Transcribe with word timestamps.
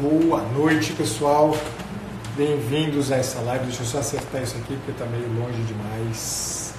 Boa 0.00 0.40
noite, 0.40 0.94
pessoal. 0.94 1.54
Bem-vindos 2.34 3.12
a 3.12 3.16
essa 3.16 3.42
live. 3.42 3.66
Deixa 3.66 3.82
eu 3.82 3.86
só 3.86 3.98
acertar 3.98 4.42
isso 4.42 4.56
aqui 4.56 4.74
porque 4.76 4.92
está 4.92 5.04
meio 5.04 5.28
longe 5.38 5.60
demais. 5.64 6.72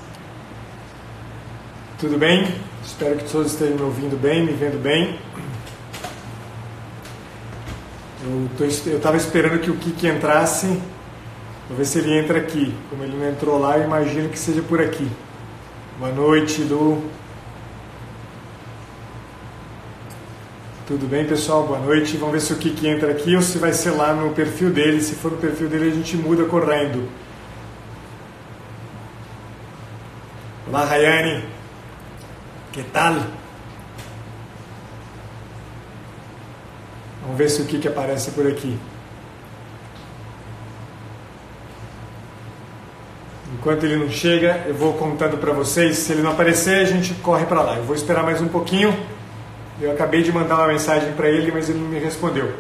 Tudo 2.00 2.18
bem? 2.18 2.56
Espero 2.84 3.18
que 3.18 3.32
todos 3.32 3.52
estejam 3.52 3.76
me 3.76 3.84
ouvindo 3.84 4.20
bem, 4.20 4.44
me 4.44 4.54
vendo 4.54 4.82
bem. 4.82 5.20
Eu 8.58 8.98
estava 8.98 9.16
esperando 9.16 9.60
que 9.60 9.70
o 9.70 9.78
Kiki 9.78 10.08
entrasse. 10.08 10.66
Vou 11.70 11.78
ver 11.78 11.86
se 11.86 12.00
ele 12.00 12.18
entra 12.18 12.40
aqui. 12.40 12.76
Como 12.90 13.04
ele 13.04 13.16
não 13.16 13.30
entrou 13.30 13.60
lá, 13.60 13.78
eu 13.78 13.84
imagino 13.84 14.28
que 14.30 14.40
seja 14.40 14.64
por 14.64 14.82
aqui. 14.82 15.08
Boa 16.00 16.12
noite, 16.12 16.64
Lu. 16.64 17.04
Tudo 20.86 21.08
bem, 21.08 21.26
pessoal? 21.26 21.66
Boa 21.66 21.80
noite. 21.80 22.18
Vamos 22.18 22.34
ver 22.34 22.42
se 22.42 22.52
o 22.52 22.58
Kiki 22.58 22.86
entra 22.90 23.10
aqui 23.10 23.38
ou 23.38 23.42
se 23.42 23.58
vai 23.58 23.72
ser 23.72 23.92
lá 23.92 24.12
no 24.12 24.34
perfil 24.34 24.70
dele. 24.70 25.00
Se 25.00 25.16
for 25.16 25.32
no 25.32 25.38
perfil 25.38 25.70
dele, 25.70 25.90
a 25.90 25.96
gente 25.96 26.18
muda 26.18 26.44
correndo. 26.44 27.08
Olá, 30.68 30.84
Rayane. 30.84 31.46
Que 32.74 32.84
tal? 32.84 33.16
Vamos 37.22 37.38
ver 37.38 37.50
se 37.50 37.62
o 37.62 37.66
Kiki 37.66 37.88
aparece 37.88 38.32
por 38.32 38.46
aqui. 38.46 38.78
Enquanto 43.54 43.86
ele 43.86 43.96
não 43.96 44.10
chega, 44.10 44.66
eu 44.68 44.76
vou 44.76 44.96
contando 44.96 45.38
para 45.38 45.54
vocês. 45.54 45.96
Se 46.00 46.12
ele 46.12 46.22
não 46.22 46.32
aparecer, 46.32 46.82
a 46.82 46.86
gente 46.86 47.14
corre 47.14 47.46
para 47.46 47.62
lá. 47.62 47.78
Eu 47.78 47.86
vou 47.86 47.96
esperar 47.96 48.24
mais 48.24 48.42
um 48.42 48.50
pouquinho. 48.50 49.13
Eu 49.84 49.92
acabei 49.92 50.24
de 50.24 50.32
mandar 50.32 50.56
uma 50.56 50.68
mensagem 50.68 51.12
para 51.12 51.28
ele, 51.28 51.52
mas 51.52 51.70
ele 51.70 51.80
não 51.80 51.90
me 51.90 52.00
respondeu. 52.00 52.54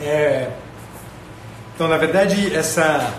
É... 0.00 0.50
Então, 1.74 1.88
na 1.88 1.96
verdade, 1.96 2.54
essa 2.54 3.12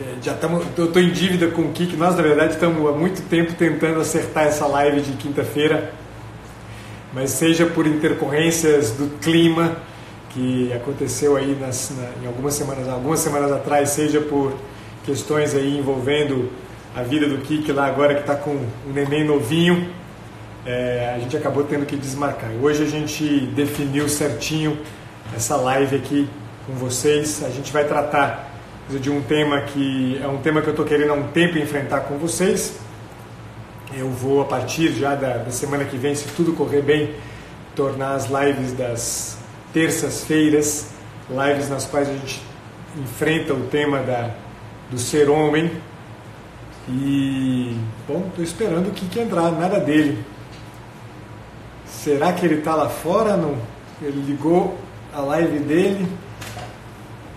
é, 0.00 0.14
já 0.22 0.34
eu 0.78 0.86
estou 0.86 1.02
em 1.02 1.10
dívida 1.10 1.48
com 1.48 1.60
o 1.60 1.72
Kik. 1.72 1.94
Nós, 1.94 2.16
na 2.16 2.22
verdade, 2.22 2.54
estamos 2.54 2.88
há 2.88 2.92
muito 2.92 3.20
tempo 3.28 3.52
tentando 3.52 4.00
acertar 4.00 4.44
essa 4.46 4.66
live 4.66 5.02
de 5.02 5.12
quinta-feira, 5.12 5.92
mas 7.12 7.32
seja 7.32 7.66
por 7.66 7.86
intercorrências 7.86 8.92
do 8.92 9.18
clima 9.18 9.76
que 10.30 10.72
aconteceu 10.72 11.36
aí 11.36 11.54
nas, 11.60 11.92
na, 11.98 12.24
em 12.24 12.26
algumas 12.26 12.54
semanas, 12.54 12.88
algumas 12.88 13.20
semanas 13.20 13.52
atrás, 13.52 13.90
seja 13.90 14.22
por 14.22 14.54
questões 15.04 15.54
aí 15.54 15.78
envolvendo 15.78 16.50
a 16.94 17.02
vida 17.02 17.28
do 17.28 17.36
Kik 17.42 17.70
lá 17.72 17.84
agora 17.84 18.14
que 18.14 18.20
está 18.20 18.36
com 18.36 18.52
um 18.52 18.92
neném 18.94 19.22
novinho 19.22 20.05
é, 20.66 21.12
a 21.14 21.18
gente 21.20 21.36
acabou 21.36 21.62
tendo 21.62 21.86
que 21.86 21.96
desmarcar. 21.96 22.50
Hoje 22.60 22.82
a 22.82 22.86
gente 22.86 23.46
definiu 23.54 24.08
certinho 24.08 24.76
essa 25.34 25.56
live 25.56 25.94
aqui 25.94 26.28
com 26.66 26.72
vocês. 26.72 27.44
A 27.44 27.50
gente 27.50 27.72
vai 27.72 27.84
tratar 27.84 28.50
de 28.90 29.08
um 29.08 29.22
tema 29.22 29.60
que 29.60 30.20
é 30.20 30.26
um 30.26 30.38
tema 30.38 30.60
que 30.60 30.66
eu 30.66 30.72
estou 30.72 30.84
querendo 30.84 31.10
há 31.10 31.14
um 31.14 31.28
tempo 31.28 31.56
enfrentar 31.56 32.00
com 32.00 32.18
vocês. 32.18 32.78
Eu 33.96 34.10
vou, 34.10 34.42
a 34.42 34.44
partir 34.44 34.92
já 34.92 35.14
da, 35.14 35.38
da 35.38 35.50
semana 35.50 35.84
que 35.84 35.96
vem, 35.96 36.16
se 36.16 36.26
tudo 36.34 36.52
correr 36.52 36.82
bem, 36.82 37.14
tornar 37.76 38.14
as 38.14 38.26
lives 38.26 38.72
das 38.72 39.38
terças-feiras, 39.72 40.88
lives 41.30 41.68
nas 41.68 41.86
quais 41.86 42.08
a 42.08 42.12
gente 42.12 42.42
enfrenta 43.00 43.54
o 43.54 43.68
tema 43.68 44.00
da, 44.02 44.30
do 44.90 44.98
ser 44.98 45.28
homem. 45.30 45.70
E, 46.88 47.76
bom, 48.08 48.24
estou 48.28 48.42
esperando 48.42 48.88
o 48.88 48.90
que, 48.90 49.06
que 49.06 49.20
entrar, 49.20 49.52
nada 49.52 49.78
dele. 49.78 50.24
Será 52.06 52.32
que 52.32 52.46
ele 52.46 52.58
está 52.60 52.72
lá 52.76 52.88
fora? 52.88 53.36
Não? 53.36 53.56
Ele 54.00 54.20
ligou 54.20 54.78
a 55.12 55.18
live 55.22 55.58
dele. 55.58 56.06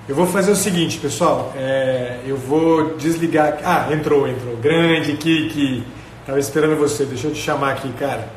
Eu 0.07 0.13
vou 0.13 0.27
fazer 0.27 0.51
o 0.51 0.55
seguinte, 0.55 0.99
pessoal. 0.99 1.51
É, 1.55 2.19
eu 2.23 2.37
vou 2.37 2.95
desligar. 2.95 3.57
Ah, 3.65 3.91
entrou, 3.91 4.27
entrou. 4.27 4.55
Grande 4.57 5.17
Kiki. 5.17 5.83
Tava 6.23 6.37
esperando 6.37 6.77
você. 6.77 7.03
Deixa 7.03 7.25
eu 7.25 7.33
te 7.33 7.41
chamar 7.41 7.71
aqui, 7.71 7.91
cara. 7.93 8.29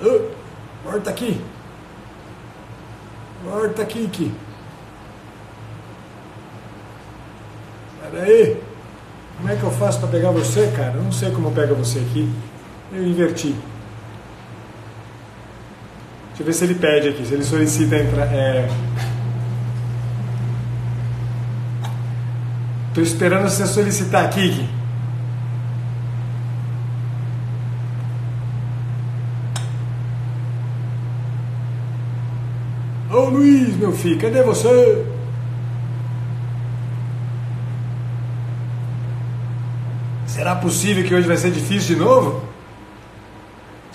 Oh, 0.00 0.28
volta 0.88 1.10
aqui. 1.10 1.40
Volta, 3.44 3.84
Kiki. 3.84 4.32
Pera 8.00 8.22
aí. 8.22 8.62
Como 9.38 9.48
é 9.48 9.56
que 9.56 9.64
eu 9.64 9.72
faço 9.72 9.98
para 9.98 10.08
pegar 10.08 10.30
você, 10.30 10.72
cara? 10.76 10.92
Eu 10.94 11.02
não 11.02 11.10
sei 11.10 11.32
como 11.32 11.50
pega 11.50 11.74
você 11.74 11.98
aqui. 11.98 12.32
Eu 12.92 13.04
inverti. 13.04 13.56
Deixa 16.36 16.42
eu 16.42 16.46
ver 16.48 16.52
se 16.52 16.64
ele 16.64 16.74
pede 16.74 17.08
aqui, 17.08 17.24
se 17.24 17.32
ele 17.32 17.44
solicita 17.44 17.96
entrar. 17.96 18.26
É... 18.26 18.68
Tô 22.92 23.00
esperando 23.00 23.48
você 23.48 23.66
solicitar 23.66 24.26
aqui. 24.26 24.68
Ô 33.10 33.30
Luiz, 33.30 33.74
meu 33.76 33.92
filho, 33.92 34.20
cadê 34.20 34.42
você? 34.42 35.06
Será 40.26 40.54
possível 40.54 41.02
que 41.02 41.14
hoje 41.14 41.26
vai 41.26 41.38
ser 41.38 41.50
difícil 41.50 41.96
de 41.96 42.02
novo? 42.02 42.55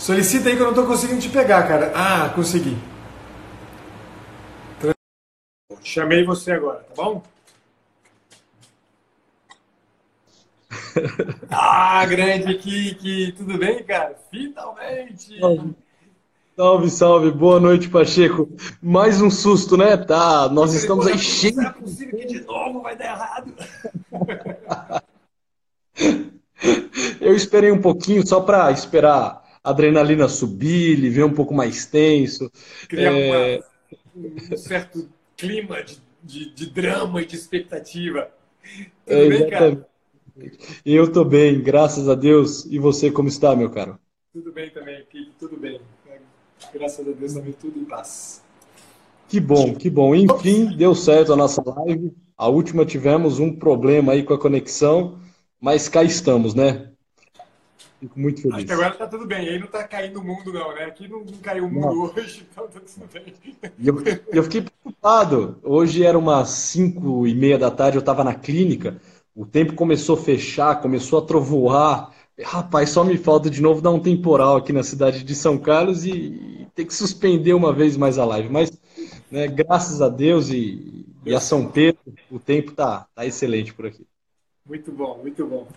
Solicita 0.01 0.49
aí 0.49 0.55
que 0.55 0.61
eu 0.61 0.65
não 0.65 0.71
estou 0.71 0.87
conseguindo 0.87 1.21
te 1.21 1.29
pegar, 1.29 1.67
cara. 1.67 1.91
Ah, 1.93 2.29
consegui. 2.29 2.75
Chamei 5.83 6.25
você 6.25 6.53
agora, 6.53 6.79
tá 6.79 6.93
bom? 6.95 7.21
ah, 11.51 12.03
grande 12.07 12.55
Kiki, 12.55 13.35
tudo 13.37 13.59
bem, 13.59 13.83
cara? 13.83 14.17
Finalmente! 14.31 15.39
Salve, 16.55 16.89
salve, 16.89 17.29
boa 17.29 17.59
noite, 17.59 17.87
Pacheco. 17.87 18.49
Mais 18.81 19.21
um 19.21 19.29
susto, 19.29 19.77
né? 19.77 19.95
Tá, 19.97 20.49
nós 20.49 20.73
estamos 20.73 21.05
aí 21.05 21.19
cheios. 21.19 21.57
Não 21.57 21.67
é 21.67 21.73
possível 21.73 22.17
que 22.17 22.25
de 22.25 22.41
novo 22.41 22.81
vai 22.81 22.95
dar 22.95 23.05
errado. 23.05 23.53
Eu 27.21 27.35
esperei 27.35 27.71
um 27.71 27.79
pouquinho 27.79 28.25
só 28.25 28.41
para 28.41 28.71
esperar 28.71 29.41
adrenalina 29.63 30.27
subir, 30.27 30.93
ele 30.93 31.09
vem 31.09 31.23
um 31.23 31.33
pouco 31.33 31.53
mais 31.53 31.85
tenso. 31.85 32.51
Criar 32.87 33.17
é... 33.17 33.57
uma, 34.15 34.27
um 34.53 34.57
certo 34.57 35.09
clima 35.37 35.83
de, 35.83 36.01
de, 36.23 36.53
de, 36.53 36.69
drama 36.69 37.21
e 37.21 37.25
de 37.25 37.35
expectativa. 37.35 38.29
Tudo 39.05 39.17
é, 39.17 39.29
bem, 39.29 39.49
cara? 39.49 39.87
Eu 40.85 41.05
estou 41.05 41.25
bem, 41.25 41.61
graças 41.61 42.07
a 42.07 42.15
Deus. 42.15 42.65
E 42.65 42.79
você, 42.79 43.11
como 43.11 43.27
está, 43.27 43.55
meu 43.55 43.69
caro? 43.69 43.99
Tudo 44.33 44.51
bem 44.51 44.69
também, 44.69 45.05
tudo 45.37 45.57
bem. 45.57 45.81
Graças 46.73 47.07
a 47.07 47.11
Deus 47.11 47.33
também, 47.33 47.53
tudo 47.53 47.79
em 47.79 47.85
paz. 47.85 48.41
Que 49.27 49.39
bom, 49.39 49.73
que 49.75 49.89
bom. 49.89 50.13
Enfim, 50.15 50.75
deu 50.75 50.93
certo 50.93 51.33
a 51.33 51.35
nossa 51.35 51.63
live. 51.63 52.13
A 52.37 52.47
última 52.47 52.85
tivemos 52.85 53.39
um 53.39 53.53
problema 53.53 54.13
aí 54.13 54.23
com 54.23 54.33
a 54.33 54.39
conexão, 54.39 55.19
mas 55.59 55.87
cá 55.87 56.03
estamos, 56.03 56.53
né? 56.53 56.90
Fico 58.01 58.19
muito 58.19 58.41
feliz. 58.41 58.55
Acho 58.55 58.65
que 58.65 58.73
agora 58.73 58.95
tá 58.95 59.07
tudo 59.07 59.27
bem. 59.27 59.47
Aí 59.47 59.59
não 59.59 59.67
tá 59.67 59.83
caindo 59.83 60.19
o 60.19 60.23
mundo, 60.23 60.51
não, 60.51 60.73
né? 60.73 60.85
Aqui 60.85 61.07
não, 61.07 61.19
não 61.19 61.37
caiu 61.37 61.65
o 61.65 61.71
mundo 61.71 61.85
não. 61.85 62.11
hoje, 62.15 62.47
então 62.51 62.67
tá 62.67 62.79
tudo 62.79 63.07
bem. 63.13 63.35
Eu, 63.79 64.03
eu 64.33 64.43
fiquei 64.43 64.61
preocupado. 64.61 65.59
Hoje 65.61 66.03
era 66.03 66.17
umas 66.17 66.49
5 66.49 67.27
e 67.27 67.35
meia 67.35 67.59
da 67.59 67.69
tarde, 67.69 67.99
eu 67.99 68.01
tava 68.01 68.23
na 68.23 68.33
clínica. 68.33 68.99
O 69.35 69.45
tempo 69.45 69.75
começou 69.75 70.17
a 70.17 70.19
fechar, 70.19 70.81
começou 70.81 71.19
a 71.19 71.21
trovoar. 71.21 72.11
Rapaz, 72.43 72.89
só 72.89 73.03
me 73.03 73.19
falta 73.19 73.51
de 73.51 73.61
novo 73.61 73.81
dar 73.81 73.91
um 73.91 73.99
temporal 73.99 74.55
aqui 74.55 74.73
na 74.73 74.81
cidade 74.81 75.23
de 75.23 75.35
São 75.35 75.55
Carlos 75.59 76.03
e, 76.03 76.11
e 76.11 76.67
ter 76.73 76.85
que 76.85 76.95
suspender 76.95 77.53
uma 77.53 77.71
vez 77.71 77.95
mais 77.95 78.17
a 78.17 78.25
live. 78.25 78.49
Mas, 78.49 78.71
né, 79.29 79.45
graças 79.45 80.01
a 80.01 80.09
Deus 80.09 80.49
e, 80.49 81.05
e 81.23 81.35
a 81.35 81.39
São 81.39 81.67
Pedro, 81.67 82.01
o 82.31 82.39
tempo 82.39 82.71
tá, 82.71 83.05
tá 83.13 83.27
excelente 83.27 83.75
por 83.75 83.85
aqui. 83.85 84.07
Muito 84.65 84.91
bom, 84.91 85.19
muito 85.19 85.45
bom. 85.45 85.67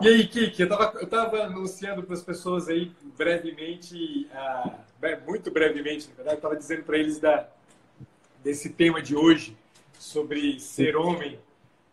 E 0.00 0.08
aí, 0.08 0.26
Kiki, 0.26 0.62
eu 0.62 0.68
estava 1.02 1.42
anunciando 1.42 2.02
para 2.02 2.14
as 2.14 2.22
pessoas 2.22 2.70
aí 2.70 2.90
brevemente, 3.18 4.26
uh, 4.32 5.26
muito 5.26 5.50
brevemente, 5.50 6.08
na 6.08 6.14
verdade, 6.14 6.36
estava 6.36 6.56
dizendo 6.56 6.84
para 6.84 6.96
eles 6.96 7.18
da, 7.18 7.46
desse 8.42 8.70
tema 8.70 9.02
de 9.02 9.14
hoje, 9.14 9.54
sobre 9.98 10.58
ser 10.58 10.96
homem, 10.96 11.38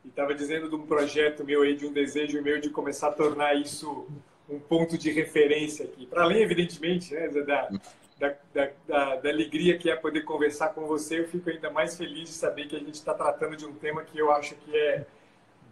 e 0.06 0.08
estava 0.08 0.34
dizendo 0.34 0.70
de 0.70 0.76
um 0.76 0.88
projeto 0.88 1.44
meu 1.44 1.64
aí, 1.64 1.76
de 1.76 1.86
um 1.86 1.92
desejo 1.92 2.42
meu 2.42 2.62
de 2.62 2.70
começar 2.70 3.10
a 3.10 3.12
tornar 3.12 3.56
isso 3.56 4.08
um 4.50 4.58
ponto 4.58 4.98
de 4.98 5.12
referência 5.12 5.84
aqui. 5.84 6.06
Para 6.06 6.24
além, 6.24 6.42
evidentemente, 6.42 7.14
né, 7.14 7.28
da, 7.28 7.70
da, 8.18 8.36
da, 8.88 9.16
da 9.18 9.30
alegria 9.30 9.78
que 9.78 9.90
é 9.90 9.96
poder 9.98 10.22
conversar 10.22 10.70
com 10.70 10.88
você, 10.88 11.20
eu 11.20 11.28
fico 11.28 11.50
ainda 11.50 11.70
mais 11.70 11.98
feliz 11.98 12.30
de 12.30 12.36
saber 12.36 12.70
que 12.70 12.76
a 12.78 12.80
gente 12.80 12.94
está 12.94 13.14
tratando 13.14 13.58
de 13.58 13.66
um 13.66 13.74
tema 13.74 14.02
que 14.06 14.18
eu 14.18 14.32
acho 14.32 14.56
que 14.56 14.74
é 14.74 15.06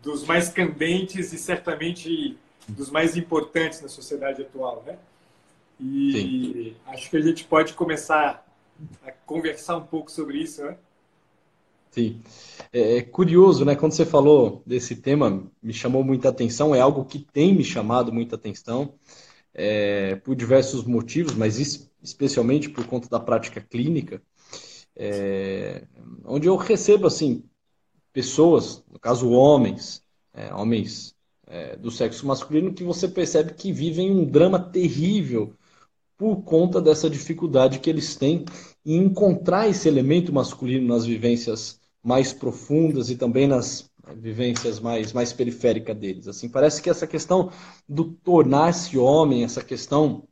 dos 0.06 0.24
mais 0.24 0.50
candentes 0.50 1.34
e 1.34 1.38
certamente 1.38 2.38
dos 2.70 2.92
mais 2.92 3.18
importantes 3.18 3.82
na 3.82 3.90
sociedade 3.90 4.44
atual, 4.44 4.84
né? 4.86 4.98
E 5.80 6.12
Sim. 6.12 6.76
acho 6.86 7.10
que 7.10 7.18
a 7.18 7.22
gente 7.22 7.44
pode 7.44 7.74
começar 7.74 8.46
a 9.06 9.12
conversar 9.12 9.78
um 9.78 9.86
pouco 9.86 10.12
sobre 10.12 10.38
isso, 10.38 10.64
né? 10.64 10.78
Sim. 11.90 12.22
É, 12.72 12.98
é 12.98 13.02
curioso, 13.02 13.66
né? 13.66 13.76
Quando 13.76 13.94
você 13.94 14.06
falou 14.06 14.62
desse 14.66 14.96
tema, 14.96 15.44
me 15.62 15.74
chamou 15.74 16.04
muita 16.04 16.30
atenção, 16.30 16.76
é 16.76 16.80
algo 16.80 17.04
que 17.06 17.20
tem 17.20 17.56
me 17.56 17.64
chamado 17.64 18.14
muita 18.14 18.36
atenção, 18.36 18.94
é, 19.56 20.16
por 20.18 20.36
diversos 20.36 20.84
motivos, 20.84 21.34
mas 21.34 21.58
especialmente 22.04 22.70
por 22.70 22.86
conta 22.86 23.10
da 23.10 23.20
prática 23.20 23.60
clínica, 23.60 24.22
é, 24.96 25.84
onde 26.26 26.48
eu 26.48 26.56
recebo, 26.58 27.08
assim, 27.08 27.44
pessoas, 28.16 28.82
no 28.90 28.98
caso 28.98 29.30
homens, 29.30 30.02
é, 30.34 30.54
homens 30.54 31.14
é, 31.46 31.76
do 31.76 31.92
sexo 31.92 32.26
masculino, 32.26 32.74
que 32.74 32.82
você 32.82 33.10
percebe 33.10 33.54
que 33.54 33.74
vivem 33.74 34.10
um 34.10 34.24
drama 34.24 34.58
terrível 34.58 35.54
por 36.18 36.38
conta 36.44 36.82
dessa 36.82 37.10
dificuldade 37.10 37.80
que 37.80 37.90
eles 37.90 38.16
têm 38.16 38.46
em 38.86 39.04
encontrar 39.04 39.68
esse 39.68 39.90
elemento 39.90 40.32
masculino 40.32 40.88
nas 40.88 41.06
vivências 41.06 41.78
mais 42.02 42.32
profundas 42.32 43.10
e 43.10 43.18
também 43.18 43.48
nas 43.48 43.92
vivências 44.16 44.80
mais, 44.80 45.12
mais 45.12 45.34
periféricas 45.34 45.98
deles. 45.98 46.26
Assim, 46.30 46.48
parece 46.48 46.82
que 46.82 46.90
essa 46.90 47.06
questão 47.06 47.52
do 47.90 48.06
tornar-se 48.06 48.98
homem, 48.98 49.44
essa 49.44 49.62
questão 49.62 50.24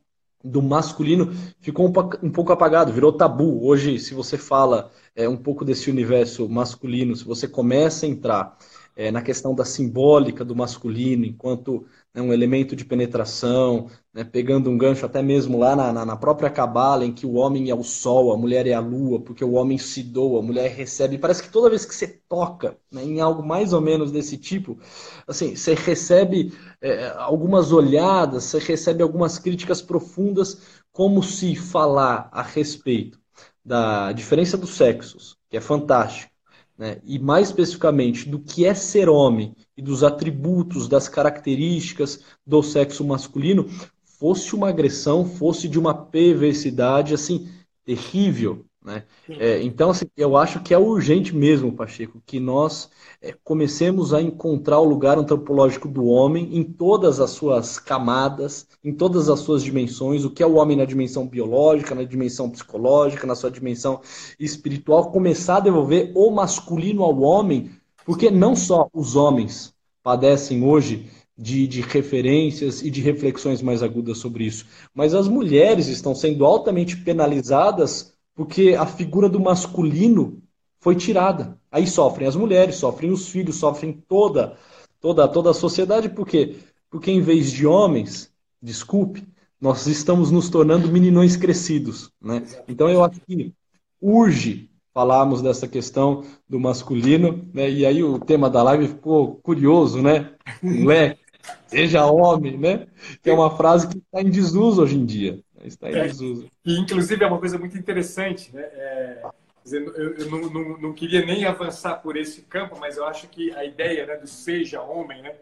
do 0.44 0.60
masculino 0.60 1.32
ficou 1.58 1.88
um, 1.88 2.30
pouco 2.30 2.52
apagado, 2.52 2.92
virou 2.92 3.12
tabu. 3.12 3.64
Hoje, 3.66 3.98
se 3.98 4.12
você 4.12 4.36
fala 4.36 4.90
é, 5.16 5.26
um 5.26 5.36
pouco 5.36 5.64
desse 5.64 5.90
universo 5.90 6.46
masculino, 6.48 7.16
se 7.16 7.24
você 7.24 7.48
começa 7.48 8.04
a 8.04 8.08
entrar 8.08 8.58
é, 8.96 9.10
na 9.10 9.22
questão 9.22 9.54
da 9.54 9.64
simbólica 9.64 10.44
do 10.44 10.54
masculino, 10.54 11.24
enquanto 11.24 11.86
né, 12.14 12.22
um 12.22 12.32
elemento 12.32 12.76
de 12.76 12.84
penetração, 12.84 13.88
né, 14.12 14.22
pegando 14.22 14.70
um 14.70 14.78
gancho 14.78 15.04
até 15.04 15.20
mesmo 15.22 15.58
lá 15.58 15.74
na, 15.74 15.92
na, 15.92 16.04
na 16.06 16.16
própria 16.16 16.48
cabala, 16.50 17.04
em 17.04 17.12
que 17.12 17.26
o 17.26 17.34
homem 17.34 17.70
é 17.70 17.74
o 17.74 17.82
sol, 17.82 18.32
a 18.32 18.36
mulher 18.36 18.66
é 18.66 18.72
a 18.72 18.80
lua, 18.80 19.20
porque 19.20 19.44
o 19.44 19.52
homem 19.52 19.78
se 19.78 20.02
doa, 20.02 20.38
a 20.40 20.42
mulher 20.42 20.70
recebe. 20.70 21.18
Parece 21.18 21.42
que 21.42 21.50
toda 21.50 21.70
vez 21.70 21.84
que 21.84 21.94
você 21.94 22.06
toca 22.28 22.78
né, 22.90 23.02
em 23.02 23.20
algo 23.20 23.44
mais 23.44 23.72
ou 23.72 23.80
menos 23.80 24.12
desse 24.12 24.38
tipo, 24.38 24.78
assim, 25.26 25.56
você 25.56 25.74
recebe 25.74 26.52
é, 26.80 27.08
algumas 27.16 27.72
olhadas, 27.72 28.44
você 28.44 28.58
recebe 28.58 29.02
algumas 29.02 29.38
críticas 29.38 29.82
profundas, 29.82 30.60
como 30.92 31.22
se 31.22 31.56
falar 31.56 32.28
a 32.32 32.42
respeito 32.42 33.18
da 33.64 34.12
diferença 34.12 34.56
dos 34.56 34.76
sexos, 34.76 35.36
que 35.48 35.56
é 35.56 35.60
fantástico, 35.60 36.30
né, 36.76 37.00
e 37.04 37.18
mais 37.18 37.48
especificamente 37.48 38.28
do 38.28 38.38
que 38.38 38.64
é 38.66 38.74
ser 38.74 39.08
homem 39.08 39.54
e 39.76 39.82
dos 39.82 40.02
atributos, 40.02 40.88
das 40.88 41.08
características 41.08 42.20
do 42.46 42.62
sexo 42.62 43.04
masculino, 43.04 43.68
fosse 44.02 44.54
uma 44.54 44.68
agressão, 44.68 45.24
fosse 45.24 45.68
de 45.68 45.78
uma 45.78 45.94
perversidade 45.94 47.14
assim 47.14 47.48
terrível, 47.84 48.64
né? 48.84 49.04
É, 49.28 49.62
então, 49.62 49.90
assim, 49.90 50.04
eu 50.14 50.36
acho 50.36 50.60
que 50.60 50.74
é 50.74 50.78
urgente 50.78 51.34
mesmo, 51.34 51.72
Pacheco, 51.72 52.22
que 52.26 52.38
nós 52.38 52.90
é, 53.22 53.34
comecemos 53.42 54.12
a 54.12 54.20
encontrar 54.20 54.78
o 54.78 54.84
lugar 54.84 55.18
antropológico 55.18 55.88
do 55.88 56.04
homem 56.04 56.54
em 56.54 56.62
todas 56.62 57.18
as 57.18 57.30
suas 57.30 57.78
camadas, 57.78 58.68
em 58.84 58.92
todas 58.92 59.30
as 59.30 59.40
suas 59.40 59.64
dimensões, 59.64 60.24
o 60.24 60.30
que 60.30 60.42
é 60.42 60.46
o 60.46 60.56
homem 60.56 60.76
na 60.76 60.84
dimensão 60.84 61.26
biológica, 61.26 61.94
na 61.94 62.04
dimensão 62.04 62.50
psicológica, 62.50 63.26
na 63.26 63.34
sua 63.34 63.50
dimensão 63.50 64.02
espiritual, 64.38 65.10
começar 65.10 65.56
a 65.56 65.60
devolver 65.60 66.12
o 66.14 66.30
masculino 66.30 67.02
ao 67.02 67.18
homem, 67.22 67.70
porque 68.04 68.30
não 68.30 68.54
só 68.54 68.88
os 68.92 69.16
homens 69.16 69.72
padecem 70.02 70.62
hoje 70.62 71.08
de, 71.36 71.66
de, 71.66 71.80
referências 71.80 72.82
e 72.82 72.90
de 72.90 73.00
reflexões 73.00 73.62
mais 73.62 73.82
agudas 73.82 74.18
sobre 74.18 74.44
isso. 74.44 74.66
Mas 74.94 75.14
as 75.14 75.26
mulheres 75.26 75.88
estão 75.88 76.14
sendo 76.14 76.44
altamente 76.44 76.98
penalizadas 76.98 78.13
porque 78.34 78.76
a 78.78 78.86
figura 78.86 79.28
do 79.28 79.40
masculino 79.40 80.42
foi 80.80 80.94
tirada. 80.96 81.58
Aí 81.70 81.86
sofrem 81.86 82.28
as 82.28 82.36
mulheres, 82.36 82.76
sofrem 82.76 83.10
os 83.10 83.28
filhos, 83.28 83.56
sofrem 83.56 83.92
toda 84.08 84.56
toda 85.00 85.28
toda 85.28 85.50
a 85.50 85.54
sociedade, 85.54 86.08
por 86.08 86.26
quê? 86.26 86.56
Porque 86.88 87.10
em 87.10 87.20
vez 87.20 87.52
de 87.52 87.66
homens, 87.66 88.32
desculpe, 88.62 89.26
nós 89.60 89.86
estamos 89.86 90.30
nos 90.30 90.48
tornando 90.48 90.90
meninões 90.90 91.36
crescidos, 91.36 92.10
né? 92.20 92.42
Então 92.66 92.88
eu 92.88 93.04
acho 93.04 93.20
que 93.20 93.52
urge 94.00 94.70
falarmos 94.94 95.42
dessa 95.42 95.66
questão 95.68 96.24
do 96.48 96.58
masculino, 96.58 97.46
né? 97.52 97.70
E 97.70 97.84
aí 97.84 98.02
o 98.02 98.18
tema 98.18 98.48
da 98.48 98.62
live 98.62 98.88
ficou 98.88 99.36
curioso, 99.36 100.00
né? 100.00 100.32
Moleque, 100.62 101.20
seja 101.66 102.06
homem, 102.06 102.56
né? 102.56 102.86
Que 103.22 103.30
é 103.30 103.34
uma 103.34 103.56
frase 103.56 103.88
que 103.88 103.98
está 103.98 104.22
em 104.22 104.30
desuso 104.30 104.82
hoje 104.82 104.96
em 104.96 105.04
dia. 105.04 105.40
Está 105.64 105.90
em 105.90 105.96
é, 105.96 106.02
desuso. 106.06 106.50
E, 106.64 106.78
inclusive, 106.78 107.24
é 107.24 107.26
uma 107.26 107.38
coisa 107.38 107.58
muito 107.58 107.76
interessante, 107.78 108.54
né? 108.54 108.62
É, 108.62 109.22
dizer, 109.64 109.82
eu, 109.82 110.14
eu 110.14 110.30
não, 110.30 110.40
não, 110.50 110.78
não, 110.78 110.92
queria 110.92 111.24
nem 111.24 111.46
avançar 111.46 111.96
por 111.96 112.16
esse 112.16 112.42
campo, 112.42 112.78
mas 112.78 112.96
eu 112.96 113.04
acho 113.06 113.28
que 113.28 113.50
a 113.54 113.64
ideia 113.64 114.06
né, 114.06 114.16
do 114.16 114.26
seja 114.26 114.82
homem, 114.82 115.22
né? 115.22 115.34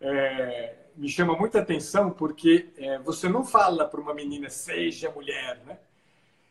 É, 0.00 0.74
me 0.96 1.08
chama 1.08 1.36
muita 1.36 1.60
atenção 1.60 2.10
porque 2.10 2.68
é, 2.76 2.98
você 2.98 3.28
não 3.28 3.44
fala 3.44 3.86
para 3.86 4.00
uma 4.00 4.12
menina 4.12 4.50
seja 4.50 5.10
mulher, 5.10 5.60
né? 5.66 5.78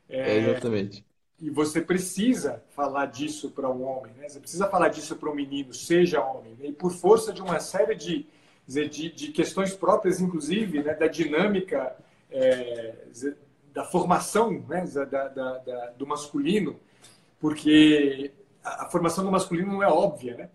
É, 0.10 0.38
exatamente. 0.38 1.04
E 1.42 1.50
você 1.50 1.82
precisa 1.82 2.64
falar 2.70 3.06
disso 3.08 3.52
para 3.52 3.70
um 3.70 3.84
homem, 3.84 4.14
né? 4.18 4.28
Você 4.28 4.40
precisa 4.40 4.68
falar 4.68 4.90
disso 4.90 5.16
para 5.16 5.30
um 5.30 5.36
menino, 5.36 5.74
seja 5.74 6.24
homem. 6.24 6.56
Né? 6.60 6.68
E 6.68 6.72
por 6.72 6.92
força 6.92 7.32
de 7.32 7.42
uma 7.42 7.60
série 7.60 7.96
de, 7.96 8.26
de, 8.68 9.10
de 9.10 9.28
questões 9.32 9.74
próprias, 9.74 10.20
inclusive, 10.20 10.84
né? 10.84 10.94
da 10.94 11.08
dinâmica 11.08 11.96
é, 12.32 12.96
da 13.74 13.84
formação 13.84 14.64
né, 14.68 14.86
da, 14.86 15.06
da, 15.06 15.58
da, 15.58 15.86
do 15.92 16.08
masculino, 16.08 16.80
porque 17.40 18.32
a, 18.64 18.86
a, 18.86 18.90
formação 18.90 19.24
do 19.24 19.32
masculino 19.32 19.72
não 19.72 19.84
é 19.84 19.88
óbvia, 19.88 20.36
né? 20.36 20.50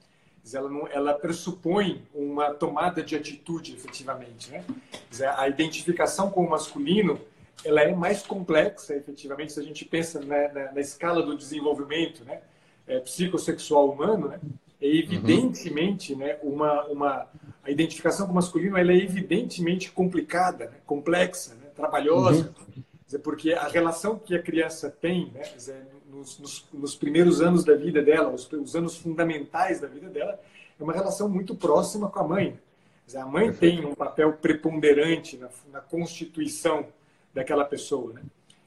Ela, 0.52 0.68
não, 0.68 0.86
ela 0.88 1.14
pressupõe 1.14 2.06
uma 2.14 2.52
tomada 2.52 3.02
de 3.02 3.16
atitude, 3.16 3.72
efetivamente. 3.72 4.50
Né? 4.50 4.62
A 5.38 5.48
identificação 5.48 6.30
com 6.30 6.44
o 6.44 6.50
masculino 6.50 7.18
ela 7.64 7.80
é 7.80 7.94
mais 7.94 8.22
complexa, 8.22 8.94
efetivamente, 8.94 9.54
se 9.54 9.60
a 9.60 9.62
gente 9.62 9.86
pensa 9.86 10.20
na, 10.20 10.48
na, 10.52 10.72
na 10.72 10.80
escala 10.80 11.22
do 11.22 11.34
desenvolvimento 11.34 12.24
né? 12.24 12.42
É, 12.86 13.00
psicossexual 13.00 13.90
humano, 13.90 14.28
né? 14.28 14.38
é 14.80 14.86
evidentemente 14.86 16.12
uhum. 16.12 16.18
né, 16.18 16.38
uma, 16.42 16.84
uma, 16.84 17.26
a 17.62 17.70
identificação 17.70 18.26
com 18.26 18.32
o 18.32 18.34
masculino 18.34 18.76
ela 18.76 18.92
é 18.92 18.96
evidentemente 18.96 19.90
complicada, 19.90 20.66
né? 20.66 20.76
complexa. 20.84 21.54
Né? 21.54 21.63
Trabalhosa, 21.74 22.54
uhum. 22.76 23.20
porque 23.22 23.52
a 23.52 23.68
relação 23.68 24.18
que 24.18 24.34
a 24.34 24.42
criança 24.42 24.90
tem 24.90 25.30
né, 25.32 25.42
nos, 26.08 26.38
nos, 26.38 26.66
nos, 26.72 26.94
primeiros 26.94 27.40
anos 27.40 27.64
da 27.64 27.74
vida 27.74 28.02
dela, 28.02 28.30
os, 28.30 28.50
os, 28.52 28.74
anos 28.74 28.96
fundamentais 28.96 29.80
da 29.80 29.88
vida 29.88 30.08
dela, 30.08 30.38
é 30.78 30.82
uma 30.82 30.92
relação 30.92 31.28
muito 31.28 31.54
próxima 31.54 32.08
com 32.08 32.20
a 32.20 32.24
mãe. 32.28 32.58
a 33.14 33.26
mãe 33.26 33.52
tem 33.52 33.84
um 33.84 33.94
papel 33.94 34.32
preponderante 34.34 35.36
na, 35.36 35.48
na 35.72 35.80
constituição 35.80 36.86
daquela 37.32 37.64
pessoa. 37.64 38.12
Né? 38.12 38.22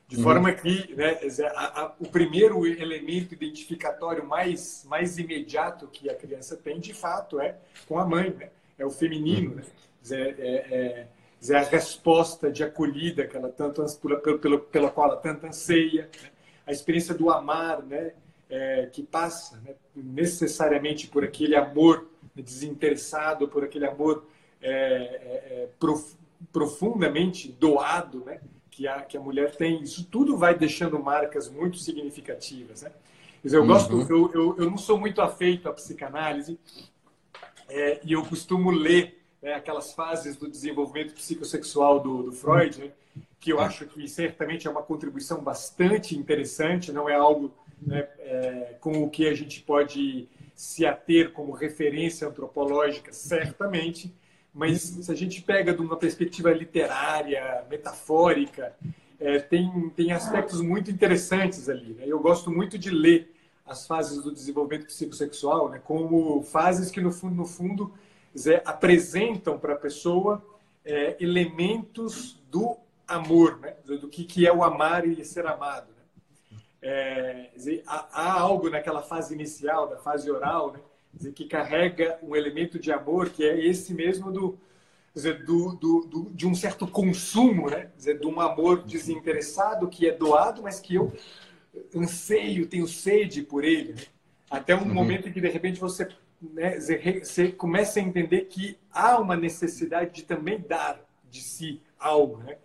De 0.08 0.18
uhum. 0.18 0.24
forma 0.24 0.54
que 0.54 0.94
né, 0.96 1.20
a, 1.54 1.82
a, 1.82 1.94
o 2.00 2.08
primeiro 2.08 2.66
elemento 2.66 3.34
identificatório 3.34 4.26
mais, 4.26 4.86
mais 4.88 5.18
imediato 5.18 5.88
que 5.88 6.10
a 6.10 6.16
criança 6.16 6.56
tem, 6.56 6.80
de 6.80 6.94
fato, 6.94 7.40
é 7.42 7.58
com 7.88 8.00
a 8.00 8.06
mãe. 8.06 8.30
Né? 8.32 8.50
É 8.78 8.86
o 8.86 8.90
feminino. 8.90 9.52
Uhum. 9.52 9.58
Né? 9.58 9.66
É, 10.10 10.68
é, 10.72 11.08
dizer, 11.40 11.56
a 11.56 11.64
resposta 11.64 12.52
de 12.52 12.64
acolhida 12.64 13.28
que 13.28 13.36
ela 13.36 13.50
tanto 13.50 13.84
pela, 14.00 14.20
pela, 14.20 14.60
pela 14.60 14.90
qual 14.90 15.12
ela 15.12 15.18
tanto 15.18 15.46
anseia, 15.46 16.10
né? 16.22 16.30
a 16.66 16.72
experiência 16.72 17.14
do 17.14 17.30
amar, 17.30 17.82
né? 17.84 18.14
É, 18.50 18.86
que 18.86 19.04
passa 19.04 19.58
né? 19.58 19.76
necessariamente 19.94 21.08
por 21.08 21.22
aquele 21.22 21.54
amor 21.54 22.08
desinteressado, 22.34 23.46
por 23.50 23.62
aquele 23.62 23.86
amor 23.86 24.26
é, 24.62 24.72
é, 24.72 25.64
é 25.64 25.70
prof, 25.78 26.16
profundamente 26.52 27.52
doado, 27.52 28.24
né? 28.26 28.40
Que 28.72 28.88
a, 28.88 29.02
que 29.02 29.18
a 29.18 29.20
mulher 29.20 29.56
tem. 29.56 29.82
Isso 29.82 30.06
tudo 30.06 30.38
vai 30.38 30.58
deixando 30.58 30.98
marcas 30.98 31.50
muito 31.50 31.78
significativas, 31.78 32.84
né? 32.84 32.92
Dizer, 33.44 33.58
eu 33.58 33.62
uhum. 33.62 33.68
gosto, 33.68 34.02
eu, 34.10 34.32
eu, 34.34 34.56
eu 34.58 34.70
não 34.70 34.78
sou 34.78 34.98
muito 34.98 35.22
afeito 35.22 35.68
à 35.70 35.74
psicanálise 35.74 36.60
é, 37.70 38.00
e 38.04 38.14
eu 38.14 38.24
costumo 38.26 38.72
ler 38.72 39.24
né, 39.42 39.54
aquelas 39.54 39.94
fases 39.94 40.36
do 40.36 40.50
desenvolvimento 40.50 41.14
psicossexual 41.14 42.00
do, 42.00 42.24
do 42.24 42.32
Freud, 42.32 42.80
né, 42.80 42.92
que 43.40 43.52
eu 43.52 43.60
acho 43.60 43.86
que 43.86 44.08
certamente 44.08 44.68
é 44.68 44.70
uma 44.70 44.82
contribuição 44.82 45.42
bastante 45.42 46.18
interessante, 46.18 46.92
não 46.92 47.08
é 47.08 47.16
algo 47.16 47.54
né, 47.82 48.08
é, 48.20 48.76
com 48.80 49.04
o 49.04 49.10
que 49.10 49.28
a 49.28 49.34
gente 49.34 49.62
pode 49.62 50.28
se 50.56 50.86
ater 50.86 51.32
como 51.32 51.52
referência 51.52 52.28
antropológica, 52.28 53.14
certamente, 53.14 54.14
mas 54.54 54.82
se 54.82 55.12
a 55.12 55.16
gente 55.16 55.42
pega 55.42 55.72
de 55.72 55.82
uma 55.82 55.96
perspectiva 55.96 56.52
literária, 56.52 57.64
metafórica, 57.70 58.76
é, 59.20 59.38
tem, 59.38 59.90
tem 59.96 60.12
aspectos 60.12 60.62
muito 60.62 60.90
interessantes 60.90 61.70
ali. 61.70 61.94
Né? 61.94 62.06
Eu 62.08 62.20
gosto 62.20 62.50
muito 62.50 62.78
de 62.78 62.90
ler 62.90 63.32
as 63.66 63.86
fases 63.86 64.24
do 64.24 64.32
desenvolvimento 64.32 64.88
psicossexual 64.88 65.70
né, 65.70 65.80
como 65.84 66.42
fases 66.42 66.90
que, 66.90 67.02
no 67.02 67.12
fundo, 67.12 67.36
no 67.36 67.46
fundo 67.46 67.94
dizer, 68.38 68.62
apresentam 68.66 69.58
para 69.58 69.74
a 69.74 69.78
pessoa 69.78 70.46
é, 70.86 71.18
elementos 71.20 72.40
do 72.52 72.78
amor, 73.08 73.58
né? 73.60 73.74
do, 73.84 74.08
que, 74.08 74.24
que 74.24 74.46
é 74.46 74.54
o 74.54 74.64
amar 74.64 75.08
e 75.08 75.26
ser 75.26 75.48
amado. 75.48 75.88
Né? 76.52 76.60
é, 76.84 77.50
dizer, 77.56 77.82
há, 77.88 78.08
há, 78.12 78.40
algo 78.40 78.70
naquela 78.70 79.02
fase 79.02 79.34
inicial, 79.34 79.90
da 79.90 79.98
fase 79.98 80.30
oral, 80.30 80.72
né? 80.72 80.80
dizer, 81.12 81.34
que 81.34 81.46
carrega 81.46 82.20
um 82.22 82.36
elemento 82.36 82.78
de 82.78 82.92
amor 82.92 83.32
que 83.32 83.44
é 83.44 83.60
esse 83.60 83.92
mesmo 83.92 84.32
do, 84.32 84.60
dizer, 85.16 85.44
do, 85.44 85.76
do, 85.76 86.02
do, 86.02 86.30
de 86.30 86.46
um 86.46 86.54
certo 86.54 86.86
consumo, 86.86 87.72
né? 87.72 87.90
dizer, 87.98 88.20
de 88.20 88.28
um 88.28 88.40
amor 88.40 88.84
desinteressado 88.84 89.88
que 89.88 90.08
é 90.08 90.12
doado, 90.12 90.62
mas 90.62 90.80
que 90.80 90.94
eu 90.94 91.12
anseio, 91.96 92.68
tenho 92.68 92.88
sede 92.88 93.42
por 93.42 93.64
ele. 93.64 93.94
Né? 93.94 94.04
Até 94.48 94.76
um 94.76 94.84
uhum. 94.84 94.94
momento 94.94 95.28
em 95.28 95.34
que, 95.34 95.42
de 95.42 95.50
repente, 95.50 95.80
você, 95.80 96.08
né, 96.42 96.80
você 96.80 97.52
começa 97.52 98.00
a 98.00 98.04
entender 98.04 98.42
que 98.46 98.78
há 98.92 99.20
uma 99.20 99.36
necessidade 99.36 100.14
de 100.14 100.24
também 100.24 100.60
dar 100.60 101.00
de 101.30 101.42
si 101.42 101.82
algo. 102.00 102.38
Né? 102.38 102.58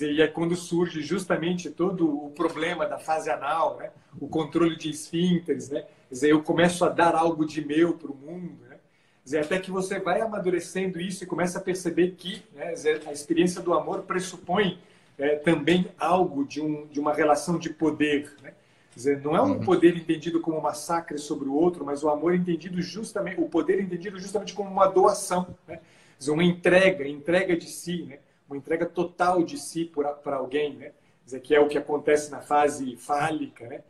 E 0.00 0.20
é 0.20 0.26
quando 0.26 0.54
surge 0.54 1.00
justamente 1.02 1.70
todo 1.70 2.26
o 2.26 2.30
problema 2.30 2.86
da 2.86 2.98
fase 2.98 3.30
anal, 3.30 3.78
né? 3.78 3.90
o 4.20 4.28
controle 4.28 4.76
de 4.76 4.90
esfínteres. 4.90 5.70
Né? 5.70 5.84
Eu 6.22 6.42
começo 6.42 6.84
a 6.84 6.88
dar 6.88 7.14
algo 7.14 7.44
de 7.46 7.64
meu 7.64 7.94
para 7.94 8.10
o 8.10 8.16
mundo. 8.16 8.58
Né? 8.68 9.40
Até 9.40 9.58
que 9.58 9.70
você 9.70 9.98
vai 9.98 10.20
amadurecendo 10.20 11.00
isso 11.00 11.24
e 11.24 11.26
começa 11.26 11.58
a 11.58 11.62
perceber 11.62 12.12
que 12.12 12.42
né, 12.54 12.74
a 13.06 13.12
experiência 13.12 13.60
do 13.60 13.74
amor 13.74 14.02
pressupõe 14.02 14.78
é, 15.18 15.36
também 15.36 15.88
algo 15.98 16.44
de, 16.44 16.60
um, 16.60 16.86
de 16.86 17.00
uma 17.00 17.12
relação 17.12 17.58
de 17.58 17.70
poder. 17.70 18.34
Né? 18.42 18.52
Dizer, 18.96 19.20
não 19.20 19.36
é 19.36 19.42
um 19.42 19.52
uhum. 19.52 19.60
poder 19.60 19.94
entendido 19.94 20.40
como 20.40 20.56
um 20.56 20.62
massacre 20.62 21.18
sobre 21.18 21.46
o 21.50 21.54
outro, 21.54 21.84
mas 21.84 22.02
o 22.02 22.08
amor 22.08 22.34
entendido 22.34 22.80
justamente, 22.80 23.38
o 23.38 23.46
poder 23.46 23.78
entendido 23.78 24.18
justamente 24.18 24.54
como 24.54 24.70
uma 24.70 24.86
doação, 24.86 25.54
né? 25.68 25.80
Dizer, 26.18 26.30
uma 26.30 26.42
entrega, 26.42 27.06
entrega 27.06 27.54
de 27.54 27.68
si, 27.68 28.04
né? 28.04 28.20
uma 28.48 28.56
entrega 28.56 28.86
total 28.86 29.42
de 29.42 29.58
si 29.58 29.84
para 29.84 30.36
alguém, 30.36 30.76
né? 30.76 30.92
Dizer, 31.26 31.40
que 31.40 31.54
é 31.54 31.60
o 31.60 31.68
que 31.68 31.76
acontece 31.76 32.30
na 32.30 32.40
fase 32.40 32.96
fálica, 32.96 33.66
né? 33.66 33.82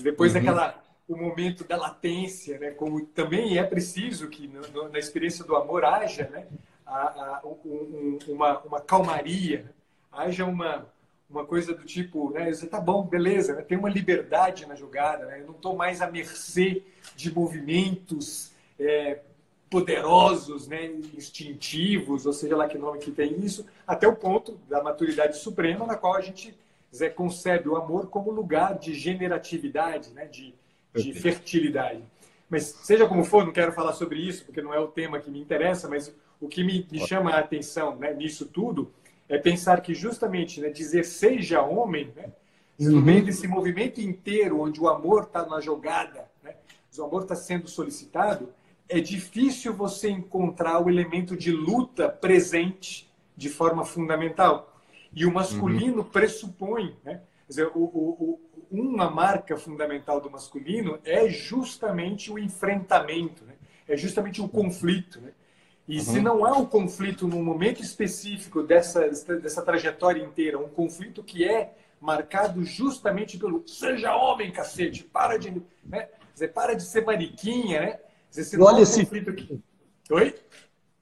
Depois 0.00 0.32
uhum. 0.32 0.38
daquela 0.38 0.80
o 1.08 1.16
momento 1.16 1.64
da 1.64 1.76
latência, 1.76 2.56
né? 2.60 2.70
Como 2.70 3.04
também 3.06 3.58
é 3.58 3.64
preciso 3.64 4.28
que 4.28 4.46
no, 4.46 4.88
na 4.90 4.98
experiência 5.00 5.44
do 5.44 5.56
amor 5.56 5.84
haja, 5.84 6.28
né? 6.28 6.46
A, 6.86 7.00
a, 7.00 7.42
um, 7.44 8.16
uma, 8.28 8.60
uma 8.60 8.80
calmaria, 8.80 9.64
né? 9.64 9.70
haja 10.12 10.44
uma 10.44 10.86
uma 11.32 11.46
coisa 11.46 11.74
do 11.74 11.84
tipo, 11.84 12.30
né? 12.30 12.52
Você 12.52 12.66
tá 12.66 12.78
bom, 12.78 13.02
beleza, 13.02 13.54
né? 13.54 13.62
tem 13.62 13.78
uma 13.78 13.88
liberdade 13.88 14.66
na 14.66 14.74
jogada, 14.74 15.26
né? 15.26 15.40
Eu 15.40 15.46
não 15.46 15.54
estou 15.54 15.74
mais 15.74 16.00
à 16.00 16.10
mercê 16.10 16.82
de 17.16 17.34
movimentos 17.34 18.52
é, 18.78 19.20
poderosos, 19.70 20.68
né, 20.68 20.84
instintivos, 21.16 22.26
ou 22.26 22.32
seja 22.32 22.54
lá 22.54 22.68
que 22.68 22.76
nome 22.76 22.98
que 22.98 23.10
tem 23.10 23.42
isso, 23.42 23.66
até 23.86 24.06
o 24.06 24.14
ponto 24.14 24.60
da 24.68 24.82
maturidade 24.82 25.38
suprema, 25.38 25.86
na 25.86 25.96
qual 25.96 26.14
a 26.14 26.20
gente 26.20 26.54
Zé, 26.94 27.08
concebe 27.08 27.70
o 27.70 27.76
amor 27.76 28.08
como 28.08 28.30
lugar 28.30 28.78
de 28.78 28.92
generatividade, 28.92 30.10
né, 30.10 30.26
de, 30.26 30.54
de 30.94 31.14
fertilidade. 31.14 32.02
Mas 32.50 32.64
seja 32.64 33.08
como 33.08 33.24
for, 33.24 33.46
não 33.46 33.52
quero 33.52 33.72
falar 33.72 33.94
sobre 33.94 34.18
isso, 34.18 34.44
porque 34.44 34.60
não 34.60 34.74
é 34.74 34.78
o 34.78 34.88
tema 34.88 35.18
que 35.18 35.30
me 35.30 35.40
interessa, 35.40 35.88
mas 35.88 36.14
o 36.38 36.48
que 36.48 36.62
me, 36.62 36.86
me 36.92 37.06
chama 37.06 37.30
a 37.30 37.38
atenção 37.38 37.96
né, 37.96 38.12
nisso 38.12 38.44
tudo 38.44 38.92
é 39.32 39.38
pensar 39.38 39.80
que 39.80 39.94
justamente 39.94 40.60
né, 40.60 40.68
dizer 40.68 41.04
seja 41.06 41.62
homem, 41.62 42.12
né, 42.14 42.30
no 42.78 43.00
meio 43.00 43.20
uhum. 43.20 43.24
desse 43.24 43.48
movimento 43.48 43.98
inteiro 43.98 44.60
onde 44.60 44.78
o 44.78 44.88
amor 44.88 45.22
está 45.22 45.46
na 45.46 45.58
jogada, 45.58 46.30
né, 46.42 46.54
o 46.98 47.02
amor 47.02 47.22
está 47.22 47.34
sendo 47.34 47.66
solicitado, 47.66 48.52
é 48.86 49.00
difícil 49.00 49.72
você 49.72 50.10
encontrar 50.10 50.84
o 50.84 50.90
elemento 50.90 51.34
de 51.34 51.50
luta 51.50 52.10
presente 52.10 53.10
de 53.34 53.48
forma 53.48 53.86
fundamental. 53.86 54.78
E 55.14 55.24
o 55.24 55.32
masculino 55.32 55.98
uhum. 55.98 56.10
pressupõe, 56.10 56.94
né? 57.02 57.22
Dizer, 57.48 57.68
o, 57.74 57.80
o, 57.80 58.10
o, 58.20 58.40
uma 58.70 59.10
marca 59.10 59.56
fundamental 59.56 60.20
do 60.20 60.30
masculino 60.30 60.98
é 61.04 61.28
justamente 61.28 62.30
o 62.30 62.38
enfrentamento, 62.38 63.44
né? 63.44 63.54
é 63.88 63.96
justamente 63.96 64.42
o 64.42 64.48
conflito. 64.48 65.20
Né? 65.20 65.32
E 65.92 65.98
uhum. 65.98 66.04
se 66.04 66.20
não 66.22 66.46
há 66.46 66.56
um 66.56 66.64
conflito 66.64 67.28
num 67.28 67.44
momento 67.44 67.82
específico 67.82 68.62
dessa, 68.62 69.10
dessa 69.10 69.60
trajetória 69.60 70.24
inteira, 70.24 70.58
um 70.58 70.70
conflito 70.70 71.22
que 71.22 71.44
é 71.44 71.74
marcado 72.00 72.64
justamente 72.64 73.36
pelo 73.36 73.62
seja 73.66 74.16
homem, 74.16 74.50
cacete, 74.50 75.04
para 75.04 75.38
de, 75.38 75.62
né? 75.84 76.08
dizer, 76.32 76.48
para 76.48 76.74
de 76.74 76.82
ser 76.82 77.04
mariquinha, 77.04 77.80
né? 77.82 77.98
Dizer, 78.30 78.56
Engole 78.56 78.78
um 78.78 78.82
esse... 78.82 79.02
Aqui. 79.02 79.62
Oi? 80.10 80.34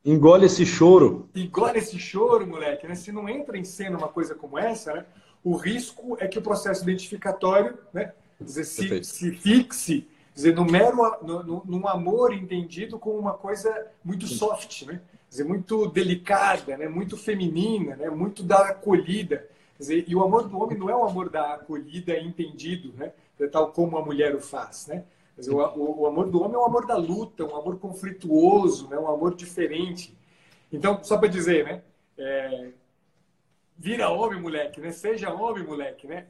Engole 0.04 0.46
esse 0.46 0.66
choro. 0.66 1.30
Engole 1.36 1.78
esse 1.78 1.96
choro, 1.96 2.44
moleque. 2.44 2.88
Né? 2.88 2.96
Se 2.96 3.12
não 3.12 3.28
entra 3.28 3.56
em 3.56 3.62
cena 3.62 3.96
uma 3.96 4.08
coisa 4.08 4.34
como 4.34 4.58
essa, 4.58 4.92
né? 4.92 5.06
o 5.44 5.54
risco 5.54 6.16
é 6.18 6.26
que 6.26 6.40
o 6.40 6.42
processo 6.42 6.82
identificatório 6.82 7.78
né? 7.94 8.12
dizer, 8.40 8.64
se, 8.64 9.04
se 9.04 9.30
fixe 9.36 10.08
dizer, 10.40 10.54
no 10.54 10.64
mero, 10.64 10.96
no, 11.22 11.62
num 11.64 11.86
amor 11.86 12.32
entendido 12.32 12.98
como 12.98 13.18
uma 13.18 13.34
coisa 13.34 13.86
muito 14.02 14.26
soft, 14.26 14.86
né? 14.86 15.00
dizer, 15.28 15.44
muito 15.44 15.86
delicada, 15.88 16.76
né? 16.76 16.88
muito 16.88 17.16
feminina, 17.16 17.94
né? 17.96 18.08
muito 18.08 18.42
da 18.42 18.70
acolhida. 18.70 19.46
Dizer, 19.78 20.04
e 20.08 20.14
o 20.14 20.22
amor 20.22 20.48
do 20.48 20.58
homem 20.58 20.78
não 20.78 20.90
é 20.90 20.96
o 20.96 21.04
amor 21.04 21.28
da 21.28 21.54
acolhida 21.54 22.18
entendido, 22.18 22.92
né? 22.96 23.12
tal 23.52 23.70
como 23.72 23.96
a 23.98 24.04
mulher 24.04 24.34
o 24.34 24.40
faz. 24.40 24.86
Né? 24.86 25.04
Dizer, 25.36 25.52
o, 25.52 25.58
o, 25.58 26.00
o, 26.00 26.06
amor 26.06 26.30
do 26.30 26.42
homem 26.42 26.54
é 26.54 26.58
um 26.58 26.66
amor 26.66 26.86
da 26.86 26.96
luta, 26.96 27.44
um 27.44 27.56
amor 27.56 27.78
conflituoso, 27.78 28.88
né? 28.88 28.98
um 28.98 29.08
amor 29.08 29.34
diferente. 29.34 30.16
Então, 30.72 31.02
só 31.02 31.18
para 31.18 31.28
dizer, 31.28 31.64
né? 31.64 31.82
É, 32.16 32.68
vira 33.80 34.10
homem, 34.10 34.38
moleque, 34.38 34.78
né? 34.78 34.92
Seja 34.92 35.32
homem, 35.32 35.64
moleque, 35.64 36.06
né? 36.06 36.26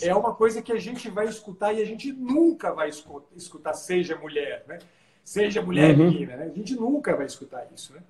É 0.00 0.14
uma 0.14 0.34
coisa 0.34 0.62
que 0.62 0.72
a 0.72 0.78
gente 0.78 1.10
vai 1.10 1.26
escutar 1.26 1.74
e 1.74 1.82
a 1.82 1.84
gente 1.84 2.10
nunca 2.10 2.72
vai 2.72 2.90
escutar 3.36 3.74
seja 3.74 4.16
mulher, 4.16 4.64
né? 4.66 4.78
Seja 5.22 5.60
mulher, 5.60 5.90
uhum. 5.90 6.10
menina, 6.10 6.36
né? 6.36 6.46
A 6.46 6.56
gente 6.56 6.74
nunca 6.74 7.14
vai 7.14 7.26
escutar 7.26 7.68
isso, 7.74 7.92
né? 7.92 8.00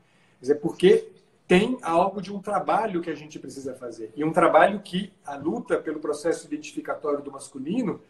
Quer 0.41 0.55
porque 0.55 1.09
tem 1.49 1.77
algo 1.83 2.23
de 2.23 2.33
um 2.33 2.41
trabalho 2.41 3.01
que 3.01 3.11
a 3.11 3.17
gente 3.17 3.37
precisa 3.41 3.75
fazer. 3.75 4.13
E 4.15 4.23
um 4.23 4.33
trabalho 4.33 4.79
que 4.79 5.13
a 5.27 5.35
luta 5.35 5.77
pelo 5.79 5.99
processo 5.99 6.47
identificatório 6.47 7.21
do 7.21 7.33
masculino 7.33 8.01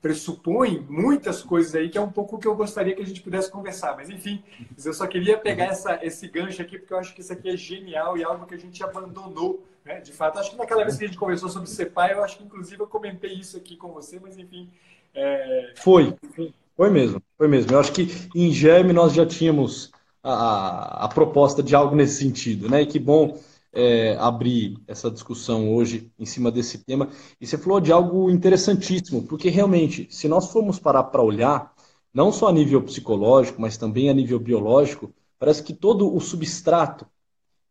pressupõe 0.00 0.84
muitas 0.88 1.42
coisas 1.42 1.74
aí, 1.74 1.88
que 1.88 1.98
é 1.98 2.00
um 2.00 2.10
pouco 2.10 2.36
o 2.36 2.38
que 2.38 2.48
eu 2.48 2.54
gostaria 2.54 2.94
que 2.94 3.02
a 3.02 3.06
gente 3.06 3.20
pudesse 3.20 3.50
conversar. 3.50 3.94
Mas, 3.96 4.08
enfim, 4.08 4.42
eu 4.84 4.94
só 4.94 5.06
queria 5.06 5.36
pegar 5.36 5.66
uhum. 5.66 5.70
essa, 5.72 5.98
esse 6.02 6.26
gancho 6.28 6.62
aqui, 6.62 6.78
porque 6.78 6.92
eu 6.92 6.98
acho 6.98 7.14
que 7.14 7.20
isso 7.20 7.32
aqui 7.32 7.50
é 7.50 7.56
genial 7.56 8.16
e 8.16 8.24
algo 8.24 8.46
que 8.46 8.54
a 8.54 8.58
gente 8.58 8.82
abandonou, 8.82 9.62
né? 9.84 10.00
De 10.00 10.12
fato, 10.12 10.38
acho 10.38 10.52
que 10.52 10.56
naquela 10.56 10.84
vez 10.84 10.96
que 10.96 11.04
a 11.04 11.06
gente 11.06 11.18
conversou 11.18 11.48
sobre 11.48 11.68
ser 11.68 11.86
pai, 11.86 12.14
eu 12.14 12.24
acho 12.24 12.38
que, 12.38 12.44
inclusive, 12.44 12.80
eu 12.80 12.86
comentei 12.86 13.34
isso 13.34 13.56
aqui 13.56 13.76
com 13.76 13.88
você, 13.88 14.18
mas, 14.20 14.38
enfim... 14.38 14.68
É... 15.14 15.74
Foi, 15.76 16.14
foi 16.76 16.90
mesmo, 16.90 17.22
foi 17.36 17.48
mesmo. 17.48 17.72
Eu 17.72 17.80
acho 17.80 17.92
que, 17.92 18.08
em 18.34 18.50
germe, 18.52 18.92
nós 18.92 19.12
já 19.12 19.26
tínhamos 19.26 19.92
a, 20.22 21.04
a 21.04 21.08
proposta 21.08 21.62
de 21.62 21.74
algo 21.74 21.94
nesse 21.94 22.22
sentido, 22.22 22.70
né? 22.70 22.82
E 22.82 22.86
que 22.86 22.98
bom 22.98 23.38
é, 23.72 24.16
abrir 24.18 24.78
essa 24.86 25.10
discussão 25.10 25.72
hoje 25.72 26.10
em 26.18 26.26
cima 26.26 26.50
desse 26.50 26.78
tema. 26.78 27.08
E 27.40 27.46
você 27.46 27.56
falou 27.56 27.80
de 27.80 27.92
algo 27.92 28.30
interessantíssimo, 28.30 29.22
porque 29.22 29.48
realmente, 29.48 30.08
se 30.10 30.28
nós 30.28 30.50
formos 30.50 30.78
parar 30.78 31.04
para 31.04 31.22
olhar, 31.22 31.72
não 32.12 32.32
só 32.32 32.48
a 32.48 32.52
nível 32.52 32.82
psicológico, 32.82 33.60
mas 33.60 33.76
também 33.76 34.10
a 34.10 34.14
nível 34.14 34.38
biológico, 34.38 35.12
parece 35.38 35.62
que 35.62 35.72
todo 35.72 36.14
o 36.14 36.20
substrato 36.20 37.06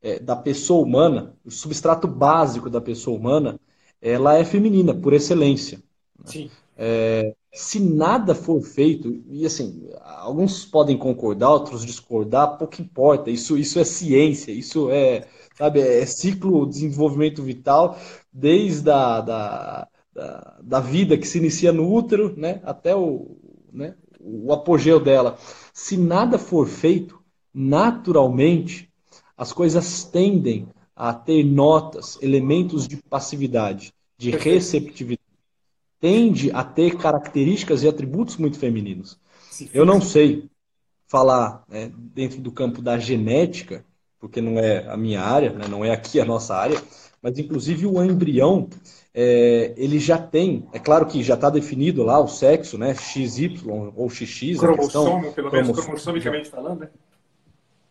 é, 0.02 0.20
da 0.20 0.36
pessoa 0.36 0.86
humana, 0.86 1.36
o 1.44 1.52
substrato 1.52 2.08
básico 2.08 2.70
da 2.70 2.80
pessoa 2.80 3.18
humana, 3.18 3.60
ela 4.02 4.38
é 4.38 4.46
feminina, 4.46 4.94
por 4.94 5.14
excelência. 5.14 5.84
Né? 6.18 6.26
Sim. 6.26 6.52
É, 6.78 7.36
se 7.52 7.80
nada 7.80 8.34
for 8.34 8.62
feito, 8.62 9.22
e 9.28 9.46
assim, 9.46 9.90
alguns 10.02 10.64
podem 10.64 10.98
concordar, 10.98 11.50
outros 11.50 11.86
discordar, 11.86 12.58
pouco 12.58 12.82
importa, 12.82 13.30
isso, 13.30 13.58
isso 13.58 13.80
é 13.80 13.84
ciência, 13.84 14.52
isso 14.52 14.90
é, 14.90 15.28
sabe, 15.60 15.82
é 15.82 16.06
ciclo 16.06 16.66
de 16.66 16.72
desenvolvimento 16.72 17.44
vital, 17.44 18.00
desde 18.32 18.90
a 18.90 19.20
da, 19.20 19.88
da, 20.14 20.58
da 20.64 20.80
vida 20.80 21.18
que 21.18 21.28
se 21.28 21.38
inicia 21.38 21.74
no 21.74 21.94
útero, 21.94 22.34
né, 22.38 22.62
até 22.64 22.96
o, 22.96 23.38
né, 23.72 23.94
o 24.22 24.54
apogeu 24.54 25.02
dela. 25.02 25.38
Se 25.74 25.98
nada 25.98 26.40
for 26.40 26.66
feito, 26.66 27.22
naturalmente, 27.54 28.90
as 29.38 29.52
coisas 29.52 30.06
tendem 30.06 30.70
a 30.96 31.14
ter 31.14 31.44
notas, 31.44 32.18
elementos 32.22 32.88
de 32.88 32.96
passividade, 32.98 33.94
de 34.18 34.32
receptividade 34.32 35.20
tende 36.00 36.50
a 36.52 36.64
ter 36.64 36.96
características 36.98 37.84
e 37.84 37.88
atributos 37.88 38.38
muito 38.38 38.58
femininos. 38.58 39.20
Eu 39.74 39.86
não 39.86 40.00
sei 40.00 40.50
falar 41.08 41.64
né, 41.68 41.92
dentro 41.94 42.40
do 42.40 42.52
campo 42.52 42.82
da 42.82 42.98
genética, 42.98 43.84
porque 44.20 44.42
não 44.42 44.60
é 44.60 44.88
a 44.88 44.98
minha 44.98 45.22
área, 45.22 45.52
né, 45.52 45.66
não 45.68 45.84
é 45.84 45.92
aqui 45.92 46.20
a 46.20 46.26
nossa 46.26 46.56
área, 46.56 46.82
mas 47.22 47.38
inclusive 47.38 47.86
o 47.86 48.04
embrião 48.04 48.70
é, 49.14 49.74
ele 49.78 50.00
já 50.00 50.18
tem, 50.18 50.68
é 50.72 50.80
claro 50.80 51.06
que 51.06 51.24
já 51.24 51.34
está 51.34 51.50
definido 51.50 52.04
lá 52.04 52.20
o 52.20 52.28
sexo, 52.28 52.78
né, 52.78 52.94
XY 52.94 53.62
ou 53.96 54.10
XX. 54.10 54.58
Cromossomo, 54.60 55.24
questão, 55.24 55.34
pelo 55.34 55.52
menos 55.52 55.80
cromossomicamente 55.80 56.50
falando, 56.50 56.82
né? 56.82 56.90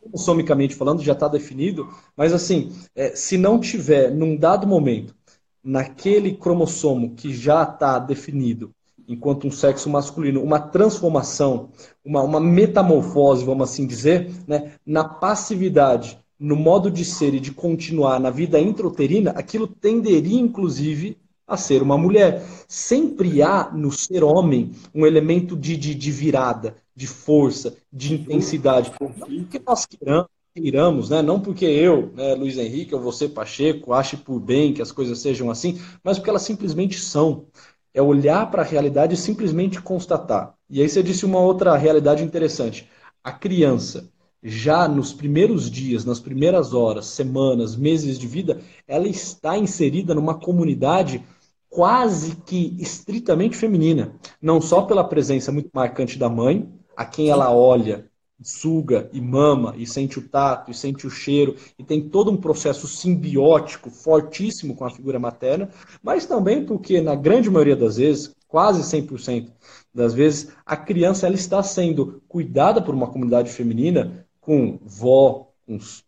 Cromossomicamente 0.00 0.74
falando, 0.74 1.02
já 1.02 1.12
está 1.12 1.28
definido, 1.28 1.88
mas 2.16 2.32
assim, 2.32 2.72
é, 2.94 3.14
se 3.16 3.36
não 3.36 3.58
tiver 3.58 4.10
num 4.10 4.36
dado 4.36 4.66
momento 4.66 5.14
naquele 5.62 6.34
cromossomo 6.34 7.14
que 7.14 7.34
já 7.34 7.64
está 7.64 7.98
definido, 7.98 8.72
enquanto 9.08 9.46
um 9.46 9.50
sexo 9.50 9.88
masculino, 9.88 10.42
uma 10.42 10.60
transformação, 10.60 11.70
uma, 12.04 12.22
uma 12.22 12.38
metamorfose, 12.38 13.44
vamos 13.44 13.70
assim 13.70 13.86
dizer, 13.86 14.30
né, 14.46 14.72
na 14.84 15.02
passividade, 15.02 16.18
no 16.38 16.54
modo 16.54 16.90
de 16.90 17.04
ser 17.04 17.34
e 17.34 17.40
de 17.40 17.50
continuar 17.50 18.20
na 18.20 18.30
vida 18.30 18.60
intrauterina, 18.60 19.30
aquilo 19.30 19.66
tenderia, 19.66 20.38
inclusive, 20.38 21.16
a 21.46 21.56
ser 21.56 21.82
uma 21.82 21.96
mulher. 21.96 22.44
Sempre 22.68 23.42
há 23.42 23.70
no 23.72 23.90
ser 23.90 24.22
homem 24.22 24.72
um 24.94 25.06
elemento 25.06 25.56
de, 25.56 25.76
de, 25.76 25.94
de 25.94 26.12
virada, 26.12 26.76
de 26.94 27.06
força, 27.06 27.74
de 27.90 28.14
intensidade. 28.14 28.92
Não 29.00 29.10
porque 29.10 29.60
nós 29.66 29.86
queiramos, 29.86 30.28
queiramos, 30.54 31.10
né? 31.10 31.22
não 31.22 31.40
porque 31.40 31.64
eu, 31.64 32.12
né, 32.14 32.34
Luiz 32.34 32.58
Henrique, 32.58 32.94
ou 32.94 33.00
você, 33.00 33.28
Pacheco, 33.28 33.92
ache 33.92 34.16
por 34.16 34.38
bem 34.38 34.74
que 34.74 34.82
as 34.82 34.92
coisas 34.92 35.18
sejam 35.18 35.50
assim, 35.50 35.80
mas 36.02 36.18
porque 36.18 36.30
elas 36.30 36.42
simplesmente 36.42 36.98
são. 36.98 37.46
É 37.92 38.02
olhar 38.02 38.50
para 38.50 38.62
a 38.62 38.64
realidade 38.64 39.14
e 39.14 39.16
simplesmente 39.16 39.80
constatar. 39.80 40.54
E 40.68 40.80
aí 40.80 40.88
você 40.88 41.02
disse 41.02 41.24
uma 41.24 41.40
outra 41.40 41.76
realidade 41.76 42.22
interessante. 42.22 42.88
A 43.24 43.32
criança, 43.32 44.10
já 44.42 44.86
nos 44.86 45.12
primeiros 45.12 45.70
dias, 45.70 46.04
nas 46.04 46.20
primeiras 46.20 46.72
horas, 46.74 47.06
semanas, 47.06 47.76
meses 47.76 48.18
de 48.18 48.26
vida, 48.26 48.60
ela 48.86 49.08
está 49.08 49.56
inserida 49.56 50.14
numa 50.14 50.38
comunidade 50.38 51.24
quase 51.68 52.36
que 52.46 52.76
estritamente 52.78 53.56
feminina. 53.56 54.14
Não 54.40 54.60
só 54.60 54.82
pela 54.82 55.04
presença 55.04 55.52
muito 55.52 55.70
marcante 55.72 56.18
da 56.18 56.28
mãe, 56.28 56.68
a 56.96 57.04
quem 57.04 57.30
ela 57.30 57.52
olha, 57.52 58.08
suga 58.40 59.08
e 59.12 59.20
mama, 59.20 59.74
e 59.76 59.86
sente 59.86 60.18
o 60.18 60.28
tato, 60.28 60.70
e 60.70 60.74
sente 60.74 61.06
o 61.06 61.10
cheiro, 61.10 61.56
e 61.78 61.82
tem 61.82 62.08
todo 62.08 62.30
um 62.30 62.36
processo 62.36 62.86
simbiótico 62.86 63.90
fortíssimo 63.90 64.74
com 64.74 64.84
a 64.84 64.90
figura 64.90 65.18
materna, 65.18 65.70
mas 66.02 66.26
também 66.26 66.64
porque, 66.64 67.00
na 67.00 67.14
grande 67.14 67.50
maioria 67.50 67.76
das 67.76 67.96
vezes, 67.96 68.34
quase 68.46 68.82
100% 68.82 69.50
das 69.92 70.14
vezes, 70.14 70.52
a 70.64 70.76
criança 70.76 71.26
ela 71.26 71.34
está 71.34 71.62
sendo 71.62 72.22
cuidada 72.28 72.80
por 72.80 72.94
uma 72.94 73.08
comunidade 73.08 73.50
feminina 73.50 74.26
com 74.40 74.78
vó, 74.82 75.48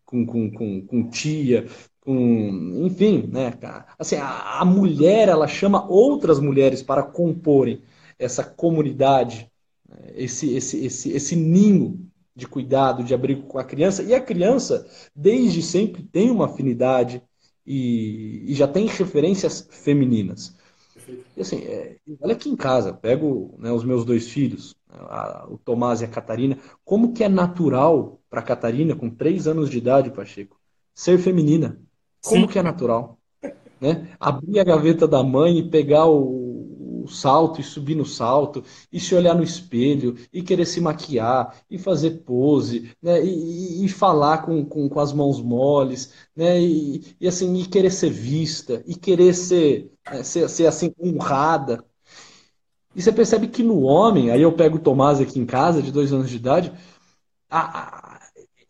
com, 0.06 0.26
com, 0.26 0.50
com, 0.50 0.86
com 0.86 1.10
tia, 1.10 1.66
com, 2.00 2.82
enfim, 2.86 3.28
né? 3.30 3.52
Assim, 3.98 4.16
a, 4.16 4.60
a, 4.60 4.64
mulher 4.64 5.28
ela 5.28 5.46
chama 5.46 5.86
outras 5.86 6.40
mulheres 6.40 6.82
para 6.82 7.02
comporem 7.02 7.82
essa 8.18 8.42
comunidade, 8.42 9.50
né, 9.86 10.12
esse, 10.14 10.54
esse, 10.54 10.84
esse, 10.84 11.10
esse 11.12 11.36
ninho 11.36 12.09
de 12.34 12.46
cuidado, 12.46 13.04
de 13.04 13.14
abrigo 13.14 13.42
com 13.42 13.58
a 13.58 13.64
criança. 13.64 14.02
E 14.02 14.14
a 14.14 14.20
criança, 14.20 14.86
desde 15.14 15.62
sempre, 15.62 16.02
tem 16.02 16.30
uma 16.30 16.46
afinidade 16.46 17.22
e, 17.66 18.44
e 18.46 18.54
já 18.54 18.66
tem 18.66 18.86
referências 18.86 19.68
femininas. 19.70 20.56
E 21.36 21.40
assim, 21.40 21.58
é, 21.64 21.96
olha 22.20 22.34
aqui 22.34 22.48
em 22.48 22.56
casa, 22.56 22.92
pego 22.92 23.54
né, 23.58 23.72
os 23.72 23.84
meus 23.84 24.04
dois 24.04 24.28
filhos, 24.28 24.76
a, 24.88 25.46
o 25.48 25.58
Tomás 25.58 26.00
e 26.00 26.04
a 26.04 26.08
Catarina, 26.08 26.58
como 26.84 27.12
que 27.12 27.24
é 27.24 27.28
natural 27.28 28.20
para 28.28 28.40
a 28.40 28.44
Catarina, 28.44 28.94
com 28.94 29.10
três 29.10 29.46
anos 29.46 29.70
de 29.70 29.78
idade, 29.78 30.10
Pacheco, 30.10 30.56
ser 30.94 31.18
feminina? 31.18 31.80
Como 32.24 32.42
Sim. 32.42 32.46
que 32.46 32.58
é 32.58 32.62
natural? 32.62 33.18
Né? 33.80 34.14
Abrir 34.20 34.60
a 34.60 34.64
gaveta 34.64 35.08
da 35.08 35.22
mãe 35.22 35.58
e 35.58 35.70
pegar 35.70 36.06
o, 36.06 36.49
o, 37.04 37.08
salto 37.08 37.60
e 37.60 37.64
subir 37.64 37.94
no 37.94 38.04
salto, 38.04 38.64
e 38.92 38.98
se 39.00 39.14
olhar 39.14 39.34
no 39.34 39.42
espelho, 39.42 40.16
e 40.32 40.42
querer 40.42 40.66
se 40.66 40.80
maquiar, 40.80 41.56
e 41.70 41.78
fazer 41.78 42.22
pose, 42.24 42.90
né? 43.02 43.24
e, 43.24 43.82
e, 43.82 43.84
e 43.84 43.88
falar 43.88 44.38
com, 44.38 44.64
com, 44.64 44.88
com, 44.88 45.00
as 45.00 45.12
mãos 45.12 45.40
moles, 45.40 46.12
né? 46.34 46.60
e, 46.60 47.16
e, 47.20 47.28
assim, 47.28 47.54
e 47.60 47.66
querer 47.66 47.90
ser 47.90 48.10
vista, 48.10 48.82
e 48.86 48.94
querer 48.94 49.34
ser, 49.34 49.90
né? 50.10 50.22
ser, 50.22 50.48
ser 50.48 50.66
assim, 50.66 50.92
honrada. 51.02 51.84
E 52.94 53.00
você 53.00 53.12
percebe 53.12 53.48
que 53.48 53.62
no 53.62 53.82
homem, 53.82 54.30
aí 54.30 54.42
eu 54.42 54.52
pego 54.52 54.76
o 54.76 54.80
Tomás 54.80 55.20
aqui 55.20 55.38
em 55.38 55.46
casa, 55.46 55.82
de 55.82 55.92
dois 55.92 56.12
anos 56.12 56.28
de 56.28 56.36
idade, 56.36 56.72
a, 57.48 58.16
a, 58.16 58.20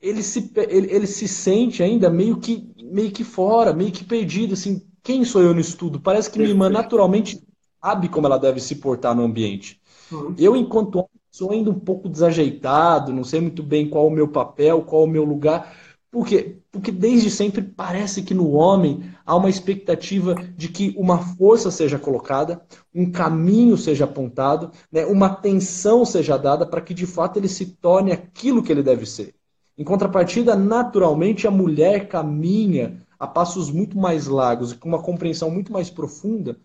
ele, 0.00 0.22
se, 0.22 0.52
ele, 0.68 0.92
ele 0.92 1.06
se 1.06 1.28
sente 1.28 1.82
ainda 1.82 2.08
meio 2.10 2.38
que 2.38 2.70
meio 2.90 3.10
que 3.12 3.22
fora, 3.22 3.72
meio 3.72 3.92
que 3.92 4.04
perdido, 4.04 4.54
assim, 4.54 4.82
quem 5.02 5.24
sou 5.24 5.42
eu 5.42 5.54
no 5.54 5.60
estudo? 5.60 6.00
Parece 6.00 6.30
que 6.30 6.38
minha 6.38 6.50
irmã 6.50 6.68
naturalmente 6.68 7.42
sabe 7.82 8.08
como 8.08 8.26
ela 8.26 8.38
deve 8.38 8.60
se 8.60 8.76
portar 8.76 9.14
no 9.14 9.24
ambiente. 9.24 9.80
Uhum. 10.10 10.34
Eu, 10.38 10.56
enquanto 10.56 10.96
homem, 10.96 11.08
sou 11.30 11.52
ainda 11.52 11.70
um 11.70 11.78
pouco 11.78 12.08
desajeitado, 12.08 13.12
não 13.12 13.24
sei 13.24 13.40
muito 13.40 13.62
bem 13.62 13.88
qual 13.88 14.06
o 14.06 14.10
meu 14.10 14.28
papel, 14.28 14.82
qual 14.82 15.04
o 15.04 15.08
meu 15.08 15.24
lugar. 15.24 15.74
Por 16.10 16.26
quê? 16.26 16.56
Porque 16.72 16.90
desde 16.90 17.30
sempre 17.30 17.62
parece 17.62 18.22
que 18.22 18.34
no 18.34 18.50
homem 18.50 19.04
há 19.24 19.36
uma 19.36 19.48
expectativa 19.48 20.34
de 20.34 20.68
que 20.68 20.92
uma 20.96 21.18
força 21.18 21.70
seja 21.70 22.00
colocada, 22.00 22.60
um 22.92 23.10
caminho 23.12 23.76
seja 23.76 24.04
apontado, 24.04 24.72
né, 24.90 25.06
uma 25.06 25.26
atenção 25.26 26.04
seja 26.04 26.36
dada 26.36 26.66
para 26.66 26.80
que 26.80 26.92
de 26.92 27.06
fato 27.06 27.38
ele 27.38 27.48
se 27.48 27.66
torne 27.66 28.10
aquilo 28.10 28.62
que 28.62 28.72
ele 28.72 28.82
deve 28.82 29.06
ser. 29.06 29.34
Em 29.78 29.84
contrapartida, 29.84 30.56
naturalmente, 30.56 31.46
a 31.46 31.50
mulher 31.50 32.08
caminha 32.08 33.00
a 33.18 33.26
passos 33.26 33.70
muito 33.70 33.96
mais 33.96 34.26
largos 34.26 34.72
e 34.72 34.76
com 34.76 34.88
uma 34.88 35.00
compreensão 35.00 35.50
muito 35.50 35.72
mais 35.72 35.88
profunda 35.88 36.58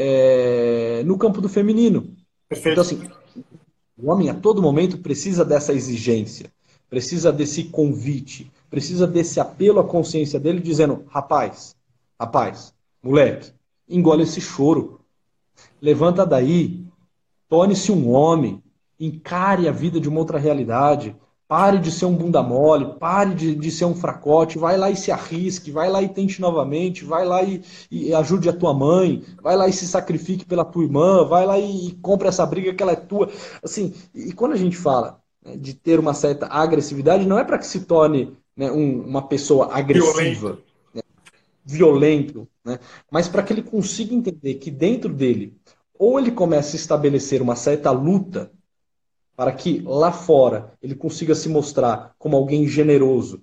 é, 0.00 1.02
no 1.04 1.18
campo 1.18 1.40
do 1.40 1.48
feminino. 1.48 2.14
Perfeito. 2.48 2.80
Então, 2.80 2.82
assim, 2.82 3.10
o 3.96 4.08
homem 4.10 4.30
a 4.30 4.34
todo 4.34 4.62
momento 4.62 4.98
precisa 4.98 5.44
dessa 5.44 5.72
exigência, 5.72 6.52
precisa 6.88 7.32
desse 7.32 7.64
convite, 7.64 8.48
precisa 8.70 9.08
desse 9.08 9.40
apelo 9.40 9.80
à 9.80 9.84
consciência 9.84 10.38
dele, 10.38 10.60
dizendo: 10.60 11.04
rapaz, 11.08 11.74
rapaz, 12.18 12.72
moleque, 13.02 13.52
engole 13.88 14.22
esse 14.22 14.40
choro, 14.40 15.00
levanta 15.82 16.24
daí, 16.24 16.86
torne-se 17.48 17.90
um 17.90 18.08
homem, 18.08 18.62
encare 19.00 19.66
a 19.66 19.72
vida 19.72 20.00
de 20.00 20.08
uma 20.08 20.20
outra 20.20 20.38
realidade, 20.38 21.16
Pare 21.48 21.78
de 21.78 21.90
ser 21.90 22.04
um 22.04 22.14
bunda 22.14 22.42
mole, 22.42 22.98
pare 22.98 23.34
de, 23.34 23.54
de 23.54 23.70
ser 23.70 23.86
um 23.86 23.94
fracote, 23.94 24.58
vai 24.58 24.76
lá 24.76 24.90
e 24.90 24.96
se 24.96 25.10
arrisque, 25.10 25.70
vai 25.70 25.88
lá 25.88 26.02
e 26.02 26.08
tente 26.08 26.42
novamente, 26.42 27.06
vai 27.06 27.24
lá 27.24 27.42
e, 27.42 27.62
e 27.90 28.12
ajude 28.14 28.50
a 28.50 28.52
tua 28.52 28.74
mãe, 28.74 29.24
vai 29.42 29.56
lá 29.56 29.66
e 29.66 29.72
se 29.72 29.88
sacrifique 29.88 30.44
pela 30.44 30.62
tua 30.62 30.84
irmã, 30.84 31.24
vai 31.24 31.46
lá 31.46 31.58
e, 31.58 31.88
e 31.88 31.92
compre 32.02 32.28
essa 32.28 32.44
briga 32.44 32.74
que 32.74 32.82
ela 32.82 32.92
é 32.92 32.96
tua. 32.96 33.30
Assim, 33.64 33.94
e, 34.14 34.30
quando 34.32 34.52
a 34.52 34.56
gente 34.58 34.76
fala 34.76 35.22
né, 35.42 35.56
de 35.56 35.72
ter 35.72 35.98
uma 35.98 36.12
certa 36.12 36.46
agressividade, 36.48 37.26
não 37.26 37.38
é 37.38 37.44
para 37.44 37.58
que 37.58 37.66
se 37.66 37.80
torne 37.80 38.36
né, 38.54 38.70
um, 38.70 39.00
uma 39.06 39.26
pessoa 39.26 39.72
agressiva, 39.72 40.12
violento, 40.14 40.62
né, 40.94 41.02
violento 41.64 42.48
né, 42.68 42.78
mas 43.10 43.26
para 43.26 43.42
que 43.42 43.54
ele 43.54 43.62
consiga 43.62 44.14
entender 44.14 44.54
que 44.56 44.70
dentro 44.70 45.12
dele, 45.12 45.56
ou 45.98 46.18
ele 46.18 46.30
começa 46.30 46.76
a 46.76 46.78
estabelecer 46.78 47.40
uma 47.40 47.56
certa 47.56 47.90
luta 47.90 48.52
para 49.38 49.52
que 49.52 49.80
lá 49.86 50.10
fora 50.10 50.72
ele 50.82 50.96
consiga 50.96 51.32
se 51.32 51.48
mostrar 51.48 52.12
como 52.18 52.36
alguém 52.36 52.66
generoso, 52.66 53.40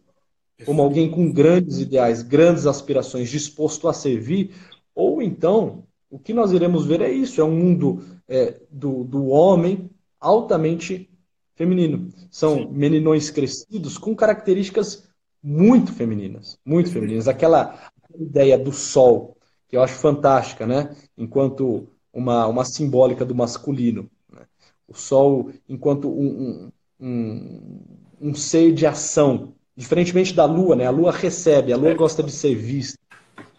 como 0.66 0.82
alguém 0.82 1.10
com 1.10 1.32
grandes 1.32 1.80
ideais, 1.80 2.22
grandes 2.22 2.68
aspirações, 2.68 3.30
disposto 3.30 3.88
a 3.88 3.94
servir, 3.94 4.54
ou 4.94 5.22
então 5.22 5.86
o 6.10 6.20
que 6.20 6.34
nós 6.34 6.52
iremos 6.52 6.86
ver 6.86 7.00
é 7.00 7.10
isso: 7.10 7.40
é 7.40 7.46
um 7.46 7.56
mundo 7.56 8.04
é, 8.28 8.60
do, 8.70 9.06
do 9.06 9.28
homem 9.28 9.90
altamente 10.20 11.10
feminino. 11.56 12.10
São 12.30 12.56
Sim. 12.56 12.68
meninões 12.74 13.30
crescidos 13.30 13.98
com 13.98 14.14
características 14.14 15.08
muito 15.42 15.94
femininas, 15.94 16.60
muito 16.66 16.92
femininas. 16.92 17.30
Aquela, 17.30 17.90
ideia 18.20 18.58
do 18.58 18.74
sol, 18.74 19.38
que 19.70 19.78
eu 19.78 19.82
acho 19.82 19.96
fantástica, 19.96 20.68
né? 20.68 20.94
Enquanto 21.18 21.88
uma, 22.12 22.48
uma 22.48 22.66
simbólica 22.66 23.24
do 23.24 23.34
masculino 23.34 24.10
o 24.88 24.94
Sol 24.94 25.52
enquanto 25.68 26.10
um, 26.10 26.72
um, 27.00 27.08
um, 27.08 28.30
um 28.30 28.36
ser 28.36 28.74
de 28.74 28.86
ação, 28.86 29.54
diferentemente 29.76 30.34
da 30.34 30.46
Lua, 30.46 30.76
né? 30.76 30.86
A 30.86 30.92
Lua 30.92 31.12
recebe, 31.12 31.74
a 31.74 31.78
Lua 31.78 31.94
gosta 31.94 32.24
de 32.24 32.32
ser 32.32 32.56
vista. 32.56 33.00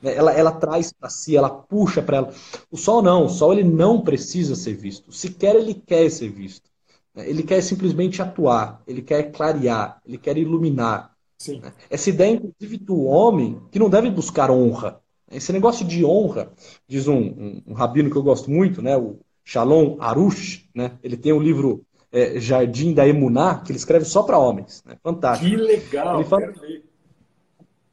Né? 0.00 0.14
Ela, 0.14 0.32
ela 0.32 0.52
traz 0.52 0.92
para 0.92 1.08
si, 1.08 1.36
ela 1.36 1.50
puxa 1.50 2.02
para 2.02 2.18
ela. 2.18 2.34
O 2.70 2.76
Sol 2.76 3.02
não, 3.02 3.24
o 3.24 3.28
Sol 3.28 3.52
ele 3.52 3.64
não 3.64 4.00
precisa 4.00 4.54
ser 4.54 4.74
visto. 4.74 5.12
Sequer 5.12 5.56
ele 5.56 5.74
quer 5.74 6.10
ser 6.10 6.30
visto. 6.30 6.70
Né? 7.14 7.28
Ele 7.28 7.42
quer 7.42 7.62
simplesmente 7.62 8.22
atuar, 8.22 8.82
ele 8.86 9.02
quer 9.02 9.32
clarear, 9.32 10.00
ele 10.06 10.18
quer 10.18 10.36
iluminar. 10.36 11.14
Sim. 11.38 11.60
Né? 11.60 11.72
Essa 11.90 12.10
ideia, 12.10 12.32
inclusive, 12.34 12.78
do 12.78 13.02
homem 13.04 13.60
que 13.70 13.78
não 13.78 13.90
deve 13.90 14.10
buscar 14.10 14.50
honra. 14.50 15.00
Esse 15.30 15.52
negócio 15.52 15.84
de 15.84 16.04
honra, 16.04 16.52
diz 16.86 17.08
um, 17.08 17.18
um, 17.18 17.62
um 17.68 17.72
rabino 17.74 18.08
que 18.10 18.16
eu 18.16 18.22
gosto 18.22 18.48
muito, 18.48 18.80
né, 18.80 18.96
o 18.96 19.18
Shalom 19.48 19.96
Arush, 20.00 20.68
né? 20.74 20.98
Ele 21.04 21.16
tem 21.16 21.32
um 21.32 21.40
livro 21.40 21.86
é, 22.10 22.40
Jardim 22.40 22.92
da 22.92 23.06
Emuná, 23.06 23.60
que 23.60 23.70
ele 23.70 23.78
escreve 23.78 24.04
só 24.04 24.24
para 24.24 24.36
homens. 24.36 24.82
Né? 24.84 24.96
Fantástico. 25.00 25.48
Que 25.48 25.56
legal, 25.56 26.16
ele 26.16 26.24
fala, 26.24 26.52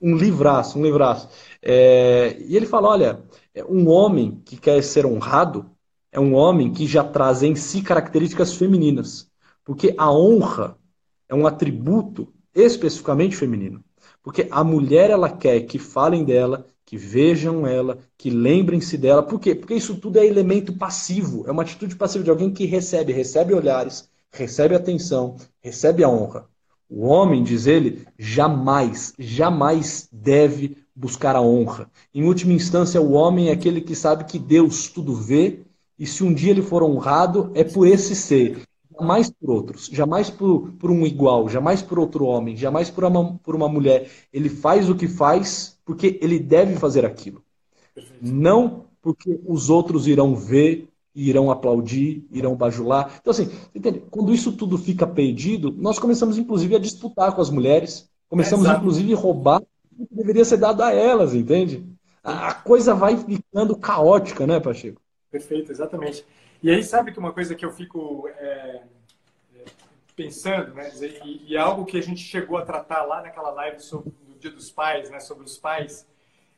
Um 0.01 0.15
livraço, 0.17 0.79
um 0.79 0.83
livraço. 0.83 1.29
É, 1.61 2.35
e 2.39 2.57
ele 2.57 2.65
fala, 2.65 2.89
olha, 2.89 3.23
é, 3.53 3.63
um 3.63 3.87
homem 3.87 4.41
que 4.43 4.57
quer 4.57 4.81
ser 4.81 5.05
honrado 5.05 5.69
é 6.11 6.19
um 6.19 6.33
homem 6.33 6.73
que 6.73 6.87
já 6.87 7.03
traz 7.03 7.43
em 7.43 7.53
si 7.53 7.83
características 7.83 8.55
femininas. 8.55 9.29
Porque 9.63 9.93
a 9.95 10.11
honra 10.11 10.75
é 11.29 11.35
um 11.35 11.45
atributo 11.45 12.33
especificamente 12.55 13.35
feminino. 13.35 13.83
Porque 14.23 14.47
a 14.49 14.63
mulher, 14.63 15.11
ela 15.11 15.29
quer 15.29 15.61
que 15.61 15.77
falem 15.77 16.23
dela, 16.23 16.65
que 16.93 16.97
vejam 16.97 17.65
ela, 17.65 17.97
que 18.15 18.29
lembrem-se 18.29 18.99
dela. 18.99 19.23
Por 19.23 19.39
quê? 19.39 19.55
Porque 19.55 19.73
isso 19.73 19.95
tudo 19.95 20.19
é 20.19 20.27
elemento 20.27 20.73
passivo, 20.73 21.43
é 21.47 21.51
uma 21.51 21.63
atitude 21.63 21.95
passiva 21.95 22.23
de 22.23 22.29
alguém 22.29 22.53
que 22.53 22.67
recebe, 22.67 23.11
recebe 23.11 23.51
olhares, 23.51 24.07
recebe 24.31 24.75
atenção, 24.75 25.35
recebe 25.59 26.03
a 26.03 26.09
honra. 26.09 26.45
O 26.87 27.07
homem, 27.07 27.41
diz 27.41 27.65
ele, 27.65 28.05
jamais, 28.15 29.11
jamais 29.17 30.07
deve 30.11 30.77
buscar 30.95 31.35
a 31.35 31.41
honra. 31.41 31.89
Em 32.13 32.25
última 32.25 32.53
instância, 32.53 33.01
o 33.01 33.13
homem 33.13 33.49
é 33.49 33.53
aquele 33.53 33.81
que 33.81 33.95
sabe 33.95 34.25
que 34.25 34.37
Deus 34.37 34.87
tudo 34.87 35.15
vê, 35.15 35.61
e 35.97 36.05
se 36.05 36.23
um 36.23 36.31
dia 36.31 36.51
ele 36.51 36.61
for 36.61 36.83
honrado, 36.83 37.49
é 37.55 37.63
por 37.63 37.87
esse 37.87 38.15
ser, 38.15 38.61
jamais 38.99 39.31
por 39.31 39.49
outros, 39.49 39.87
jamais 39.87 40.29
por, 40.29 40.71
por 40.73 40.91
um 40.91 41.07
igual, 41.07 41.49
jamais 41.49 41.81
por 41.81 41.97
outro 41.97 42.25
homem, 42.25 42.55
jamais 42.55 42.91
por 42.91 43.03
uma, 43.03 43.33
por 43.39 43.55
uma 43.55 43.67
mulher. 43.67 44.11
Ele 44.31 44.47
faz 44.47 44.87
o 44.91 44.95
que 44.95 45.07
faz 45.07 45.72
porque 45.85 46.19
ele 46.21 46.39
deve 46.39 46.75
fazer 46.75 47.05
aquilo. 47.05 47.43
Não 48.21 48.85
porque 49.01 49.39
os 49.45 49.69
outros 49.69 50.07
irão 50.07 50.33
ver, 50.33 50.87
irão 51.13 51.51
aplaudir, 51.51 52.25
irão 52.31 52.55
bajular. 52.55 53.17
Então, 53.19 53.31
assim, 53.31 53.51
entende? 53.75 54.01
quando 54.09 54.33
isso 54.33 54.53
tudo 54.53 54.77
fica 54.77 55.05
perdido, 55.05 55.71
nós 55.71 55.99
começamos, 55.99 56.37
inclusive, 56.37 56.75
a 56.75 56.79
disputar 56.79 57.35
com 57.35 57.41
as 57.41 57.49
mulheres, 57.49 58.09
começamos, 58.29 58.67
inclusive, 58.67 59.13
a 59.13 59.17
roubar 59.17 59.61
o 59.99 60.07
que 60.07 60.15
deveria 60.15 60.45
ser 60.45 60.57
dado 60.57 60.81
a 60.81 60.91
elas, 60.91 61.35
entende? 61.35 61.85
A 62.23 62.53
coisa 62.53 62.95
vai 62.95 63.17
ficando 63.17 63.75
caótica, 63.75 64.47
né, 64.47 64.59
Pacheco? 64.59 65.01
Perfeito, 65.29 65.71
exatamente. 65.71 66.25
E 66.63 66.71
aí, 66.71 66.81
sabe 66.81 67.11
que 67.11 67.19
uma 67.19 67.33
coisa 67.33 67.53
que 67.53 67.65
eu 67.65 67.71
fico 67.71 68.27
é, 68.29 68.81
é 69.55 69.65
pensando, 70.15 70.73
né, 70.73 70.89
e, 71.25 71.51
e, 71.51 71.55
é 71.55 71.59
algo 71.59 71.85
que 71.85 71.97
a 71.97 72.01
gente 72.01 72.21
chegou 72.21 72.57
a 72.57 72.65
tratar 72.65 73.03
lá 73.03 73.21
naquela 73.21 73.51
live 73.51 73.81
sobre, 73.81 74.13
Dia 74.43 74.51
dos 74.51 74.69
Pais, 74.69 75.09
né, 75.09 75.21
sobre 75.21 75.45
os 75.45 75.57
pais, 75.57 76.05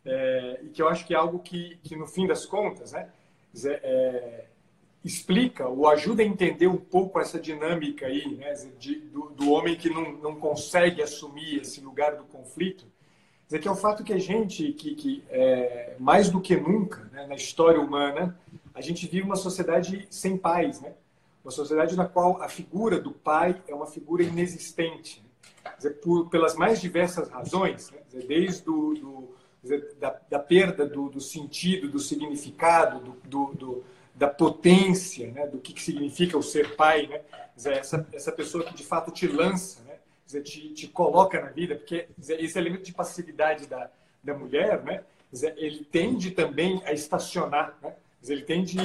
é, 0.03 0.59
e 0.63 0.69
que 0.69 0.81
eu 0.81 0.89
acho 0.89 1.05
que 1.05 1.13
é 1.13 1.17
algo 1.17 1.37
que, 1.39 1.77
que 1.83 1.95
no 1.95 2.07
fim 2.07 2.25
das 2.25 2.43
contas, 2.45 2.93
né, 2.93 3.09
é, 3.63 4.45
explica 5.03 5.67
ou 5.67 5.87
ajuda 5.87 6.23
a 6.23 6.25
entender 6.25 6.65
um 6.65 6.77
pouco 6.77 7.19
essa 7.19 7.39
dinâmica 7.39 8.07
aí, 8.07 8.35
né, 8.37 8.53
de, 8.79 8.95
do, 8.95 9.29
do, 9.29 9.51
homem 9.51 9.75
que 9.75 9.87
não, 9.87 10.13
não 10.13 10.35
consegue 10.35 11.01
assumir 11.01 11.61
esse 11.61 11.79
lugar 11.79 12.15
do 12.15 12.23
conflito, 12.23 12.87
dizer 13.45 13.59
que 13.59 13.67
é 13.67 13.71
o 13.71 13.75
fato 13.75 14.03
que 14.03 14.13
a 14.13 14.17
gente, 14.17 14.73
que, 14.73 14.95
que 14.95 15.23
é, 15.29 15.95
mais 15.99 16.29
do 16.29 16.41
que 16.41 16.55
nunca 16.55 17.03
né, 17.11 17.27
na 17.27 17.35
história 17.35 17.79
humana, 17.79 18.35
a 18.73 18.81
gente 18.81 19.05
vive 19.07 19.23
uma 19.23 19.35
sociedade 19.35 20.07
sem 20.09 20.35
pais, 20.35 20.81
né? 20.81 20.93
Uma 21.43 21.51
sociedade 21.51 21.95
na 21.95 22.05
qual 22.05 22.41
a 22.41 22.49
figura 22.49 22.99
do 22.99 23.11
pai 23.11 23.61
é 23.67 23.75
uma 23.75 23.85
figura 23.85 24.23
inexistente? 24.23 25.23
Dizer, 25.77 25.91
por, 26.01 26.29
pelas 26.29 26.55
mais 26.55 26.81
diversas 26.81 27.29
razões, 27.29 27.91
né? 27.91 27.99
dizer, 28.07 28.27
desde 28.27 28.63
do, 28.63 28.93
do 28.93 29.35
dizer, 29.61 29.95
da, 29.99 30.19
da, 30.29 30.39
perda 30.39 30.85
do, 30.85 31.09
do, 31.09 31.19
sentido, 31.19 31.89
do 31.89 31.99
significado, 31.99 33.17
do, 33.23 33.83
da 34.13 34.27
potência, 34.27 35.29
né? 35.31 35.47
do 35.47 35.57
que, 35.57 35.73
que 35.73 35.81
significa 35.81 36.37
o 36.37 36.43
ser 36.43 36.75
pai, 36.75 37.07
né? 37.07 37.21
Dizer, 37.55 37.73
essa, 37.73 38.07
essa 38.13 38.31
pessoa 38.31 38.63
que 38.63 38.73
de 38.73 38.83
fato 38.83 39.11
te 39.11 39.27
lança, 39.27 39.81
né? 39.83 39.95
Dizer, 40.25 40.41
te, 40.41 40.69
te 40.69 40.87
coloca 40.87 41.39
na 41.39 41.49
vida, 41.49 41.75
porque 41.75 42.07
dizer, 42.17 42.41
esse 42.43 42.57
elemento 42.57 42.83
de 42.83 42.93
passividade 42.93 43.67
da, 43.67 43.89
da 44.23 44.33
mulher, 44.33 44.81
né? 44.83 45.03
Dizer, 45.31 45.53
ele 45.57 45.83
tende 45.83 46.31
também 46.31 46.81
a 46.85 46.93
estacionar, 46.93 47.77
né? 47.81 47.93
Ele 48.27 48.41
tende, 48.41 48.77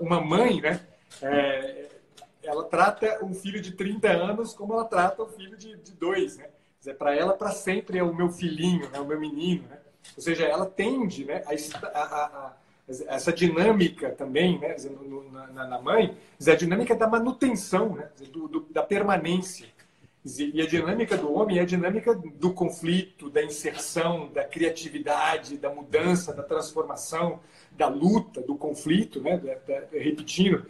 uma 0.00 0.20
mãe, 0.20 0.60
né? 0.60 0.80
É, 1.20 1.88
ela 2.42 2.64
trata 2.64 3.24
um 3.24 3.34
filho 3.34 3.60
de 3.60 3.72
30 3.72 4.08
anos 4.08 4.54
como 4.54 4.72
ela 4.72 4.84
trata 4.84 5.22
um 5.22 5.28
filho 5.28 5.56
de, 5.56 5.76
de 5.76 5.92
dois, 5.92 6.36
né? 6.36 6.46
Para 6.98 7.14
ela, 7.14 7.34
para 7.34 7.50
sempre 7.50 7.98
é 7.98 8.02
o 8.02 8.14
meu 8.14 8.30
filhinho, 8.30 8.88
né? 8.90 8.98
o 8.98 9.04
meu 9.04 9.20
menino, 9.20 9.64
né? 9.68 9.78
Ou 10.16 10.22
seja, 10.22 10.44
ela 10.44 10.64
tende 10.64 11.24
né, 11.24 11.42
a, 11.46 11.98
a, 11.98 12.24
a, 12.24 12.52
essa 13.08 13.32
dinâmica 13.32 14.10
também 14.10 14.58
né, 14.58 14.76
no, 15.06 15.30
na, 15.30 15.66
na, 15.66 15.80
mãe, 15.80 16.16
a 16.46 16.54
dinâmica 16.54 16.94
da 16.94 17.06
manutenção, 17.06 17.94
né, 17.94 18.08
do, 18.32 18.48
do, 18.48 18.60
da 18.70 18.82
permanência. 18.82 19.68
E 20.24 20.60
a 20.60 20.66
dinâmica 20.66 21.16
do 21.16 21.32
homem 21.32 21.58
é 21.58 21.62
a 21.62 21.66
dinâmica 21.66 22.14
do 22.14 22.52
conflito, 22.52 23.30
da 23.30 23.42
inserção, 23.42 24.28
da 24.28 24.44
criatividade, 24.44 25.56
da 25.56 25.70
mudança, 25.70 26.34
da 26.34 26.42
transformação, 26.42 27.40
da 27.72 27.88
luta, 27.88 28.42
do 28.42 28.54
conflito, 28.54 29.20
né, 29.20 29.38
da, 29.38 29.54
da, 29.54 29.86
repetindo. 29.92 30.66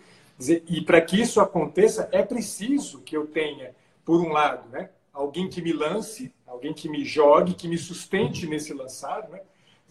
E 0.49 0.81
para 0.81 1.01
que 1.01 1.21
isso 1.21 1.41
aconteça, 1.41 2.09
é 2.13 2.23
preciso 2.23 3.03
que 3.03 3.17
eu 3.17 3.27
tenha, 3.27 3.75
por 4.05 4.21
um 4.21 4.31
lado, 4.31 4.69
né, 4.71 4.91
alguém 5.13 5.49
que 5.49 5.61
me 5.61 5.73
lance, 5.73 6.33
alguém 6.47 6.73
que 6.73 6.89
me 6.89 7.05
jogue, 7.05 7.55
que 7.55 7.69
me 7.69 7.77
sustente 7.77 8.47
nesse 8.47 8.73
lançar, 8.73 9.29
né, 9.29 9.41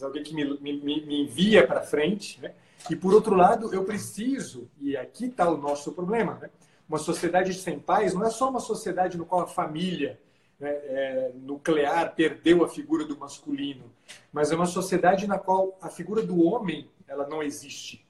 alguém 0.01 0.23
que 0.23 0.33
me, 0.33 0.45
me, 0.59 0.81
me 0.81 1.23
envia 1.23 1.67
para 1.67 1.81
frente. 1.81 2.41
Né, 2.41 2.53
e, 2.89 2.95
por 2.95 3.13
outro 3.13 3.35
lado, 3.35 3.73
eu 3.73 3.83
preciso, 3.83 4.69
e 4.79 4.97
aqui 4.97 5.25
está 5.25 5.49
o 5.49 5.57
nosso 5.57 5.91
problema, 5.91 6.35
né, 6.35 6.49
uma 6.87 6.97
sociedade 6.97 7.53
sem 7.53 7.77
pais 7.77 8.15
não 8.15 8.25
é 8.25 8.31
só 8.31 8.49
uma 8.49 8.59
sociedade 8.59 9.15
no 9.15 9.25
qual 9.25 9.41
a 9.41 9.47
família 9.47 10.19
né, 10.59 10.69
é, 10.69 11.31
nuclear 11.35 12.15
perdeu 12.15 12.63
a 12.63 12.67
figura 12.67 13.05
do 13.05 13.15
masculino, 13.15 13.85
mas 14.33 14.51
é 14.51 14.55
uma 14.55 14.65
sociedade 14.65 15.27
na 15.27 15.37
qual 15.37 15.77
a 15.79 15.89
figura 15.89 16.23
do 16.23 16.43
homem 16.43 16.89
ela 17.07 17.27
não 17.27 17.43
existe. 17.43 18.08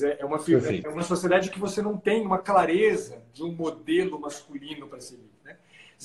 É 0.00 0.24
uma, 0.24 0.38
é 0.84 0.88
uma 0.88 1.02
sociedade 1.02 1.50
que 1.50 1.58
você 1.58 1.82
não 1.82 1.98
tem 1.98 2.24
uma 2.24 2.38
clareza 2.38 3.22
de 3.32 3.42
um 3.42 3.52
modelo 3.52 4.18
masculino 4.18 4.88
para 4.88 5.00
seguir. 5.00 5.30
Né? 5.44 5.56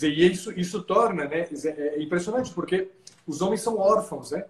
E 0.02 0.28
isso, 0.28 0.52
isso 0.60 0.84
torna 0.84 1.26
né, 1.26 1.48
é 1.66 2.02
impressionante, 2.02 2.52
porque 2.52 2.90
os 3.26 3.42
homens 3.42 3.62
são 3.62 3.78
órfãos. 3.78 4.32
Né? 4.32 4.46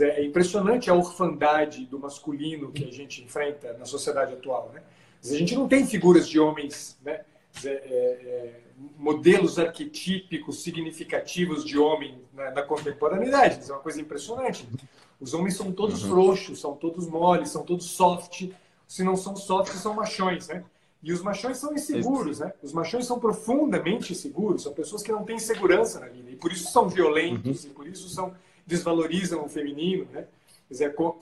É 0.00 0.24
impressionante 0.24 0.90
a 0.90 0.94
orfandade 0.94 1.86
do 1.86 1.98
masculino 1.98 2.72
que 2.72 2.84
a 2.84 2.90
gente 2.90 3.22
enfrenta 3.22 3.74
na 3.74 3.84
sociedade 3.84 4.32
atual. 4.32 4.70
Né? 4.74 4.82
A 5.22 5.34
gente 5.34 5.54
não 5.54 5.68
tem 5.68 5.86
figuras 5.86 6.28
de 6.28 6.40
homens, 6.40 6.98
né? 7.04 7.20
É, 7.64 7.68
é, 7.68 8.60
modelos 8.96 9.58
arquetípicos 9.58 10.62
significativos 10.62 11.64
de 11.64 11.78
homem 11.78 12.18
na, 12.32 12.50
na, 12.50 12.62
contemporaneidade. 12.62 13.60
Isso 13.60 13.70
é 13.70 13.74
uma 13.74 13.82
coisa 13.82 14.00
impressionante. 14.00 14.66
Os 15.20 15.34
homens 15.34 15.54
são 15.54 15.70
todos 15.70 16.02
uhum. 16.02 16.10
frouxos, 16.10 16.60
são 16.60 16.74
todos 16.74 17.06
moles, 17.06 17.50
são 17.50 17.62
todos 17.62 17.86
soft. 17.86 18.48
Se 18.92 19.02
não 19.02 19.16
são 19.16 19.34
soft, 19.34 19.72
são 19.72 19.94
machões, 19.94 20.48
né? 20.48 20.62
E 21.02 21.14
os 21.14 21.22
machões 21.22 21.56
são 21.56 21.72
inseguros, 21.72 22.40
né? 22.40 22.52
Os 22.62 22.74
machões 22.74 23.06
são 23.06 23.18
profundamente 23.18 24.12
inseguros, 24.12 24.64
são 24.64 24.74
pessoas 24.74 25.02
que 25.02 25.10
não 25.10 25.24
têm 25.24 25.38
segurança 25.38 25.98
na 25.98 26.08
vida 26.08 26.30
e 26.30 26.36
por 26.36 26.52
isso 26.52 26.70
são 26.70 26.90
violentos 26.90 27.64
uhum. 27.64 27.70
e 27.70 27.72
por 27.72 27.86
isso 27.86 28.10
são 28.10 28.34
desvalorizam 28.66 29.42
o 29.42 29.48
feminino, 29.48 30.06
né? 30.12 30.26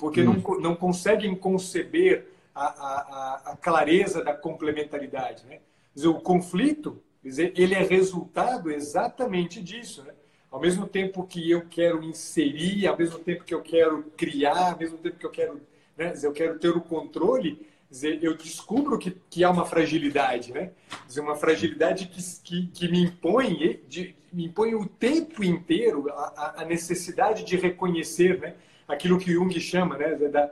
Porque 0.00 0.20
uhum. 0.20 0.42
não, 0.44 0.60
não 0.60 0.74
conseguem 0.74 1.32
conceber 1.36 2.26
a, 2.52 2.64
a, 2.66 3.52
a 3.52 3.56
clareza 3.56 4.24
da 4.24 4.34
complementaridade. 4.34 5.46
Né? 5.46 5.60
Dizer, 5.94 6.08
o 6.08 6.20
conflito, 6.20 7.00
dizer, 7.22 7.52
ele 7.56 7.76
é 7.76 7.84
resultado 7.84 8.68
exatamente 8.68 9.62
disso. 9.62 10.02
Né? 10.02 10.12
Ao 10.50 10.58
mesmo 10.58 10.88
tempo 10.88 11.24
que 11.24 11.48
eu 11.48 11.62
quero 11.70 12.02
inserir, 12.02 12.88
ao 12.88 12.98
mesmo 12.98 13.20
tempo 13.20 13.44
que 13.44 13.54
eu 13.54 13.62
quero 13.62 14.02
criar, 14.16 14.72
ao 14.72 14.78
mesmo 14.78 14.98
tempo 14.98 15.16
que 15.16 15.26
eu 15.26 15.30
quero, 15.30 15.60
né, 16.00 16.14
eu 16.22 16.32
quero 16.32 16.58
ter 16.58 16.70
o 16.70 16.80
controle, 16.80 17.68
dizer, 17.90 18.24
eu 18.24 18.34
descubro 18.34 18.98
que, 18.98 19.10
que 19.28 19.44
há 19.44 19.50
uma 19.50 19.66
fragilidade, 19.66 20.50
né? 20.50 20.70
Dizer, 21.06 21.20
uma 21.20 21.36
fragilidade 21.36 22.06
que, 22.06 22.22
que, 22.42 22.66
que 22.68 22.88
me 22.88 23.02
impõe, 23.02 23.82
de, 23.86 24.16
me 24.32 24.46
impõe 24.46 24.74
o 24.74 24.86
tempo 24.86 25.44
inteiro 25.44 26.08
a, 26.10 26.62
a 26.62 26.64
necessidade 26.64 27.44
de 27.44 27.54
reconhecer, 27.56 28.40
né? 28.40 28.54
Aquilo 28.88 29.18
que 29.18 29.32
Jung 29.32 29.52
chama, 29.60 29.98
né? 29.98 30.14
Da, 30.16 30.50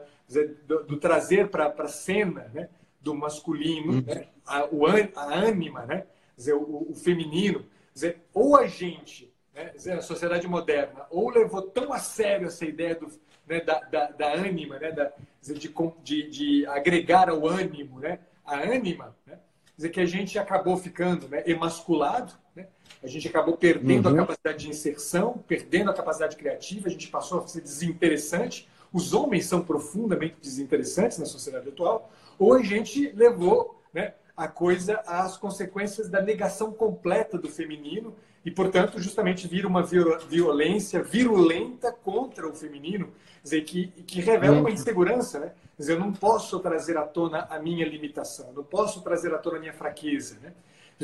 do, 0.67 0.85
do 0.85 0.97
trazer 0.99 1.49
para 1.49 1.73
a 1.79 1.89
cena 1.89 2.51
né, 2.53 2.69
do 3.01 3.15
masculino, 3.15 3.95
uhum. 3.95 4.05
né, 4.07 4.29
a, 4.47 4.67
o, 4.67 4.87
a 4.87 5.35
ânima, 5.35 5.87
né, 5.87 6.05
dizer, 6.37 6.53
o, 6.53 6.91
o 6.91 6.95
feminino. 6.95 7.65
Dizer, 7.95 8.21
ou 8.35 8.55
a 8.55 8.67
gente, 8.67 9.33
né, 9.55 9.71
dizer, 9.75 9.93
a 9.93 10.03
sociedade 10.03 10.47
moderna, 10.47 11.07
ou 11.11 11.31
levou 11.31 11.63
tão 11.63 11.91
a 11.93 11.99
sério 11.99 12.49
essa 12.49 12.67
ideia 12.67 12.95
do, 12.95 13.09
né, 13.49 13.61
da, 13.61 13.81
da, 13.81 14.11
da 14.11 14.33
ânima, 14.35 14.79
né, 14.79 14.93
da, 14.93 15.13
de, 15.43 15.73
de, 16.03 16.31
de, 16.31 16.67
agregar 16.67 17.31
ao 17.31 17.47
ânimo, 17.47 17.99
né, 17.99 18.19
a 18.45 18.61
ânima, 18.61 19.17
né, 19.27 19.39
dizer, 19.77 19.89
que 19.89 20.01
a 20.01 20.07
gente 20.07 20.39
acabou 20.39 20.77
ficando 20.77 21.29
né, 21.29 21.43
emasculado, 21.47 22.33
né, 22.55 22.67
a 23.03 23.07
gente 23.07 23.27
acabou 23.27 23.57
perdendo 23.57 24.09
uhum. 24.09 24.15
a 24.15 24.19
capacidade 24.19 24.59
de 24.59 24.69
inserção, 24.69 25.43
perdendo 25.47 25.91
a 25.91 25.95
capacidade 25.95 26.37
criativa, 26.37 26.89
a 26.89 26.91
gente 26.91 27.09
passou 27.09 27.41
a 27.41 27.47
ser 27.47 27.63
desinteressante, 27.63 28.69
os 28.93 29.13
homens 29.13 29.47
são 29.47 29.63
profundamente 29.63 30.37
desinteressantes 30.41 31.19
na 31.19 31.27
sociedade 31.27 31.69
atual, 31.69 32.11
ou 32.39 32.55
a 32.55 32.63
gente 32.63 33.11
levou 33.13 33.83
né, 33.93 34.15
a 34.39 34.47
coisa 34.47 35.03
às 35.05 35.37
consequências 35.37 36.09
da 36.09 36.23
negação 36.23 36.73
completa 36.73 37.37
do 37.37 37.49
feminino 37.49 38.15
e, 38.45 38.53
portanto, 38.53 39.01
justamente 39.01 39.49
vira 39.49 39.67
uma 39.67 39.83
violência 39.83 41.03
virulenta 41.03 41.93
contra 41.93 42.49
o 42.49 42.55
feminino, 42.55 43.13
dizer, 43.43 43.63
que, 43.63 43.89
que 43.89 44.21
revela 44.21 44.61
uma 44.61 44.71
insegurança. 44.71 45.41
Né? 45.41 45.53
Dizer, 45.77 45.95
eu 45.95 45.99
não 45.99 46.13
posso 46.13 46.61
trazer 46.61 46.97
à 46.97 47.03
tona 47.03 47.49
a 47.51 47.59
minha 47.59 47.85
limitação, 47.85 48.53
não 48.53 48.63
posso 48.63 49.03
trazer 49.03 49.35
à 49.35 49.39
tona 49.39 49.57
a 49.57 49.61
minha 49.61 49.73
fraqueza. 49.73 50.39
Né? 50.41 50.53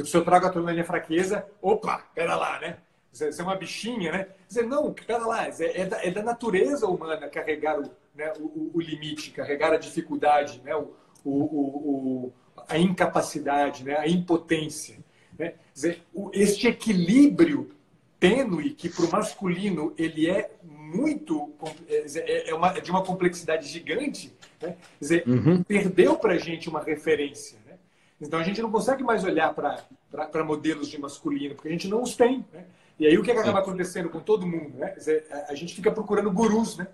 Se 0.04 0.16
eu 0.16 0.24
trago 0.24 0.46
à 0.46 0.50
tona 0.50 0.70
a 0.70 0.72
minha 0.72 0.84
fraqueza, 0.84 1.44
opa, 1.60 2.04
pera 2.14 2.36
lá, 2.36 2.60
né? 2.60 2.76
Você 3.12 3.40
é 3.40 3.44
uma 3.44 3.56
bichinha, 3.56 4.10
né? 4.10 4.28
Dizer, 4.48 4.66
não, 4.66 4.92
pera 4.92 5.26
lá, 5.26 5.46
é, 5.46 5.86
da, 5.86 6.04
é 6.04 6.10
da, 6.10 6.22
natureza 6.22 6.86
humana 6.86 7.28
carregar 7.28 7.78
o, 7.78 7.90
né, 8.14 8.32
o, 8.38 8.70
o, 8.74 8.80
limite, 8.80 9.30
carregar 9.30 9.72
a 9.72 9.76
dificuldade, 9.76 10.60
né, 10.64 10.74
o, 10.74 10.92
o, 11.24 12.32
a 12.68 12.78
incapacidade, 12.78 13.84
né, 13.84 13.96
a 13.96 14.08
impotência. 14.08 14.96
Né? 15.38 15.54
Dizer, 15.72 16.02
este 16.32 16.68
equilíbrio 16.68 17.70
tênue 18.18 18.70
que 18.70 18.88
para 18.88 19.04
o 19.04 19.10
masculino 19.10 19.92
ele 19.98 20.30
é 20.30 20.50
muito 20.62 21.52
é, 21.88 22.06
é, 22.16 22.50
é, 22.50 22.54
uma, 22.54 22.68
é 22.68 22.80
de 22.80 22.90
uma 22.90 23.02
complexidade 23.02 23.66
gigante, 23.68 24.34
né? 24.62 24.76
dizer, 25.00 25.24
uhum. 25.26 25.62
perdeu 25.62 26.16
para 26.16 26.34
a 26.34 26.38
gente 26.38 26.68
uma 26.68 26.82
referência. 26.82 27.58
Né? 27.66 27.74
Então 28.20 28.38
a 28.38 28.42
gente 28.42 28.62
não 28.62 28.70
consegue 28.70 29.02
mais 29.02 29.24
olhar 29.24 29.52
para 29.52 30.44
modelos 30.44 30.88
de 30.88 30.98
masculino, 30.98 31.54
porque 31.54 31.68
a 31.68 31.72
gente 31.72 31.88
não 31.88 32.02
os 32.02 32.16
tem. 32.16 32.44
Né? 32.52 32.64
E 32.98 33.06
aí 33.06 33.18
o 33.18 33.22
que, 33.22 33.30
é 33.30 33.34
que 33.34 33.40
acaba 33.40 33.58
acontecendo 33.58 34.08
com 34.08 34.20
todo 34.20 34.46
mundo? 34.46 34.78
Né? 34.78 34.92
Dizer, 34.92 35.26
a, 35.30 35.52
a, 35.52 35.54
gente 35.54 35.74
fica 35.74 35.90
procurando 35.90 36.30
gurus, 36.30 36.76
né? 36.76 36.86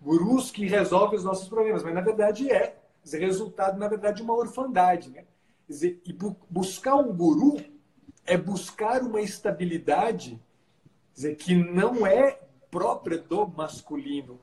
gurus 0.00 0.50
que 0.50 0.66
resolvem 0.66 1.18
os 1.18 1.24
nossos 1.24 1.48
problemas, 1.48 1.82
mas 1.82 1.94
na 1.94 2.02
verdade 2.02 2.50
é 2.50 2.76
dizer, 3.08 3.20
resultado, 3.20 3.78
na 3.78 3.88
verdade, 3.88 4.18
de 4.18 4.22
uma 4.22 4.34
orfandade. 4.34 5.10
Né? 5.10 5.24
Dizer, 5.68 6.00
e 6.04 6.12
bu 6.12 6.36
buscar 6.48 6.96
um 6.96 7.12
guru 7.14 7.56
é 8.26 8.36
buscar 8.36 9.02
uma 9.02 9.20
estabilidade 9.20 10.40
dizer, 11.14 11.34
que 11.36 11.54
não 11.54 12.06
é 12.06 12.38
própria 12.70 13.18
do 13.18 13.46
masculino. 13.48 14.38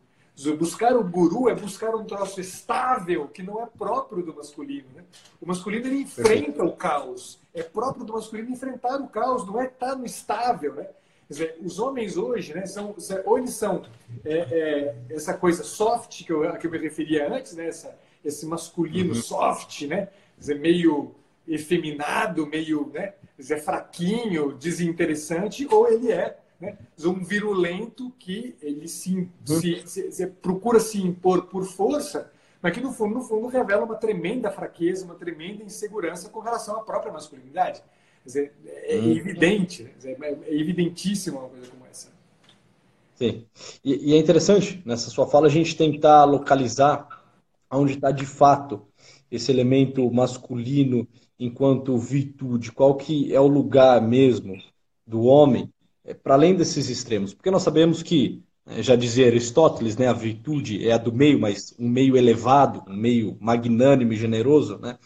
Buscar 0.58 0.94
o 0.98 1.04
guru 1.04 1.48
é 1.48 1.56
buscar 1.56 1.96
um 1.96 2.04
troço 2.04 2.42
estável 2.42 3.30
que 3.30 3.42
não 3.42 3.62
é 3.62 3.66
próprio 3.66 4.22
do 4.22 4.36
masculino. 4.36 4.90
Né? 4.94 5.04
O 5.40 5.46
masculino 5.46 5.88
ele 5.88 6.02
enfrenta 6.02 6.64
o 6.64 6.76
caos. 6.76 7.40
É 7.54 7.64
próprio 7.64 8.04
do 8.04 8.12
masculino 8.12 8.52
enfrentar 8.52 9.00
o 9.00 9.08
caos, 9.08 9.48
não 9.48 9.62
é 9.62 9.68
estar 9.68 9.96
no 9.96 10.06
estável. 10.06 10.74
Né? 10.76 10.90
Quer 11.28 11.34
dizer, 11.34 11.58
os 11.62 11.80
homens 11.80 12.18
hoje, 12.18 12.54
né, 12.54 12.66
são, 12.66 12.94
ou 13.24 13.38
eles 13.38 13.52
são 13.52 13.84
é, 14.26 14.38
é, 14.38 14.96
essa 15.10 15.34
coisa 15.34 15.64
soft 15.64 16.26
que 16.26 16.32
eu, 16.32 16.48
a 16.48 16.58
que 16.58 16.68
eu 16.68 16.72
me 16.72 16.78
referia 16.78 17.34
antes, 17.34 17.56
né, 17.56 17.68
essa, 17.68 17.98
esse 18.26 18.46
masculino 18.46 19.14
uhum. 19.14 19.22
soft, 19.22 19.84
né, 19.84 20.08
quer 20.36 20.40
dizer, 20.40 20.60
meio 20.60 21.16
efeminado, 21.48 22.48
meio 22.48 22.92
né, 22.94 23.14
dizer, 23.38 23.62
fraquinho, 23.62 24.54
desinteressante, 24.54 25.68
ou 25.70 25.88
ele 25.88 26.12
é 26.12 26.38
né? 26.60 26.78
um 27.04 27.24
virulento 27.24 28.12
que 28.18 28.56
ele 28.62 28.88
se, 28.88 29.30
se, 29.46 29.84
se, 29.86 30.12
se, 30.12 30.28
procura 30.28 30.80
se 30.80 31.02
impor 31.02 31.44
por 31.44 31.66
força, 31.66 32.32
mas 32.62 32.74
que 32.74 32.82
no 32.82 32.92
fundo, 32.92 33.16
no 33.16 33.22
fundo 33.22 33.48
revela 33.48 33.86
uma 33.86 33.96
tremenda 33.96 34.50
fraqueza, 34.50 35.06
uma 35.06 35.16
tremenda 35.16 35.64
insegurança 35.64 36.30
com 36.30 36.40
relação 36.40 36.78
à 36.78 36.84
própria 36.84 37.12
masculinidade. 37.12 37.82
Quer 38.24 38.28
dizer, 38.28 38.54
é 38.66 38.98
hum. 38.98 39.12
evidente, 39.12 39.84
né? 39.84 39.92
dizer, 39.96 40.18
é 40.22 40.56
evidentíssima 40.56 41.40
uma 41.40 41.50
coisa 41.50 41.68
como 41.68 41.86
essa. 41.86 42.12
Sim. 43.16 43.46
E, 43.84 44.12
e, 44.12 44.14
é 44.16 44.18
interessante, 44.18 44.82
nessa 44.86 45.10
sua 45.10 45.28
fala, 45.28 45.48
a 45.48 45.50
gente 45.50 45.76
tentar 45.78 46.26
localizar 46.26 47.15
onde 47.78 47.94
está 47.94 48.12
de 48.12 48.26
fato 48.26 48.82
esse 49.30 49.52
elemento 49.52 50.10
masculino 50.12 51.08
enquanto 51.40 51.98
virtude, 51.98 52.72
qual 52.72 52.96
que 52.96 53.34
é 53.34 53.40
o 53.40 53.48
lugar 53.48 54.02
mesmo 54.02 54.56
do 55.06 55.24
homem 55.24 55.70
é, 56.04 56.14
para 56.14 56.36
além 56.36 56.56
desses 56.56 56.90
extremos? 56.90 57.34
Porque 57.34 57.52
nós 57.52 57.64
sabemos 57.64 58.02
que, 58.02 58.42
né, 58.66 58.82
já 58.82 58.96
dizia 58.96 59.28
Aristóteles, 59.28 59.98
né, 59.98 60.08
a 60.08 60.14
virtude 60.14 60.88
é 60.88 60.94
a 60.94 60.98
do 60.98 61.12
meio, 61.12 61.40
mas 61.40 61.76
um 61.78 61.90
meio 61.90 62.16
elevado, 62.16 62.84
um 62.88 62.96
meio 62.96 63.38
magnânimo 63.40 64.14
e 64.14 64.18
generoso, 64.18 64.78
né? 64.80 64.98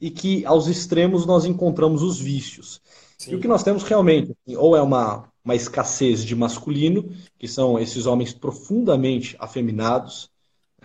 e 0.00 0.10
que 0.10 0.44
aos 0.46 0.66
extremos 0.66 1.26
nós 1.26 1.44
encontramos 1.44 2.02
os 2.02 2.18
vícios. 2.18 2.80
Sim. 3.18 3.32
E 3.32 3.34
o 3.36 3.40
que 3.40 3.48
nós 3.48 3.62
temos 3.62 3.82
realmente, 3.84 4.32
assim, 4.32 4.56
ou 4.56 4.76
é 4.76 4.82
uma, 4.82 5.28
uma 5.44 5.54
escassez 5.54 6.24
de 6.24 6.34
masculino, 6.34 7.08
que 7.38 7.46
são 7.46 7.78
esses 7.78 8.06
homens 8.06 8.32
profundamente 8.32 9.36
afeminados, 9.38 10.30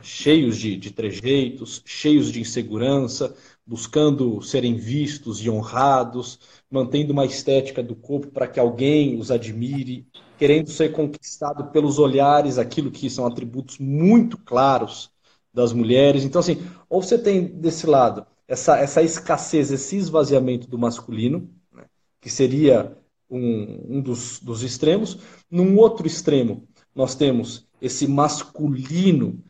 cheios 0.01 0.57
de, 0.57 0.75
de 0.75 0.91
trejeitos, 0.91 1.81
cheios 1.85 2.31
de 2.31 2.41
insegurança, 2.41 3.35
buscando 3.65 4.41
serem 4.41 4.75
vistos 4.75 5.43
e 5.43 5.49
honrados, 5.49 6.39
mantendo 6.71 7.13
uma 7.13 7.25
estética 7.25 7.83
do 7.83 7.95
corpo 7.95 8.27
para 8.27 8.47
que 8.47 8.59
alguém 8.59 9.19
os 9.19 9.29
admire, 9.29 10.07
querendo 10.37 10.69
ser 10.69 10.91
conquistado 10.91 11.71
pelos 11.71 11.99
olhares, 11.99 12.57
aquilo 12.57 12.91
que 12.91 13.09
são 13.09 13.25
atributos 13.25 13.77
muito 13.77 14.37
claros 14.37 15.11
das 15.53 15.73
mulheres. 15.73 16.23
Então, 16.23 16.39
assim, 16.39 16.57
ou 16.89 17.01
você 17.01 17.17
tem 17.17 17.45
desse 17.45 17.85
lado 17.85 18.25
essa, 18.47 18.77
essa 18.79 19.03
escassez, 19.03 19.71
esse 19.71 19.95
esvaziamento 19.95 20.67
do 20.67 20.77
masculino, 20.77 21.47
né, 21.71 21.85
que 22.19 22.29
seria 22.29 22.97
um, 23.29 23.97
um 23.97 24.01
dos, 24.01 24.39
dos 24.39 24.63
extremos. 24.63 25.19
Num 25.49 25.77
outro 25.77 26.07
extremo, 26.07 26.67
nós 26.95 27.13
temos 27.13 27.67
esse 27.79 28.07
masculino 28.07 29.43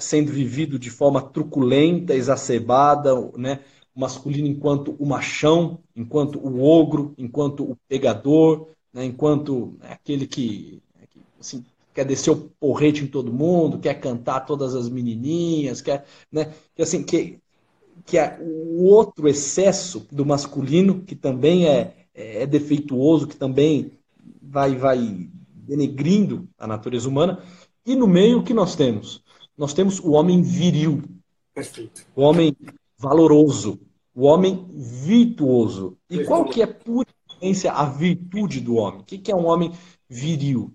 sendo 0.00 0.32
vivido 0.32 0.78
de 0.78 0.90
forma 0.90 1.22
truculenta, 1.22 2.14
exacerbada, 2.14 3.14
né? 3.36 3.60
o 3.94 4.00
masculino 4.00 4.46
enquanto 4.46 4.94
o 4.98 5.06
machão, 5.06 5.78
enquanto 5.94 6.38
o 6.38 6.62
ogro, 6.62 7.14
enquanto 7.16 7.64
o 7.64 7.76
pegador, 7.88 8.68
né? 8.92 9.04
enquanto 9.04 9.76
aquele 9.80 10.26
que, 10.26 10.82
assim, 11.40 11.64
quer 11.94 12.04
descer 12.04 12.30
o 12.30 12.50
porrete 12.60 13.04
em 13.04 13.06
todo 13.06 13.32
mundo, 13.32 13.78
quer 13.78 13.94
cantar 13.94 14.40
todas 14.40 14.74
as 14.74 14.88
menininhas, 14.88 15.80
quer, 15.80 16.04
né? 16.30 16.52
que 16.74 16.82
assim 16.82 17.02
que 17.02 17.38
que 18.04 18.18
é 18.18 18.38
o 18.40 18.84
outro 18.84 19.26
excesso 19.26 20.06
do 20.12 20.24
masculino 20.24 21.02
que 21.02 21.16
também 21.16 21.66
é, 21.66 21.94
é 22.14 22.46
defeituoso, 22.46 23.26
que 23.26 23.36
também 23.36 23.92
vai 24.40 24.76
vai 24.76 25.28
denegrindo 25.66 26.48
a 26.58 26.66
natureza 26.66 27.08
humana, 27.08 27.42
e 27.84 27.96
no 27.96 28.06
meio 28.06 28.38
o 28.40 28.44
que 28.44 28.54
nós 28.54 28.76
temos? 28.76 29.24
Nós 29.56 29.72
temos 29.72 29.98
o 30.00 30.12
homem 30.12 30.42
viril, 30.42 31.02
Perfeito. 31.54 32.06
o 32.14 32.22
homem 32.22 32.54
valoroso, 32.98 33.80
o 34.14 34.24
homem 34.24 34.66
virtuoso. 34.70 35.96
E 36.10 36.24
qual 36.24 36.44
que 36.44 36.62
é 36.62 36.66
por 36.66 37.06
essência 37.30 37.72
a 37.72 37.84
virtude 37.84 38.60
do 38.60 38.76
homem? 38.76 39.00
O 39.00 39.04
que 39.04 39.30
é 39.30 39.36
um 39.36 39.46
homem 39.46 39.72
viril? 40.08 40.74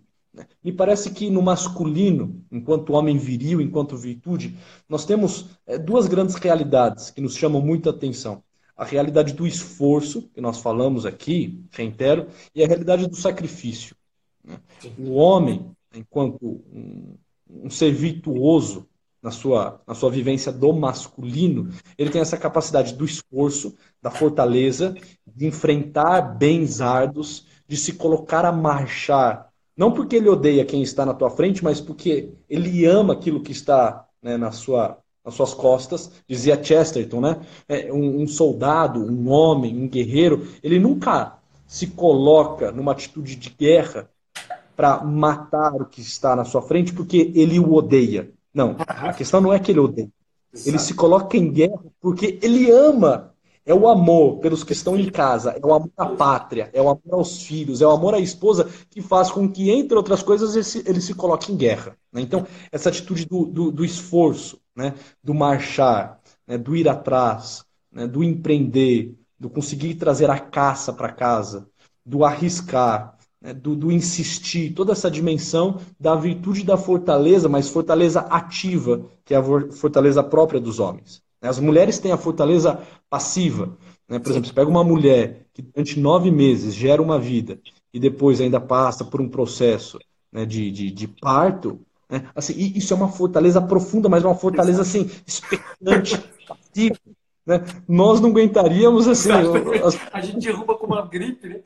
Me 0.63 0.72
parece 0.72 1.12
que 1.12 1.30
no 1.30 1.41
masculino, 1.41 2.44
enquanto 2.52 2.94
homem 2.94 3.17
viril, 3.17 3.60
enquanto 3.60 3.98
virtude, 3.98 4.58
nós 4.88 5.06
temos 5.06 5.50
eh, 5.67 5.78
duas 5.78 6.08
grandes 6.08 6.36
realidades 6.36 7.12
que 7.12 7.20
nos 7.20 7.36
chamam 7.36 7.62
muita 7.62 7.89
atenção. 7.89 8.41
A 8.78 8.86
realidade 8.86 9.34
do 9.34 9.46
esforço, 9.46 10.30
que 10.34 10.39
nós 10.39 10.60
falamos 10.60 11.06
aqui, 11.06 11.63
reitero, 11.72 12.28
e 12.56 12.63
a 12.63 12.67
realidade 12.67 13.08
do 13.08 13.15
sacrifício. 13.15 13.96
O 14.98 15.12
homem, 15.12 15.70
enquanto 15.94 16.63
um, 16.74 17.15
um 17.64 17.70
ser 17.70 17.92
virtuoso 17.92 18.88
na 19.22 19.30
sua, 19.30 19.82
na 19.86 19.94
sua 19.94 20.10
vivência 20.10 20.52
do 20.52 20.74
masculino, 20.74 21.70
ele 21.98 22.10
tem 22.10 22.22
essa 22.22 22.38
capacidade 22.38 22.94
do 22.96 23.06
esforço, 23.06 23.76
da 24.02 24.10
fortaleza, 24.10 24.96
de 25.28 25.46
enfrentar 25.46 26.22
bens 26.22 26.82
árduos, 26.82 27.46
de 27.68 27.78
se 27.78 27.94
colocar 27.94 28.46
a 28.46 28.52
marchar. 28.52 29.50
Não 29.78 29.92
porque 29.92 30.16
ele 30.16 30.30
odeia 30.30 30.66
quem 30.66 30.82
está 30.82 31.06
na 31.06 31.14
tua 31.14 31.30
frente, 31.30 31.64
mas 31.64 31.80
porque 31.80 32.30
ele 32.50 32.86
ama 32.86 33.14
aquilo 33.14 33.42
que 33.42 33.52
está 33.52 34.06
né, 34.22 34.38
na 34.38 34.52
sua, 34.52 34.98
nas 35.24 35.36
suas 35.36 35.54
costas. 35.54 36.12
Dizia 36.28 36.62
Chesterton, 36.62 37.22
né? 37.22 37.40
É, 37.68 37.94
um, 37.94 38.24
um 38.24 38.28
soldado, 38.28 39.00
um 39.00 39.30
homem, 39.30 39.78
um 39.78 39.88
guerreiro, 39.88 40.48
ele 40.64 40.80
nunca 40.80 41.38
se 41.68 41.88
coloca 41.88 42.72
numa 42.72 42.92
atitude 42.92 43.36
de 43.36 43.50
guerra 43.50 44.10
para 44.82 45.04
matar 45.04 45.76
o 45.76 45.86
que 45.86 46.02
está 46.02 46.36
na 46.36 46.44
sua 46.44 46.60
frente 46.60 46.91
porque 46.91 47.32
ele 47.36 47.60
o 47.60 47.72
odeia. 47.72 48.32
Não, 48.52 48.76
a 48.80 49.13
questão 49.13 49.39
não 49.39 49.54
é 49.54 49.60
que 49.60 49.72
ele 49.72 49.80
odeia. 49.80 50.10
Ele 50.65 50.80
se 50.80 50.96
coloca 50.96 51.38
em 51.38 51.52
guerra 51.52 51.80
porque 52.02 52.39
ele 52.41 52.72
ama. 52.72 53.32
É 53.63 53.76
o 53.76 53.88
amor 53.88 54.39
pelos 54.39 54.63
que 54.63 54.74
estão 54.74 54.98
em 54.98 55.08
casa, 55.12 55.52
é 55.52 55.63
o 55.63 55.72
amor 55.72 55.91
à 55.96 56.08
pátria, 56.08 56.72
é 56.74 56.82
o 56.82 56.89
amor 56.89 57.12
aos 57.12 57.44
filhos, 57.44 57.80
é 57.80 57.86
o 57.86 57.91
amor 57.91 58.15
à 58.15 58.20
esposa 58.20 58.67
que 58.89 59.04
faz 59.04 59.30
com 59.30 59.48
que, 59.48 59.70
entre 59.70 59.96
outras 59.96 60.24
coisas, 60.24 60.56
ele 60.56 60.63
se, 60.63 60.80
ele 60.80 61.00
se 61.00 61.13
coloque 61.13 61.54
em 61.54 61.56
guerra. 61.56 61.96
Né? 62.12 62.22
Então, 62.22 62.48
essa 62.72 62.89
atitude 62.89 63.28
do, 63.28 63.46
do, 63.46 63.72
do 63.72 63.86
esforço, 63.86 64.60
né? 64.76 64.96
do 65.24 65.36
marchar, 65.36 66.20
né? 66.48 66.58
do 66.58 66.76
ir 66.76 66.89
atrás, 66.89 67.63
né? 67.91 68.08
do 68.08 68.24
empreender, 68.24 69.15
do 69.39 69.48
conseguir 69.48 69.94
trazer 69.94 70.32
a 70.32 70.39
caça 70.39 70.91
para 70.91 71.12
casa, 71.12 71.67
do 72.04 72.26
arriscar, 72.26 73.15
né, 73.41 73.54
do, 73.54 73.75
do, 73.75 73.91
insistir, 73.91 74.73
toda 74.73 74.91
essa 74.91 75.10
dimensão 75.10 75.80
da 75.99 76.15
virtude 76.15 76.63
da 76.63 76.77
fortaleza, 76.77 77.49
mas 77.49 77.69
fortaleza 77.69 78.21
ativa, 78.21 79.06
que 79.25 79.34
é 79.34 79.38
a 79.38 79.71
fortaleza 79.71 80.21
própria 80.21 80.60
dos 80.60 80.80
homens. 80.80 81.23
Né. 81.41 81.49
As 81.49 81.60
mulheres 81.60 81.97
têm 81.97 82.12
a 82.12 82.17
fortaleza 82.17 82.80
passiva. 83.10 83.75
Né? 84.08 84.19
Por 84.19 84.30
exemplo, 84.30 84.47
você 84.47 84.54
pega 84.54 84.69
uma 84.69 84.84
mulher 84.84 85.47
que 85.54 85.62
durante 85.62 85.99
nove 85.99 86.30
meses 86.30 86.73
gera 86.73 87.01
uma 87.01 87.19
vida 87.19 87.60
e 87.93 87.99
depois 87.99 88.39
ainda 88.39 88.60
passa 88.60 89.04
por 89.04 89.19
um 89.19 89.27
processo 89.27 89.97
né, 90.32 90.45
de, 90.45 90.69
de, 90.69 90.91
de, 90.91 91.08
parto. 91.08 91.80
Né? 92.10 92.30
Assim, 92.36 92.54
isso 92.75 92.93
é 92.93 92.97
uma 92.97 93.10
fortaleza 93.10 93.60
profunda, 93.60 94.08
mas 94.08 94.23
uma 94.23 94.36
fortaleza 94.36 94.84
assim, 94.84 95.10
expectante, 95.25 96.17
passiva. 96.47 96.97
Né? 97.45 97.65
Nós 97.88 98.21
não 98.21 98.30
aguentaríamos 98.30 99.08
assim. 99.08 99.32
A 100.13 100.21
gente 100.21 100.45
derruba 100.45 100.75
com 100.75 100.86
uma 100.86 101.08
gripe, 101.08 101.49
né? 101.49 101.62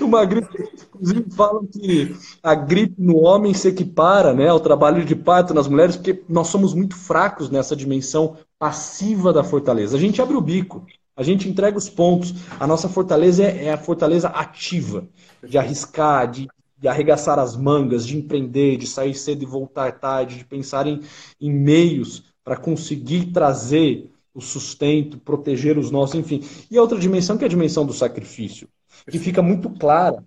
Uma 0.00 0.24
gripe, 0.24 0.70
inclusive 0.86 1.30
falam 1.30 1.66
que 1.66 2.14
a 2.42 2.54
gripe 2.54 2.94
no 2.98 3.16
homem 3.16 3.52
se 3.52 3.68
equipara 3.68 4.32
né, 4.32 4.48
ao 4.48 4.60
trabalho 4.60 5.04
de 5.04 5.16
parto 5.16 5.52
nas 5.52 5.66
mulheres, 5.66 5.96
porque 5.96 6.22
nós 6.28 6.48
somos 6.48 6.72
muito 6.72 6.96
fracos 6.96 7.50
nessa 7.50 7.74
dimensão 7.74 8.36
passiva 8.58 9.32
da 9.32 9.42
fortaleza. 9.42 9.96
A 9.96 10.00
gente 10.00 10.22
abre 10.22 10.36
o 10.36 10.40
bico, 10.40 10.86
a 11.16 11.22
gente 11.22 11.48
entrega 11.48 11.76
os 11.76 11.90
pontos. 11.90 12.34
A 12.58 12.66
nossa 12.66 12.88
fortaleza 12.88 13.44
é, 13.44 13.66
é 13.66 13.72
a 13.72 13.78
fortaleza 13.78 14.28
ativa, 14.28 15.06
de 15.42 15.58
arriscar, 15.58 16.30
de, 16.30 16.48
de, 16.78 16.88
arregaçar 16.88 17.38
as 17.38 17.56
mangas, 17.56 18.06
de 18.06 18.16
empreender, 18.16 18.76
de 18.76 18.86
sair 18.86 19.14
cedo 19.14 19.42
e 19.42 19.46
voltar 19.46 19.98
tarde, 19.98 20.38
de 20.38 20.44
pensar 20.44 20.86
em, 20.86 21.00
em 21.40 21.52
meios 21.52 22.24
para 22.44 22.56
conseguir 22.56 23.32
trazer 23.32 24.10
o 24.32 24.40
sustento, 24.40 25.18
proteger 25.18 25.76
os 25.76 25.90
nossos, 25.90 26.14
enfim. 26.16 26.42
E 26.70 26.78
a 26.78 26.82
outra 26.82 26.98
dimensão 26.98 27.36
que 27.36 27.44
é 27.44 27.46
a 27.46 27.50
dimensão 27.50 27.84
do 27.84 27.92
sacrifício 27.92 28.68
que 29.10 29.18
fica 29.18 29.42
muito 29.42 29.70
clara 29.70 30.24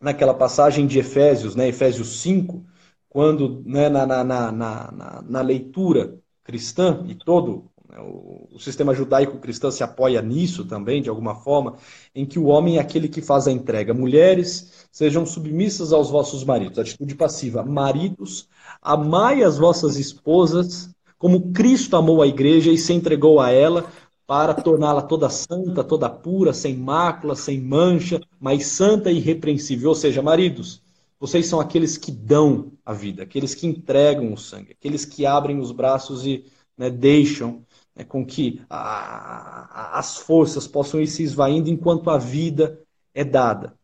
naquela 0.00 0.34
passagem 0.34 0.86
de 0.86 0.98
Efésios, 0.98 1.54
né, 1.54 1.68
Efésios 1.68 2.20
5, 2.20 2.64
quando 3.08 3.62
né, 3.66 3.88
na, 3.88 4.06
na, 4.06 4.24
na, 4.24 4.52
na, 4.52 5.22
na 5.26 5.40
leitura 5.42 6.18
cristã, 6.44 7.04
e 7.06 7.14
todo 7.14 7.70
né, 7.88 7.98
o, 8.00 8.58
sistema 8.58 8.94
judaico-cristão 8.94 9.70
se 9.70 9.82
apoia 9.82 10.22
nisso 10.22 10.64
também, 10.64 11.02
de 11.02 11.08
alguma 11.08 11.34
forma, 11.34 11.76
em 12.14 12.24
que 12.24 12.38
o 12.38 12.46
homem 12.46 12.76
é 12.76 12.80
aquele 12.80 13.08
que 13.08 13.20
faz 13.20 13.46
a 13.46 13.52
entrega. 13.52 13.92
Mulheres, 13.92 14.86
sejam 14.92 15.26
submissas 15.26 15.92
aos 15.92 16.10
vossos 16.10 16.44
maridos. 16.44 16.78
Atitude 16.78 17.14
passiva. 17.14 17.62
Maridos, 17.62 18.48
amai 18.82 19.42
as 19.42 19.58
vossas 19.58 19.96
esposas 19.96 20.90
como 21.20 21.52
Cristo 21.52 21.96
amou 21.96 22.22
a 22.22 22.26
igreja 22.26 22.72
e 22.72 22.78
se 22.78 22.94
entregou 22.94 23.40
a 23.40 23.50
ela 23.50 23.84
para 24.30 24.54
torná-la 24.54 25.02
toda 25.02 25.28
santa, 25.28 25.82
toda 25.82 26.08
pura, 26.08 26.52
sem 26.52 26.76
mácula, 26.76 27.34
sem 27.34 27.60
mancha, 27.60 28.20
mas 28.38 28.66
santa 28.66 29.10
e 29.10 29.16
irrepreensível. 29.16 29.88
Ou 29.88 29.94
seja, 29.96 30.22
maridos, 30.22 30.80
vocês 31.18 31.46
são 31.46 31.58
aqueles 31.58 31.98
que 31.98 32.12
dão 32.12 32.70
a 32.86 32.92
vida, 32.92 33.24
aqueles 33.24 33.56
que 33.56 33.66
entregam 33.66 34.32
o 34.32 34.38
sangue, 34.38 34.70
aqueles 34.70 35.04
que 35.04 35.26
abrem 35.26 35.58
os 35.58 35.72
braços 35.72 36.24
e 36.24 36.44
né, 36.78 36.88
deixam 36.88 37.66
né, 37.92 38.04
com 38.04 38.24
que 38.24 38.62
a, 38.70 39.96
a, 39.96 39.98
as 39.98 40.18
forças 40.18 40.64
possam 40.68 41.00
ir 41.00 41.08
se 41.08 41.24
esvaindo 41.24 41.68
enquanto 41.68 42.08
a 42.08 42.16
vida 42.16 42.80
é 43.12 43.24
dada. 43.24 43.74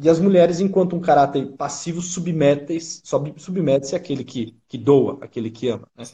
E 0.00 0.08
as 0.08 0.20
mulheres, 0.20 0.60
enquanto 0.60 0.94
um 0.94 1.00
caráter 1.00 1.50
passivo, 1.56 2.00
submetem-se 2.00 3.02
submete 3.36 3.96
àquele 3.96 4.22
que, 4.22 4.54
que 4.68 4.78
doa, 4.78 5.18
aquele 5.20 5.50
que 5.50 5.68
ama. 5.68 5.88
Né? 5.98 6.04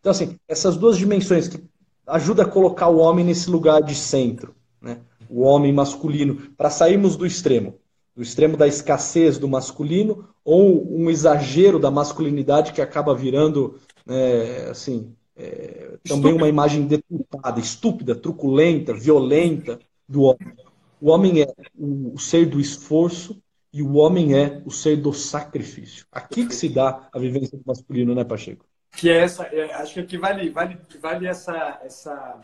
Então, 0.00 0.10
assim, 0.10 0.36
essas 0.48 0.76
duas 0.76 0.98
dimensões 0.98 1.46
que 1.46 1.62
ajuda 2.06 2.42
a 2.42 2.48
colocar 2.48 2.88
o 2.88 2.98
homem 2.98 3.24
nesse 3.24 3.50
lugar 3.50 3.82
de 3.82 3.94
centro, 3.94 4.54
né? 4.80 4.98
o 5.28 5.42
homem 5.42 5.72
masculino, 5.72 6.36
para 6.56 6.70
sairmos 6.70 7.16
do 7.16 7.26
extremo, 7.26 7.74
do 8.14 8.22
extremo 8.22 8.56
da 8.56 8.66
escassez 8.66 9.38
do 9.38 9.48
masculino 9.48 10.28
ou 10.44 10.86
um 10.90 11.10
exagero 11.10 11.78
da 11.78 11.90
masculinidade 11.90 12.72
que 12.72 12.80
acaba 12.80 13.14
virando, 13.14 13.78
é, 14.08 14.68
assim, 14.70 15.12
é, 15.36 15.98
também 16.08 16.32
uma 16.32 16.48
imagem 16.48 16.86
deturpada, 16.86 17.60
estúpida, 17.60 18.14
truculenta, 18.14 18.94
violenta 18.94 19.78
do 20.08 20.22
homem. 20.22 20.54
O 21.00 21.10
homem 21.10 21.42
é 21.42 21.52
o 21.76 22.18
ser 22.18 22.46
do 22.46 22.58
esforço 22.58 23.36
e 23.72 23.82
o 23.82 23.96
homem 23.96 24.34
é 24.34 24.62
o 24.64 24.70
ser 24.70 24.96
do 24.96 25.12
sacrifício. 25.12 26.06
Aqui 26.10 26.46
que 26.46 26.54
se 26.54 26.68
dá 26.70 27.08
a 27.12 27.18
vivência 27.18 27.58
do 27.58 27.64
masculino, 27.66 28.14
né, 28.14 28.24
Pacheco? 28.24 28.64
Que 28.96 29.10
é 29.10 29.18
essa, 29.18 29.44
é, 29.44 29.74
acho 29.74 29.92
que 29.94 30.00
aqui 30.00 30.16
vale, 30.16 30.48
vale, 30.48 30.78
vale 31.00 31.26
essa, 31.26 31.80
essa, 31.84 32.40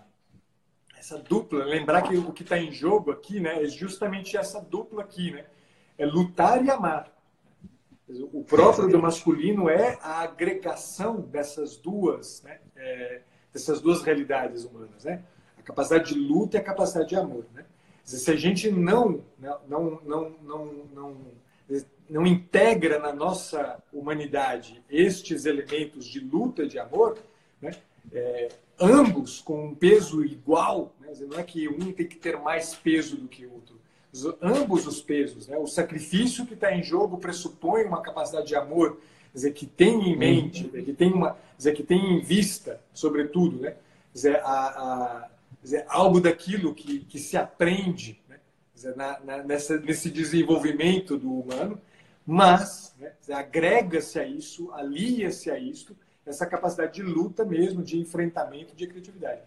essa 0.96 1.18
dupla. 1.18 1.64
Lembrar 1.64 2.02
que 2.02 2.14
o 2.16 2.30
que 2.30 2.42
está 2.42 2.58
em 2.58 2.70
jogo 2.70 3.10
aqui, 3.10 3.40
né, 3.40 3.62
é 3.62 3.66
justamente 3.66 4.36
essa 4.36 4.60
dupla 4.60 5.02
aqui, 5.02 5.30
né, 5.30 5.46
é 5.96 6.04
lutar 6.04 6.62
e 6.62 6.70
amar. 6.70 7.10
O 8.32 8.44
próprio 8.44 8.88
do 8.88 9.00
masculino 9.00 9.70
é 9.70 9.98
a 10.02 10.20
agregação 10.20 11.20
dessas 11.22 11.78
duas, 11.78 12.42
né, 12.42 12.60
é, 12.76 13.22
dessas 13.50 13.80
duas 13.80 14.02
realidades 14.02 14.64
humanas, 14.64 15.04
né, 15.04 15.24
a 15.58 15.62
capacidade 15.62 16.12
de 16.12 16.20
luta 16.20 16.58
e 16.58 16.60
a 16.60 16.62
capacidade 16.62 17.08
de 17.08 17.16
amor, 17.16 17.46
né. 17.54 17.64
Se 18.04 18.30
a 18.30 18.36
gente 18.36 18.70
não, 18.70 19.24
não, 19.66 20.00
não, 20.04 20.36
não, 20.42 20.72
não 20.92 21.16
não 22.12 22.26
integra 22.26 22.98
na 22.98 23.10
nossa 23.10 23.82
humanidade 23.90 24.82
estes 24.90 25.46
elementos 25.46 26.04
de 26.04 26.20
luta, 26.20 26.66
de 26.66 26.78
amor, 26.78 27.18
né? 27.60 27.72
É, 28.12 28.48
ambos 28.78 29.40
com 29.40 29.68
um 29.68 29.74
peso 29.74 30.22
igual, 30.22 30.94
né? 31.00 31.12
não 31.20 31.38
é 31.38 31.42
que 31.42 31.68
um 31.68 31.90
tem 31.92 32.06
que 32.06 32.16
ter 32.16 32.38
mais 32.38 32.74
peso 32.74 33.16
do 33.16 33.28
que 33.28 33.46
o 33.46 33.54
outro, 33.54 33.80
ambos 34.42 34.86
os 34.86 35.00
pesos, 35.00 35.48
né? 35.48 35.56
o 35.56 35.66
sacrifício 35.66 36.44
que 36.44 36.52
está 36.52 36.74
em 36.76 36.82
jogo 36.82 37.16
pressupõe 37.16 37.84
uma 37.84 38.02
capacidade 38.02 38.48
de 38.48 38.56
amor, 38.56 39.00
dizer, 39.32 39.52
que 39.52 39.64
tem 39.64 40.10
em 40.10 40.16
mente, 40.16 40.64
uhum. 40.64 40.84
que 40.84 40.92
tem 40.92 41.12
uma, 41.12 41.38
dizer, 41.56 41.72
que 41.72 41.82
tem 41.82 42.18
em 42.18 42.20
vista, 42.20 42.78
sobretudo, 42.92 43.58
né? 43.60 43.74
dizer, 44.12 44.36
a, 44.44 44.50
a, 44.50 45.28
dizer, 45.62 45.86
algo 45.88 46.20
daquilo 46.20 46.74
que, 46.74 46.98
que 47.00 47.18
se 47.18 47.38
aprende 47.38 48.20
né? 48.28 48.38
dizer, 48.74 48.94
na, 48.96 49.18
na, 49.20 49.42
nessa, 49.42 49.78
nesse 49.78 50.10
desenvolvimento 50.10 51.16
do 51.16 51.32
humano 51.32 51.80
mas 52.26 52.94
né, 52.98 53.12
agrega-se 53.32 54.18
a 54.18 54.26
isso, 54.26 54.70
alia-se 54.72 55.50
a 55.50 55.58
isso, 55.58 55.96
essa 56.24 56.46
capacidade 56.46 56.94
de 56.94 57.02
luta 57.02 57.44
mesmo, 57.44 57.82
de 57.82 57.98
enfrentamento, 57.98 58.74
de 58.74 58.86
criatividade. 58.86 59.40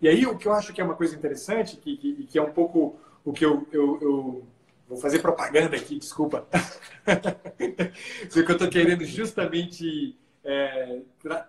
E 0.00 0.08
aí 0.08 0.26
o 0.26 0.36
que 0.36 0.46
eu 0.46 0.52
acho 0.52 0.72
que 0.72 0.80
é 0.80 0.84
uma 0.84 0.94
coisa 0.94 1.14
interessante, 1.14 1.76
que, 1.76 1.96
que, 1.96 2.26
que 2.26 2.38
é 2.38 2.42
um 2.42 2.52
pouco 2.52 2.96
o 3.24 3.32
que 3.32 3.44
eu, 3.44 3.66
eu, 3.72 3.98
eu 4.00 4.44
vou 4.88 4.98
fazer 4.98 5.20
propaganda 5.20 5.76
aqui, 5.76 5.98
desculpa. 5.98 6.46
o 7.06 8.28
que 8.28 8.38
eu 8.38 8.52
estou 8.52 8.68
querendo 8.68 9.04
justamente 9.04 10.16
é, 10.44 11.00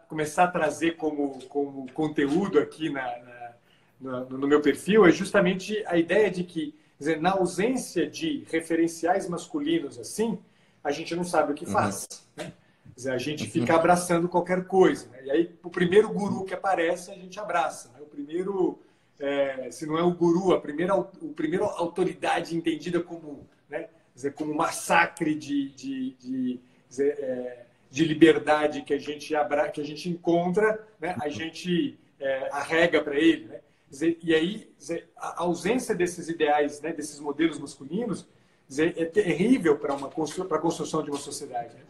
começar 0.08 0.46
a 0.46 0.52
trazer 0.52 0.98
como, 0.98 1.39
como 1.48 1.91
conteúdo 1.94 2.60
aqui 2.60 2.89
na, 2.89 3.02
na, 3.02 4.20
no, 4.26 4.38
no, 4.38 4.48
meu 4.48 4.62
perfil 4.62 5.06
é 5.06 5.12
justamente 5.12 5.84
a 5.88 5.98
ideia 5.98 6.30
de 6.30 6.44
que, 6.44 6.76
dizer, 7.00 7.22
na 7.22 7.32
ausência 7.32 8.10
de 8.10 8.44
referenciais 8.52 9.30
masculinos 9.30 9.98
assim, 9.98 10.38
a 10.84 10.91
gente 10.91 11.15
não 11.15 11.24
sabe 11.24 11.52
o 11.52 11.56
que 11.56 11.65
uhum. 11.65 11.72
faz. 11.72 12.08
Né? 12.36 12.54
Dizer, 12.96 13.12
a 13.12 13.17
gente 13.17 13.50
fica 13.50 13.76
abraçando 13.76 14.28
qualquer 14.28 14.65
coisa. 14.65 15.08
Né? 15.10 15.26
E 15.26 15.32
aí, 15.32 15.56
o 15.63 15.70
primeiro 15.70 16.10
guru 16.10 16.44
que 16.44 16.54
aparece, 16.54 17.12
a 17.12 17.15
gente 17.15 17.39
abraça. 17.39 17.89
Né? 17.94 18.00
O 18.02 18.06
primeiro, 18.06 18.80
é, 19.20 19.70
se 19.72 19.86
não 19.86 19.98
é 19.98 20.04
o 20.04 20.13
guru, 20.13 20.54
a 20.54 20.60
primeira, 20.60 20.96
o 20.96 21.34
primeiro 21.36 21.65
autoridade 21.65 22.56
entendida 22.56 23.02
como, 23.02 23.48
né? 23.70 23.89
dizer, 24.13 24.34
como 24.34 24.54
massacre 24.54 25.36
de, 25.36 25.70
de, 25.70 26.12
de, 26.20 26.60
dizer, 26.89 27.17
é, 27.20 27.65
de 27.89 28.06
liberdade 28.06 28.82
que 28.82 28.94
a 28.94 29.00
gente, 29.00 29.36
abra, 29.36 29.70
que 29.70 29.82
a 29.82 29.86
gente 29.86 30.10
encontra, 30.10 30.86
né? 31.00 31.15
a 31.22 31.30
gente 31.30 31.98
é, 32.20 32.50
arrega 32.52 33.02
para 33.02 33.15
ele. 33.15 33.46
Né? 33.46 33.60
Dizer, 33.89 34.17
e 34.24 34.34
aí, 34.34 34.72
dizer, 34.78 35.10
a 35.17 35.41
ausência 35.44 35.94
desses 35.94 36.30
ideais, 36.30 36.82
né? 36.82 36.94
desses 36.94 37.20
modelos 37.20 37.60
masculinos, 37.60 38.28
dizer, 38.71 38.93
é 38.95 39.03
terrível 39.03 39.77
para 39.77 39.93
uma 39.93 40.10
para 40.10 40.57
a 40.57 40.62
construção 40.62 41.03
de 41.03 41.10
uma 41.10 41.19
sociedade. 41.19 41.75
Né? 41.75 41.81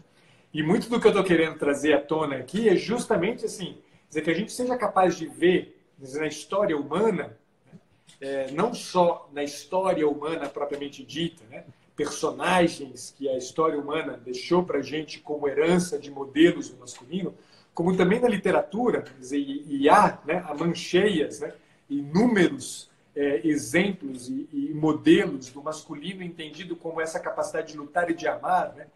E 0.52 0.64
muito 0.64 0.90
do 0.90 1.00
que 1.00 1.06
eu 1.06 1.12
estou 1.12 1.24
querendo 1.24 1.56
trazer 1.60 1.94
à 1.94 2.02
tona 2.02 2.38
aqui 2.38 2.68
é 2.68 2.76
justamente 2.76 3.46
assim, 3.46 3.78
dizer 4.10 4.24
que 4.24 4.32
a 4.32 4.34
gente 4.34 4.52
seja 4.52 4.76
capaz 4.76 5.16
de 5.16 5.28
ver 5.28 5.80
dizer, 5.96 6.22
na 6.22 6.28
história 6.28 6.76
humana, 6.76 7.38
né? 7.68 7.80
é, 8.20 8.52
não 8.52 8.74
só 8.74 9.30
na 9.32 9.44
história 9.44 10.08
humana 10.08 10.50
propriamente 10.50 11.04
dita, 11.04 11.44
né? 11.52 11.66
personagens 11.96 13.14
que 13.16 13.30
a 13.30 13.38
história 13.38 13.80
humana 13.80 14.18
deixou 14.18 14.64
para 14.64 14.80
a 14.80 14.82
gente 14.82 15.20
como 15.20 15.48
herança 15.48 16.00
de 16.00 16.10
modelos 16.10 16.68
do 16.70 16.80
masculino, 16.80 17.36
como 17.76 17.96
também 17.96 18.20
na 18.20 18.28
literatura, 18.28 19.06
dizer, 19.20 19.38
e, 19.38 19.84
e 19.84 19.88
há, 19.88 20.20
né, 20.26 20.44
há 20.48 20.56
mancheias, 20.56 21.42
né, 21.42 21.54
inúmeros 21.88 22.90
é, 23.16 23.46
exemplos 23.46 24.30
e, 24.30 24.48
e, 24.52 24.74
modelos 24.74 25.50
do 25.50 25.62
masculino 25.62 26.24
entendido 26.24 26.76
como 26.76 27.02
essa 27.02 27.20
capacidade 27.20 27.74
de 27.74 27.78
lutar 27.78 28.10
e 28.10 28.14
de 28.14 28.28
amar, 28.28 28.74
né? 28.76 28.88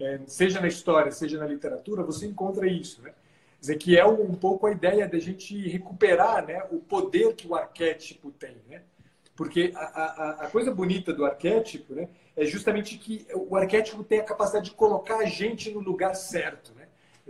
É, 0.00 0.20
seja 0.26 0.60
na 0.60 0.66
história, 0.66 1.12
seja 1.12 1.38
na 1.38 1.46
literatura, 1.46 2.02
você 2.02 2.26
encontra 2.26 2.66
isso. 2.66 3.00
Né? 3.02 3.12
Dizer 3.60 3.76
que 3.76 3.96
é 3.96 4.04
um 4.04 4.34
pouco 4.34 4.66
a 4.66 4.72
ideia 4.72 5.06
da 5.06 5.18
gente 5.18 5.56
recuperar 5.68 6.44
né, 6.44 6.64
o 6.70 6.78
poder 6.78 7.34
que 7.34 7.46
o 7.46 7.54
arquétipo 7.54 8.32
tem. 8.32 8.56
Né? 8.68 8.82
Porque 9.36 9.72
a, 9.76 9.80
a, 9.80 10.30
a 10.46 10.50
coisa 10.50 10.74
bonita 10.74 11.12
do 11.12 11.24
arquétipo 11.24 11.94
né, 11.94 12.08
é 12.36 12.44
justamente 12.44 12.98
que 12.98 13.26
o 13.32 13.54
arquétipo 13.54 14.02
tem 14.02 14.18
a 14.18 14.24
capacidade 14.24 14.70
de 14.70 14.74
colocar 14.74 15.18
a 15.18 15.26
gente 15.26 15.70
no 15.70 15.80
lugar 15.80 16.14
certo. 16.14 16.72
Né? 16.74 16.81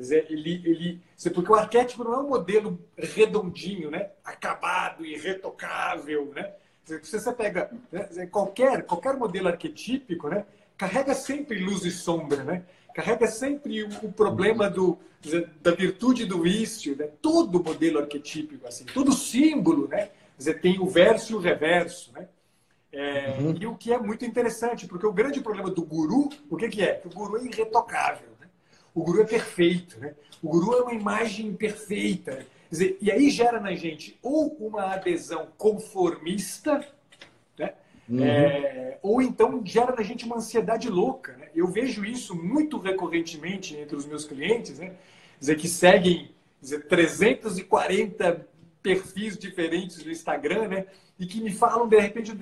Dizer, 0.03 0.27
ele, 0.29 0.61
ele, 0.65 1.01
porque 1.33 1.51
o 1.51 1.55
arquétipo 1.55 2.05
não 2.05 2.15
é 2.15 2.19
um 2.19 2.29
modelo 2.29 2.79
redondinho, 2.97 3.91
né? 3.91 4.11
acabado, 4.25 5.07
irretocável. 5.07 6.33
Né? 6.35 6.53
Se 6.85 7.19
você 7.19 7.33
pega 7.33 7.71
né? 7.91 8.27
qualquer, 8.27 8.83
qualquer 8.83 9.17
modelo 9.17 9.49
arquetípico, 9.49 10.29
né? 10.29 10.45
carrega 10.77 11.15
sempre 11.15 11.59
luz 11.59 11.85
e 11.85 11.91
sombra, 11.91 12.43
né? 12.43 12.65
carrega 12.95 13.27
sempre 13.29 13.85
o, 13.85 14.13
problema 14.13 14.69
do, 14.69 14.99
da 15.61 15.71
virtude 15.71 16.27
do 16.27 16.43
vício. 16.43 16.97
Né? 16.97 17.09
Todo 17.23 17.63
modelo 17.63 18.01
arquetípico, 18.01 18.67
assim, 18.67 18.85
todo 18.85 19.13
símbolo 19.13 19.87
né? 19.87 20.11
dizer, 20.37 20.61
tem 20.61 20.81
o 20.81 20.87
verso 20.87 21.33
e 21.33 21.37
o 21.37 21.39
reverso. 21.39 22.13
Né? 22.13 22.29
É, 22.91 23.37
uhum. 23.39 23.57
E 23.59 23.67
o 23.67 23.77
que 23.77 23.93
é 23.93 23.99
muito 23.99 24.25
interessante, 24.25 24.87
porque 24.87 25.07
o 25.07 25.13
grande 25.13 25.41
problema 25.41 25.71
do 25.71 25.85
guru, 25.85 26.29
o 26.51 26.57
que, 26.57 26.69
que 26.69 26.83
é? 26.83 26.95
Que 26.95 27.07
o 27.07 27.11
guru 27.11 27.39
é 27.39 27.45
irretocável. 27.45 28.32
Né? 28.95 29.01
O 29.03 29.03
guru 29.03 29.23
é 29.23 29.27
perfeito. 29.27 29.99
Né? 29.99 30.15
O 30.43 30.49
guru 30.49 30.75
é 30.75 30.83
uma 30.83 30.95
imagem 30.95 31.55
perfeita. 31.55 32.47
Dizer, 32.71 32.97
e 33.01 33.11
aí 33.11 33.29
gera 33.31 33.61
na 33.61 33.75
gente 33.75 34.19
ou 34.23 34.57
uma 34.61 34.95
adesão 34.95 35.49
conformista, 35.59 36.87
né? 37.59 37.75
Uhum. 38.09 38.25
É, 38.25 38.99
ou 39.03 39.21
então 39.21 39.61
gera 39.65 39.95
na 39.95 40.03
gente 40.03 40.25
uma 40.25 40.37
ansiedade 40.37 40.89
louca. 40.89 41.37
Né? 41.37 41.49
Eu 41.55 41.67
vejo 41.67 42.05
isso 42.05 42.35
muito 42.35 42.79
recorrentemente 42.79 43.77
entre 43.77 43.95
os 43.95 44.07
meus 44.07 44.25
clientes, 44.25 44.79
né? 44.79 44.95
dizer, 45.39 45.57
que 45.57 45.69
seguem 45.69 46.31
dizer, 46.61 46.87
340 46.87 48.47
perfis 48.83 49.37
diferentes 49.37 50.05
no 50.05 50.11
Instagram, 50.11 50.69
né? 50.69 50.87
E 51.19 51.27
que 51.27 51.41
me 51.41 51.53
falam, 51.53 51.89
de 51.89 51.99
repente, 51.99 52.33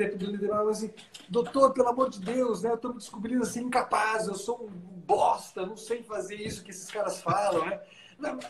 assim, 0.71 0.91
doutor, 1.29 1.73
pelo 1.73 1.89
amor 1.89 2.09
de 2.09 2.21
Deus, 2.21 2.62
né? 2.62 2.71
Eu 2.71 2.77
estou 2.77 2.93
me 2.93 2.99
descobrindo 2.99 3.43
assim, 3.43 3.64
incapaz, 3.64 4.27
eu 4.27 4.35
sou 4.35 4.64
um 4.64 4.68
bosta, 4.71 5.66
não 5.66 5.77
sei 5.77 6.03
fazer 6.03 6.37
isso 6.37 6.62
que 6.62 6.71
esses 6.71 6.91
caras 6.91 7.21
falam, 7.21 7.66
né? 7.66 7.81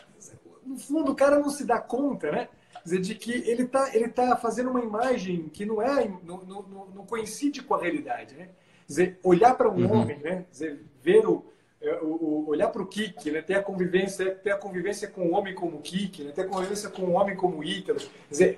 No 0.63 0.77
fundo, 0.77 1.11
o 1.11 1.15
cara 1.15 1.39
não 1.39 1.49
se 1.49 1.65
dá 1.65 1.81
conta, 1.81 2.31
né? 2.31 2.47
dizer, 2.83 2.99
de 3.01 3.15
que 3.15 3.31
ele 3.31 3.63
está 3.63 3.95
ele 3.95 4.07
tá 4.07 4.35
fazendo 4.35 4.69
uma 4.69 4.81
imagem 4.81 5.49
que 5.49 5.65
não 5.65 5.81
é 5.81 6.07
não, 6.23 6.43
não, 6.43 6.63
não 6.63 7.05
coincide 7.05 7.63
com 7.63 7.73
a 7.73 7.81
realidade, 7.81 8.35
né? 8.35 8.49
dizer, 8.87 9.19
olhar 9.23 9.55
para 9.55 9.69
um 9.69 9.85
uhum. 9.85 10.01
homem, 10.01 10.19
né? 10.19 10.45
dizer, 10.51 10.85
ver 11.01 11.25
o, 11.25 11.45
o 12.01 12.47
olhar 12.47 12.69
para 12.69 12.81
o 12.81 12.85
Kik, 12.85 13.31
né? 13.31 13.41
ter 13.41 13.55
a 13.55 13.63
convivência, 13.63 14.35
ter 14.35 14.51
a 14.51 14.57
convivência 14.57 15.07
com 15.07 15.27
o 15.27 15.33
homem 15.33 15.55
como 15.55 15.81
Kik, 15.81 16.23
né? 16.23 16.31
ter 16.31 16.41
a 16.41 16.47
convivência 16.47 16.89
com 16.89 17.03
o 17.03 17.11
homem 17.13 17.35
como 17.35 17.63
Ítalo, 17.63 17.99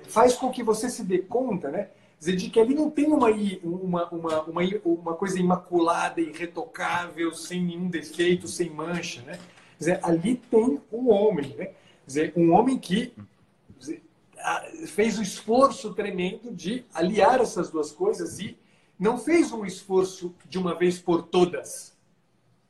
faz 0.08 0.34
com 0.34 0.50
que 0.50 0.62
você 0.62 0.90
se 0.90 1.02
dê 1.02 1.18
conta, 1.18 1.70
né? 1.70 1.88
dizer, 2.18 2.36
de 2.36 2.50
que 2.50 2.60
ali 2.60 2.74
não 2.74 2.90
tem 2.90 3.06
uma, 3.06 3.28
uma, 3.30 4.08
uma, 4.10 4.42
uma, 4.42 4.62
uma 4.84 5.14
coisa 5.14 5.38
imaculada, 5.38 6.20
irretocável, 6.20 7.32
sem 7.32 7.62
nenhum 7.62 7.88
defeito, 7.88 8.46
sem 8.46 8.68
mancha, 8.68 9.22
né? 9.22 9.38
dizer, 9.78 10.00
ali 10.02 10.36
tem 10.36 10.80
um 10.92 11.10
homem, 11.10 11.54
né? 11.56 11.70
dizer, 12.06 12.32
um 12.36 12.52
homem 12.52 12.78
que 12.78 13.14
dizer, 13.78 14.02
fez 14.86 15.18
um 15.18 15.22
esforço 15.22 15.94
tremendo 15.94 16.52
de 16.52 16.84
aliar 16.92 17.40
essas 17.40 17.70
duas 17.70 17.90
coisas 17.90 18.38
e 18.38 18.56
não 18.98 19.16
fez 19.16 19.50
um 19.50 19.64
esforço 19.64 20.34
de 20.46 20.58
uma 20.58 20.74
vez 20.74 20.98
por 20.98 21.22
todas, 21.22 21.93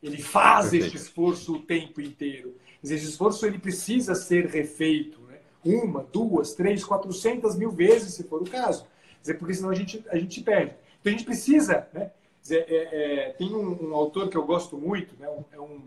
ele 0.07 0.23
faz 0.23 0.71
Perfeito. 0.71 0.87
este 0.87 0.97
esforço 0.97 1.55
o 1.55 1.63
tempo 1.63 2.01
inteiro. 2.01 2.55
Esse 2.83 2.95
esforço 2.95 3.47
ele 3.47 3.59
precisa 3.59 4.15
ser 4.15 4.47
refeito, 4.47 5.19
né? 5.23 5.39
uma, 5.65 6.07
duas, 6.13 6.53
três, 6.53 6.85
quatrocentas 6.85 7.57
mil 7.57 7.71
vezes, 7.71 8.15
se 8.15 8.25
for 8.25 8.43
o 8.43 8.51
caso. 8.51 8.87
Dizer, 9.21 9.35
porque 9.35 9.55
senão 9.55 9.71
a 9.71 9.75
gente, 9.75 10.05
a 10.11 10.19
gente 10.19 10.43
perde. 10.43 10.75
Então 11.01 11.11
a 11.13 11.17
gente 11.17 11.25
precisa, 11.25 11.89
né? 11.95 12.11
Dizer, 12.43 12.67
é, 12.69 13.29
é, 13.29 13.33
tem 13.33 13.55
um, 13.55 13.89
um, 13.89 13.95
autor 13.95 14.29
que 14.29 14.37
eu 14.37 14.45
gosto 14.45 14.77
muito, 14.77 15.19
né? 15.19 15.27
é, 15.51 15.59
um, 15.59 15.81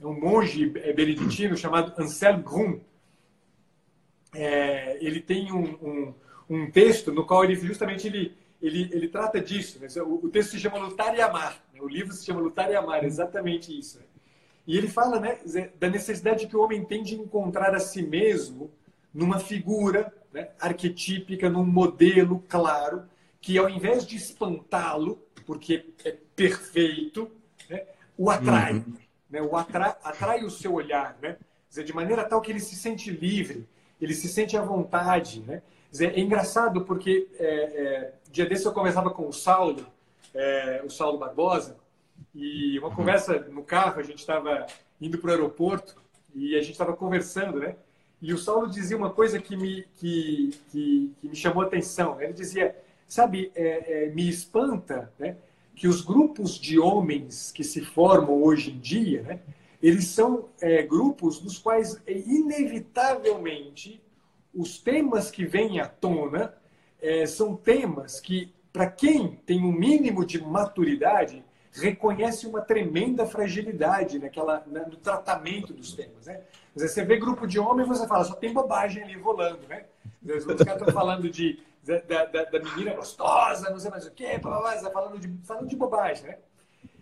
é 0.00 0.06
um 0.06 0.18
monge 0.18 0.66
beneditino 0.66 1.56
chamado 1.56 1.92
Anselm 1.96 2.42
Grun. 2.42 2.80
É, 4.34 4.98
ele 5.00 5.20
tem 5.20 5.52
um, 5.52 5.64
um, 5.80 6.14
um, 6.50 6.70
texto 6.72 7.12
no 7.12 7.24
qual 7.24 7.44
ele 7.44 7.54
justamente 7.54 8.08
ele, 8.08 8.36
ele, 8.62 8.88
ele 8.92 9.08
trata 9.08 9.40
disso. 9.40 9.80
Né? 9.80 9.88
O, 10.02 10.26
o 10.26 10.28
texto 10.28 10.52
se 10.52 10.60
chama 10.60 10.78
Lutar 10.78 11.14
e 11.16 11.20
Amar. 11.20 11.60
O 11.80 11.88
livro 11.88 12.12
se 12.12 12.24
chama 12.24 12.40
Lutar 12.40 12.70
e 12.70 12.76
Amar, 12.76 13.04
exatamente 13.04 13.76
isso. 13.76 13.98
Né? 13.98 14.04
E 14.66 14.78
ele 14.78 14.88
fala 14.88 15.18
né, 15.18 15.38
da 15.78 15.90
necessidade 15.90 16.46
que 16.46 16.56
o 16.56 16.62
homem 16.62 16.84
tem 16.84 17.02
de 17.02 17.16
encontrar 17.16 17.74
a 17.74 17.80
si 17.80 18.02
mesmo 18.02 18.70
numa 19.12 19.40
figura 19.40 20.12
né, 20.32 20.50
arquetípica, 20.60 21.50
num 21.50 21.66
modelo 21.66 22.42
claro, 22.48 23.02
que 23.40 23.58
ao 23.58 23.68
invés 23.68 24.06
de 24.06 24.16
espantá-lo, 24.16 25.20
porque 25.44 25.86
é 26.04 26.16
perfeito, 26.36 27.30
né, 27.68 27.82
o 28.16 28.30
atrai. 28.30 28.74
Uhum. 28.74 28.94
Né, 29.28 29.42
o 29.42 29.56
atrai, 29.56 29.94
atrai 30.04 30.44
o 30.44 30.50
seu 30.50 30.72
olhar, 30.74 31.18
né? 31.20 31.36
Dizer, 31.68 31.84
de 31.84 31.94
maneira 31.94 32.22
tal 32.24 32.40
que 32.40 32.52
ele 32.52 32.60
se 32.60 32.76
sente 32.76 33.10
livre, 33.10 33.66
ele 33.98 34.14
se 34.14 34.28
sente 34.28 34.56
à 34.56 34.62
vontade. 34.62 35.40
Né? 35.40 35.62
Dizer, 35.92 36.18
é 36.18 36.20
engraçado 36.20 36.86
porque 36.86 37.28
é, 37.38 37.44
é, 37.44 38.14
dia 38.30 38.46
desse 38.46 38.64
eu 38.64 38.72
conversava 38.72 39.10
com 39.10 39.28
o 39.28 39.32
Saulo, 39.32 39.86
é, 40.32 40.82
o 40.82 40.88
Saulo 40.88 41.18
Barbosa, 41.18 41.76
e 42.34 42.78
uma 42.78 42.90
conversa 42.94 43.38
no 43.50 43.62
carro, 43.62 44.00
a 44.00 44.02
gente 44.02 44.20
estava 44.20 44.66
indo 44.98 45.18
para 45.18 45.28
o 45.28 45.30
aeroporto 45.32 46.00
e 46.34 46.56
a 46.56 46.62
gente 46.62 46.72
estava 46.72 46.96
conversando, 46.96 47.60
né? 47.60 47.76
E 48.22 48.32
o 48.32 48.38
Saulo 48.38 48.70
dizia 48.70 48.96
uma 48.96 49.10
coisa 49.10 49.38
que 49.38 49.54
me, 49.54 49.82
que, 49.98 50.58
que, 50.70 51.12
que 51.20 51.28
me 51.28 51.36
chamou 51.36 51.62
a 51.62 51.66
atenção. 51.66 52.18
Ele 52.22 52.32
dizia, 52.32 52.74
sabe, 53.06 53.52
é, 53.54 54.06
é, 54.06 54.10
me 54.12 54.26
espanta 54.26 55.12
né, 55.18 55.36
que 55.74 55.86
os 55.86 56.00
grupos 56.00 56.58
de 56.58 56.78
homens 56.78 57.52
que 57.52 57.62
se 57.62 57.84
formam 57.84 58.42
hoje 58.42 58.70
em 58.70 58.78
dia, 58.78 59.22
né, 59.22 59.40
eles 59.82 60.06
são 60.06 60.48
é, 60.58 60.82
grupos 60.82 61.42
nos 61.42 61.58
quais, 61.58 62.00
é, 62.06 62.16
inevitavelmente, 62.16 64.00
os 64.54 64.78
temas 64.78 65.30
que 65.30 65.44
vêm 65.44 65.80
à 65.80 65.86
tona 65.86 66.54
é, 67.00 67.26
são 67.26 67.56
temas 67.56 68.20
que 68.20 68.52
para 68.72 68.86
quem 68.86 69.36
tem 69.44 69.62
um 69.62 69.70
mínimo 69.70 70.24
de 70.24 70.42
maturidade, 70.42 71.44
reconhece 71.72 72.46
uma 72.46 72.60
tremenda 72.60 73.26
fragilidade 73.26 74.18
naquela, 74.18 74.64
no 74.66 74.96
tratamento 74.96 75.72
dos 75.72 75.92
temas. 75.92 76.26
Né? 76.26 76.40
Você 76.74 77.04
vê 77.04 77.18
grupo 77.18 77.46
de 77.46 77.58
homens 77.58 77.88
você 77.88 78.06
fala, 78.06 78.24
só 78.24 78.34
tem 78.34 78.52
bobagem 78.52 79.02
ali 79.02 79.18
rolando. 79.18 79.60
Né? 79.68 79.84
Os 80.24 80.44
caras 80.44 80.80
estão 80.80 80.92
falando 80.92 81.28
de, 81.28 81.62
da, 81.84 82.24
da, 82.24 82.44
da, 82.44 82.58
menina 82.60 82.94
gostosa, 82.94 83.70
não 83.70 83.78
sei 83.78 83.90
mais 83.90 84.06
o 84.06 84.10
quê, 84.10 84.38
tá 84.38 84.90
falando 84.90 85.18
de, 85.18 85.30
falando 85.44 85.68
de 85.68 85.76
bobagem. 85.76 86.24
Né? 86.24 86.38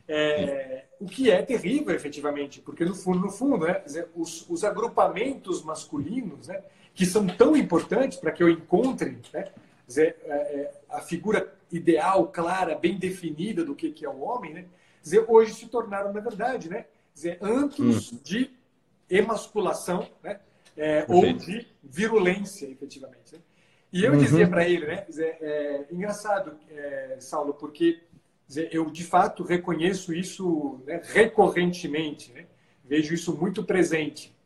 É, 0.09 0.85
o 0.99 1.07
que 1.07 1.31
é 1.31 1.41
terrível, 1.43 1.95
efetivamente, 1.95 2.61
porque 2.61 2.85
no 2.85 2.97
fundo, 2.97 3.21
no 3.21 3.31
fundo 3.31 3.65
né, 3.65 3.83
os, 4.15 4.49
os 4.51 4.65
agrupamentos 4.65 5.63
masculinos, 5.63 6.49
né, 6.49 6.63
que 7.01 7.07
são 7.07 7.27
tão 7.27 7.57
importantes 7.57 8.19
para 8.19 8.31
que 8.31 8.43
eu 8.43 8.51
encontre 8.51 9.23
né, 9.33 9.47
dizer, 9.89 10.19
é, 10.23 10.35
é, 10.35 10.73
a 10.91 11.01
figura 11.01 11.51
ideal, 11.73 12.27
clara, 12.27 12.75
bem 12.75 12.99
definida 12.99 13.65
do 13.65 13.75
que, 13.75 13.91
que 13.91 14.05
é 14.05 14.09
o 14.11 14.21
homem, 14.21 14.53
né? 14.53 14.67
Dizer, 15.03 15.25
hoje 15.27 15.55
se 15.55 15.67
tornaram, 15.69 16.13
na 16.13 16.21
verdade, 16.21 16.69
né? 16.69 16.85
Dizer, 17.15 17.39
antros 17.41 18.13
hum. 18.13 18.19
de 18.23 18.51
emasculação, 19.09 20.07
né? 20.23 20.41
É, 20.77 21.07
ou 21.09 21.33
de 21.33 21.67
virulência, 21.83 22.67
efetivamente. 22.67 23.33
Né? 23.33 23.39
E 23.91 24.05
eu 24.05 24.13
uhum. 24.13 24.19
dizia 24.19 24.47
para 24.47 24.69
ele, 24.69 24.87
né? 24.87 25.07
Dizer, 25.09 25.39
é, 25.41 25.87
engraçado, 25.91 26.59
é, 26.69 27.17
Saulo, 27.19 27.55
porque 27.55 28.03
dizer, 28.47 28.69
eu 28.75 28.91
de 28.91 29.05
fato 29.05 29.43
reconheço 29.43 30.13
isso 30.13 30.83
né, 30.85 31.01
recorrentemente, 31.03 32.31
né? 32.31 32.45
vejo 32.85 33.15
isso 33.15 33.35
muito 33.35 33.65
presente. 33.65 34.39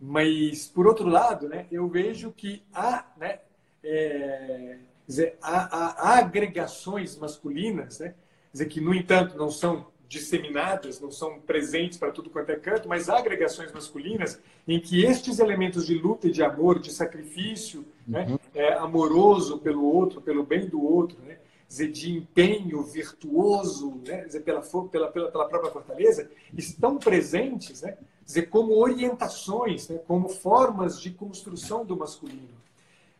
Mas, 0.00 0.66
por 0.66 0.86
outro 0.86 1.08
lado, 1.08 1.48
né, 1.48 1.66
eu 1.72 1.88
vejo 1.88 2.32
que 2.32 2.62
há 2.72 3.04
né, 3.16 3.40
é, 3.82 4.78
dizer, 5.06 5.36
há, 5.42 6.12
há, 6.12 6.18
agregações 6.18 7.16
masculinas, 7.16 7.98
né? 7.98 8.14
dizer, 8.52 8.66
que, 8.66 8.80
no 8.80 8.94
entanto, 8.94 9.36
não 9.36 9.50
são 9.50 9.86
disseminadas, 10.08 11.00
não 11.00 11.10
são 11.10 11.38
presentes 11.40 11.98
para 11.98 12.10
tudo 12.10 12.30
quanto 12.30 12.50
é 12.50 12.56
canto, 12.56 12.88
mas 12.88 13.08
há 13.08 13.18
agregações 13.18 13.70
masculinas 13.72 14.40
em 14.66 14.80
que 14.80 15.04
estes 15.04 15.38
elementos 15.38 15.86
de 15.86 15.94
luta 15.94 16.28
e 16.28 16.30
de 16.30 16.42
amor, 16.42 16.78
de 16.78 16.90
sacrifício 16.90 17.84
né? 18.06 18.26
uhum. 18.26 18.32
né? 18.32 18.38
é, 18.54 18.72
amoroso 18.74 19.58
pelo 19.58 19.84
outro, 19.84 20.20
pelo 20.20 20.44
bem 20.44 20.66
do 20.66 20.82
outro, 20.82 21.18
né? 21.22 21.38
dizer, 21.68 21.90
de 21.90 22.10
empenho 22.10 22.82
virtuoso 22.82 24.00
né? 24.06 24.24
dizer, 24.24 24.40
pela, 24.40 24.62
pela, 24.62 25.08
pela, 25.08 25.30
pela 25.30 25.48
própria 25.48 25.70
fortaleza, 25.70 26.30
estão 26.56 26.96
presentes 26.96 27.82
né? 27.82 27.98
Dizer, 28.28 28.50
como 28.50 28.76
orientações, 28.76 29.88
né? 29.88 29.98
como 30.06 30.28
formas 30.28 31.00
de 31.00 31.10
construção 31.10 31.82
do 31.82 31.96
masculino. 31.96 32.58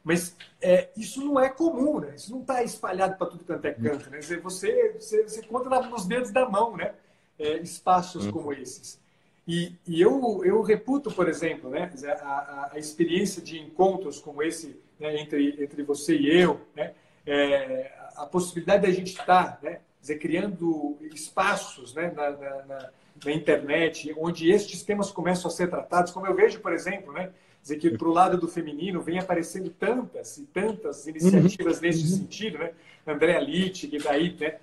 Mas 0.05 0.37
é, 0.61 0.91
isso 0.95 1.25
não 1.25 1.41
é 1.41 1.49
comum, 1.49 1.99
né? 1.99 2.15
Isso 2.15 2.31
não 2.31 2.43
está 2.43 2.63
espalhado 2.63 3.17
para 3.17 3.27
tudo 3.27 3.45
quanto 3.45 3.65
é 3.65 3.73
canto, 3.73 4.09
né? 4.11 4.21
Você, 4.21 4.37
você, 4.39 4.95
você 4.99 5.43
conta 5.43 5.69
nos 5.83 6.07
dedos 6.07 6.31
da 6.31 6.49
mão, 6.49 6.77
né? 6.77 6.95
É, 7.39 7.57
espaços 7.59 8.27
uhum. 8.27 8.33
como 8.33 8.53
esses. 8.53 9.01
E, 9.47 9.73
e, 9.87 10.01
eu, 10.01 10.43
eu 10.45 10.61
reputo, 10.61 11.11
por 11.11 11.27
exemplo, 11.27 11.71
né, 11.71 11.91
a, 12.21 12.27
a, 12.27 12.71
a 12.75 12.79
experiência 12.79 13.41
de 13.41 13.59
encontros 13.59 14.19
como 14.19 14.43
esse 14.43 14.79
né, 15.01 15.19
entre, 15.21 15.63
entre 15.63 15.83
você 15.83 16.17
e 16.17 16.39
eu, 16.39 16.61
né, 16.77 16.93
é, 17.27 17.93
a 18.17 18.27
possibilidade 18.27 18.87
da 18.87 18.93
gente 18.93 19.19
estar 19.19 19.59
né, 19.63 19.81
dizer, 20.01 20.19
criando 20.19 20.99
espaços 21.15 21.95
né, 21.95 22.13
na, 22.15 22.31
na, 22.31 22.65
na, 22.67 22.91
na, 23.25 23.33
internet 23.33 24.15
onde 24.19 24.51
estes 24.51 24.83
temas 24.83 25.11
começam 25.11 25.51
a 25.51 25.55
ser 25.55 25.69
tratados, 25.69 26.13
como 26.13 26.27
eu 26.27 26.35
vejo, 26.35 26.61
por 26.61 26.73
exemplo, 26.73 27.13
né, 27.13 27.31
dizer 27.63 27.77
que 27.77 27.91
para 27.91 28.09
o 28.09 28.13
lado 28.13 28.39
do 28.39 28.49
feminino 28.49 29.01
vem 29.01 29.19
aparecendo 29.19 29.71
tantas 29.71 30.39
e 30.39 30.45
tantas 30.45 31.07
iniciativas 31.07 31.77
uhum. 31.77 31.83
nesse 31.83 32.03
uhum. 32.03 32.19
sentido, 32.19 32.59
né? 32.59 32.73
André 33.07 33.41
Litt, 33.41 33.89
que 33.89 33.97
está 33.97 34.13
aí, 34.13 34.37
né, 34.39 34.57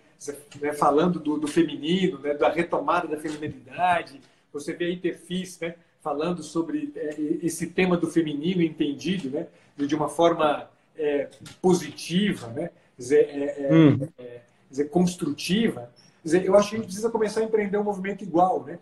né, 0.62 0.74
falando 0.74 1.20
do, 1.20 1.38
do, 1.38 1.48
feminino, 1.48 2.20
né, 2.20 2.34
da 2.34 2.50
retomada 2.50 3.08
da 3.08 3.18
feminilidade. 3.18 4.22
Você 4.54 4.74
vê 4.74 4.86
aí 4.86 4.98
perfis, 4.98 5.60
né, 5.60 5.76
falando 6.02 6.44
sobre 6.44 6.92
é, 6.96 7.16
esse 7.42 7.68
tema 7.68 7.98
do 7.98 8.10
feminino 8.10 8.62
entendido, 8.62 9.30
né, 9.30 9.48
de 9.78 9.96
uma 9.96 10.08
forma 10.08 10.70
é, 10.98 11.30
positiva, 11.62 12.48
né? 12.48 12.70
Dizer, 12.98 13.28
é, 13.30 13.68
é, 13.68 13.74
hum. 13.74 14.08
é 14.18 14.42
dizer, 14.70 14.90
construtiva, 14.90 15.92
dizer, 16.26 16.44
eu 16.44 16.56
acho 16.56 16.70
que 16.70 16.76
a 16.76 16.80
gente 16.80 16.88
precisa 16.88 17.10
começar 17.10 17.40
a 17.40 17.44
empreender 17.44 17.78
um 17.78 17.84
movimento 17.84 18.24
igual. 18.24 18.64
Né? 18.64 18.80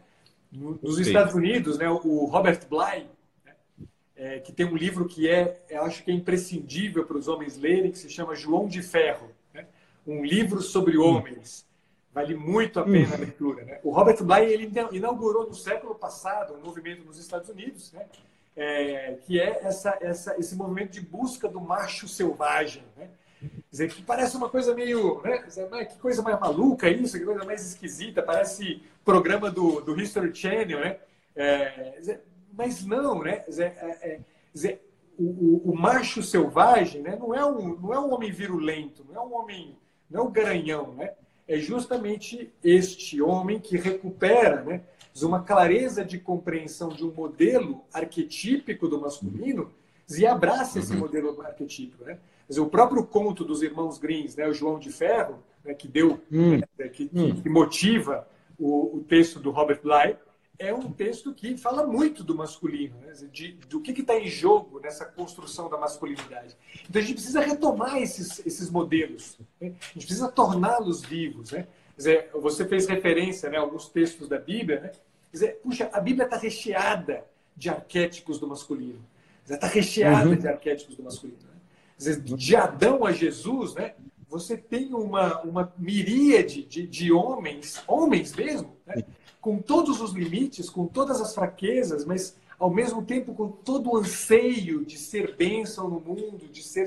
Nos 0.51 0.97
Estados 0.97 1.35
Unidos, 1.35 1.77
né, 1.77 1.89
o 1.89 2.25
Robert 2.25 2.61
Bly, 2.67 3.07
né, 3.45 3.53
é, 4.15 4.39
que 4.39 4.51
tem 4.51 4.65
um 4.65 4.75
livro 4.75 5.05
que 5.05 5.29
é, 5.29 5.61
eu 5.69 5.83
acho 5.83 6.03
que 6.03 6.11
é 6.11 6.13
imprescindível 6.13 7.05
para 7.05 7.17
os 7.17 7.27
homens 7.27 7.57
lerem, 7.57 7.91
que 7.91 7.99
se 7.99 8.09
chama 8.09 8.35
João 8.35 8.67
de 8.67 8.81
Ferro, 8.81 9.29
né? 9.53 9.67
um 10.07 10.23
livro 10.23 10.61
sobre 10.61 10.97
hum. 10.97 11.03
homens. 11.03 11.65
Vale 12.13 12.35
muito 12.35 12.79
a 12.79 12.83
pena 12.83 13.15
a 13.15 13.17
leitura. 13.17 13.65
Né? 13.65 13.79
O 13.83 13.89
Robert 13.89 14.23
Bly 14.23 14.45
ele 14.45 14.71
inaugurou 14.91 15.47
no 15.47 15.55
século 15.55 15.95
passado 15.95 16.53
um 16.53 16.61
movimento 16.61 17.03
nos 17.03 17.17
Estados 17.17 17.49
Unidos, 17.49 17.91
né? 17.91 18.05
É, 18.55 19.17
que 19.25 19.39
é 19.39 19.61
essa, 19.63 19.97
essa, 19.99 20.37
esse 20.37 20.55
movimento 20.55 20.91
de 20.91 21.01
busca 21.01 21.49
do 21.49 21.59
macho 21.59 22.07
selvagem. 22.07 22.83
Né? 22.95 23.09
Dizer, 23.69 23.89
que 23.89 24.01
parece 24.03 24.37
uma 24.37 24.49
coisa 24.49 24.73
meio. 24.73 25.21
Né? 25.21 25.39
Que 25.85 25.97
coisa 25.97 26.21
mais 26.21 26.39
maluca 26.39 26.89
isso, 26.89 27.17
que 27.17 27.25
coisa 27.25 27.43
mais 27.43 27.65
esquisita, 27.65 28.21
parece 28.21 28.81
programa 29.03 29.49
do, 29.49 29.81
do 29.81 29.99
History 29.99 30.33
Channel, 30.33 30.79
né? 30.79 30.97
É, 31.35 32.19
mas 32.51 32.85
não, 32.85 33.23
né? 33.23 33.43
É, 33.57 34.19
é, 34.63 34.79
o, 35.17 35.23
o, 35.23 35.71
o, 35.71 35.75
macho 35.75 36.21
selvagem 36.21 37.01
né? 37.01 37.15
não, 37.15 37.33
é 37.33 37.45
um, 37.45 37.79
não 37.79 37.93
é 37.93 37.99
um 37.99 38.13
homem 38.13 38.31
virulento, 38.31 39.05
não 39.07 39.15
é 39.15 39.25
um 39.25 39.33
homem. 39.35 39.75
não 40.09 40.21
é 40.21 40.23
um 40.23 40.31
garanhão, 40.31 40.93
né? 40.93 41.13
é 41.47 41.57
justamente 41.57 42.51
este 42.63 43.21
homem 43.21 43.59
que 43.59 43.77
recupera 43.77 44.63
né, 44.63 44.81
uma 45.21 45.43
clareza 45.43 46.03
de 46.03 46.17
compreensão 46.17 46.89
de 46.89 47.03
um 47.03 47.11
modelo 47.11 47.83
arquetípico 47.93 48.87
do 48.87 48.99
masculino 48.99 49.71
e 50.09 50.25
abraça 50.25 50.79
esse 50.79 50.93
uhum. 50.93 50.99
modelo 50.99 51.41
arquetípico. 51.41 52.03
Né? 52.03 52.17
Dizer, 52.53 52.61
o 52.61 52.69
próprio 52.69 53.03
conto 53.03 53.43
dos 53.43 53.63
irmãos 53.63 53.97
Greens, 53.97 54.35
né, 54.35 54.47
o 54.47 54.53
João 54.53 54.77
de 54.77 54.91
Ferro, 54.91 55.39
né, 55.65 55.73
que 55.73 55.87
deu, 55.87 56.21
hum. 56.31 56.59
né, 56.77 56.87
que, 56.87 57.09
hum. 57.11 57.41
que, 57.41 57.49
motiva 57.49 58.27
o, 58.59 58.97
o 58.97 59.03
texto 59.03 59.39
do 59.39 59.49
Robert 59.49 59.81
Bly, 59.81 60.15
é 60.59 60.71
um 60.71 60.91
texto 60.91 61.33
que 61.33 61.57
fala 61.57 61.85
muito 61.85 62.23
do 62.23 62.35
masculino, 62.35 62.95
né? 63.01 63.11
de, 63.31 63.53
do 63.67 63.81
que 63.81 63.91
está 63.91 64.19
em 64.19 64.27
jogo 64.27 64.79
nessa 64.79 65.03
construção 65.03 65.67
da 65.67 65.77
masculinidade. 65.77 66.55
Então 66.87 67.01
a 67.01 67.03
gente 67.03 67.15
precisa 67.15 67.41
retomar 67.41 67.97
esses, 67.97 68.45
esses 68.45 68.69
modelos, 68.69 69.39
né? 69.59 69.73
a 69.81 69.93
gente 69.93 70.05
precisa 70.05 70.29
torná-los 70.29 71.01
vivos. 71.03 71.51
Né? 71.51 71.67
Dizer, 71.97 72.29
você 72.33 72.65
fez 72.67 72.85
referência 72.87 73.49
né, 73.49 73.57
a 73.57 73.61
alguns 73.61 73.89
textos 73.89 74.29
da 74.29 74.37
Bíblia. 74.37 74.79
Né? 74.79 74.91
Dizer, 75.31 75.59
puxa, 75.63 75.89
a 75.91 75.99
Bíblia 75.99 76.25
está 76.25 76.37
recheada 76.37 77.25
de 77.57 77.69
arquétipos 77.69 78.37
do 78.37 78.47
masculino. 78.47 79.03
Está 79.49 79.67
recheada 79.67 80.29
uhum. 80.29 80.35
de 80.35 80.47
arquétipos 80.47 80.95
do 80.95 81.03
masculino. 81.03 81.52
Dizer, 82.03 82.21
de 82.21 82.55
Adão 82.55 83.05
a 83.05 83.11
Jesus, 83.11 83.73
né? 83.75 83.93
você 84.27 84.57
tem 84.57 84.93
uma, 84.93 85.41
uma 85.41 85.73
miríade 85.77 86.63
de, 86.63 86.87
de 86.87 87.11
homens, 87.11 87.81
homens 87.87 88.35
mesmo, 88.35 88.75
né? 88.85 89.03
com 89.39 89.59
todos 89.59 90.01
os 90.01 90.11
limites, 90.11 90.69
com 90.69 90.87
todas 90.87 91.21
as 91.21 91.35
fraquezas, 91.35 92.03
mas 92.03 92.35
ao 92.57 92.69
mesmo 92.69 93.03
tempo 93.03 93.33
com 93.35 93.47
todo 93.47 93.91
o 93.91 93.97
anseio 93.97 94.83
de 94.83 94.97
ser 94.97 95.35
bênção 95.35 95.89
no 95.89 95.99
mundo, 95.99 96.47
de 96.51 96.63
ser 96.63 96.85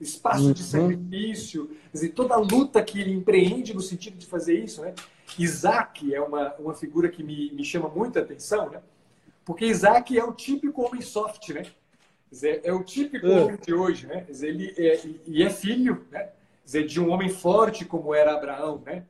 espaço 0.00 0.52
de 0.52 0.62
uhum. 0.62 0.68
sacrifício, 0.68 1.70
dizer, 1.92 2.10
toda 2.10 2.34
a 2.34 2.38
luta 2.38 2.82
que 2.82 3.00
ele 3.00 3.12
empreende 3.12 3.72
no 3.74 3.80
sentido 3.80 4.16
de 4.16 4.26
fazer 4.26 4.58
isso. 4.58 4.80
Né? 4.82 4.94
Isaac 5.38 6.12
é 6.12 6.20
uma, 6.20 6.54
uma 6.54 6.74
figura 6.74 7.08
que 7.08 7.22
me, 7.22 7.52
me 7.52 7.64
chama 7.64 7.88
muita 7.88 8.20
atenção, 8.20 8.70
né? 8.70 8.80
porque 9.44 9.66
Isaac 9.66 10.18
é 10.18 10.24
o 10.24 10.32
típico 10.32 10.82
homem 10.82 11.00
soft, 11.00 11.48
né? 11.50 11.62
Dizer, 12.30 12.60
é 12.64 12.72
o 12.72 12.82
típico 12.82 13.26
uh. 13.26 13.44
homem 13.44 13.56
de 13.56 13.72
hoje, 13.72 14.06
né? 14.06 14.24
Dizer, 14.28 14.48
ele 14.48 14.74
é, 14.76 15.00
e 15.26 15.42
é 15.42 15.50
filho 15.50 16.06
né? 16.10 16.30
Dizer, 16.64 16.86
de 16.86 17.00
um 17.00 17.10
homem 17.10 17.28
forte 17.28 17.84
como 17.84 18.14
era 18.14 18.34
Abraão, 18.34 18.82
né? 18.84 19.04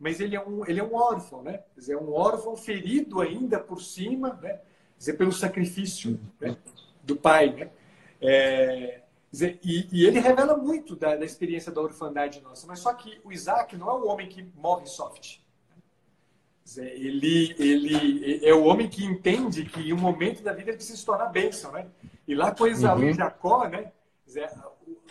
mas 0.00 0.20
ele 0.20 0.36
é 0.36 0.40
um, 0.40 0.66
ele 0.66 0.80
é 0.80 0.84
um 0.84 0.94
órfão, 0.94 1.42
né? 1.42 1.60
Dizer, 1.76 1.94
é 1.94 1.98
um 1.98 2.12
órfão 2.12 2.56
ferido 2.56 3.20
ainda 3.20 3.58
por 3.58 3.80
cima, 3.80 4.38
né? 4.42 4.60
Dizer, 4.96 5.14
pelo 5.14 5.32
sacrifício 5.32 6.18
né? 6.40 6.56
do 7.02 7.16
pai, 7.16 7.52
né? 7.52 7.70
É, 8.20 9.00
dizer, 9.30 9.58
e, 9.62 9.88
e, 9.92 10.06
ele 10.06 10.20
revela 10.20 10.56
muito 10.56 10.94
da, 10.94 11.16
da, 11.16 11.24
experiência 11.24 11.72
da 11.72 11.80
orfandade 11.80 12.40
nossa, 12.40 12.66
mas 12.66 12.78
só 12.78 12.94
que 12.94 13.20
o 13.24 13.32
Isaac 13.32 13.76
não 13.76 13.90
é 13.90 13.94
um 13.94 14.08
homem 14.08 14.28
que 14.28 14.46
morre 14.56 14.86
soft. 14.86 15.38
Dizer, 16.64 16.92
ele, 16.92 17.56
ele 17.58 18.46
é 18.46 18.54
o 18.54 18.64
homem 18.64 18.88
que 18.88 19.04
entende 19.04 19.64
que 19.64 19.80
em 19.80 19.92
um 19.92 19.98
momento 19.98 20.42
da 20.42 20.52
vida 20.52 20.70
ele 20.70 20.76
precisa 20.76 20.96
se 20.96 21.04
tornar 21.04 21.26
bênção, 21.26 21.72
né? 21.72 21.88
E 22.26 22.34
lá 22.34 22.54
com 22.54 22.66
Esaú 22.66 22.98
uhum. 22.98 23.08
e 23.08 23.12
Jacó, 23.12 23.68
né? 23.68 23.92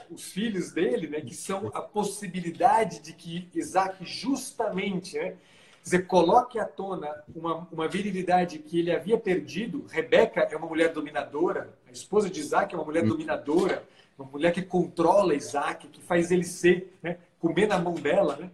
Os 0.10 0.32
filhos 0.32 0.72
dele, 0.72 1.08
né, 1.08 1.22
que 1.22 1.34
são 1.34 1.68
a 1.74 1.82
possibilidade 1.82 3.00
de 3.00 3.14
que 3.14 3.50
Isaac 3.54 4.04
justamente, 4.04 5.18
né, 5.18 5.36
dizer, 5.84 6.08
coloque 6.08 6.60
à 6.60 6.66
tona 6.66 7.24
uma, 7.34 7.68
uma 7.72 7.88
virilidade 7.88 8.60
que 8.60 8.80
ele 8.80 8.92
havia 8.92 9.18
perdido. 9.18 9.86
Rebeca 9.90 10.42
é 10.42 10.58
uma 10.58 10.68
mulher 10.68 10.92
dominadora, 10.92 11.74
a 11.88 11.92
esposa 11.92 12.30
de 12.30 12.40
Isaac 12.40 12.74
é 12.74 12.78
uma 12.78 12.86
mulher 12.86 13.04
dominadora, 13.04 13.84
uma 14.18 14.30
mulher 14.30 14.52
que 14.52 14.62
controla 14.62 15.36
Isaac, 15.36 15.88
que 15.88 16.02
faz 16.02 16.32
ele 16.32 16.44
ser, 16.44 16.98
né, 17.02 17.18
comer 17.40 17.68
na 17.68 17.78
mão 17.78 17.94
dela, 17.94 18.36
né? 18.36 18.50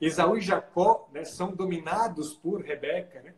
Esaú 0.00 0.36
e 0.36 0.40
Jacó 0.40 1.08
né, 1.12 1.24
são 1.24 1.52
dominados 1.52 2.34
por 2.34 2.60
Rebeca, 2.60 3.22
né? 3.22 3.32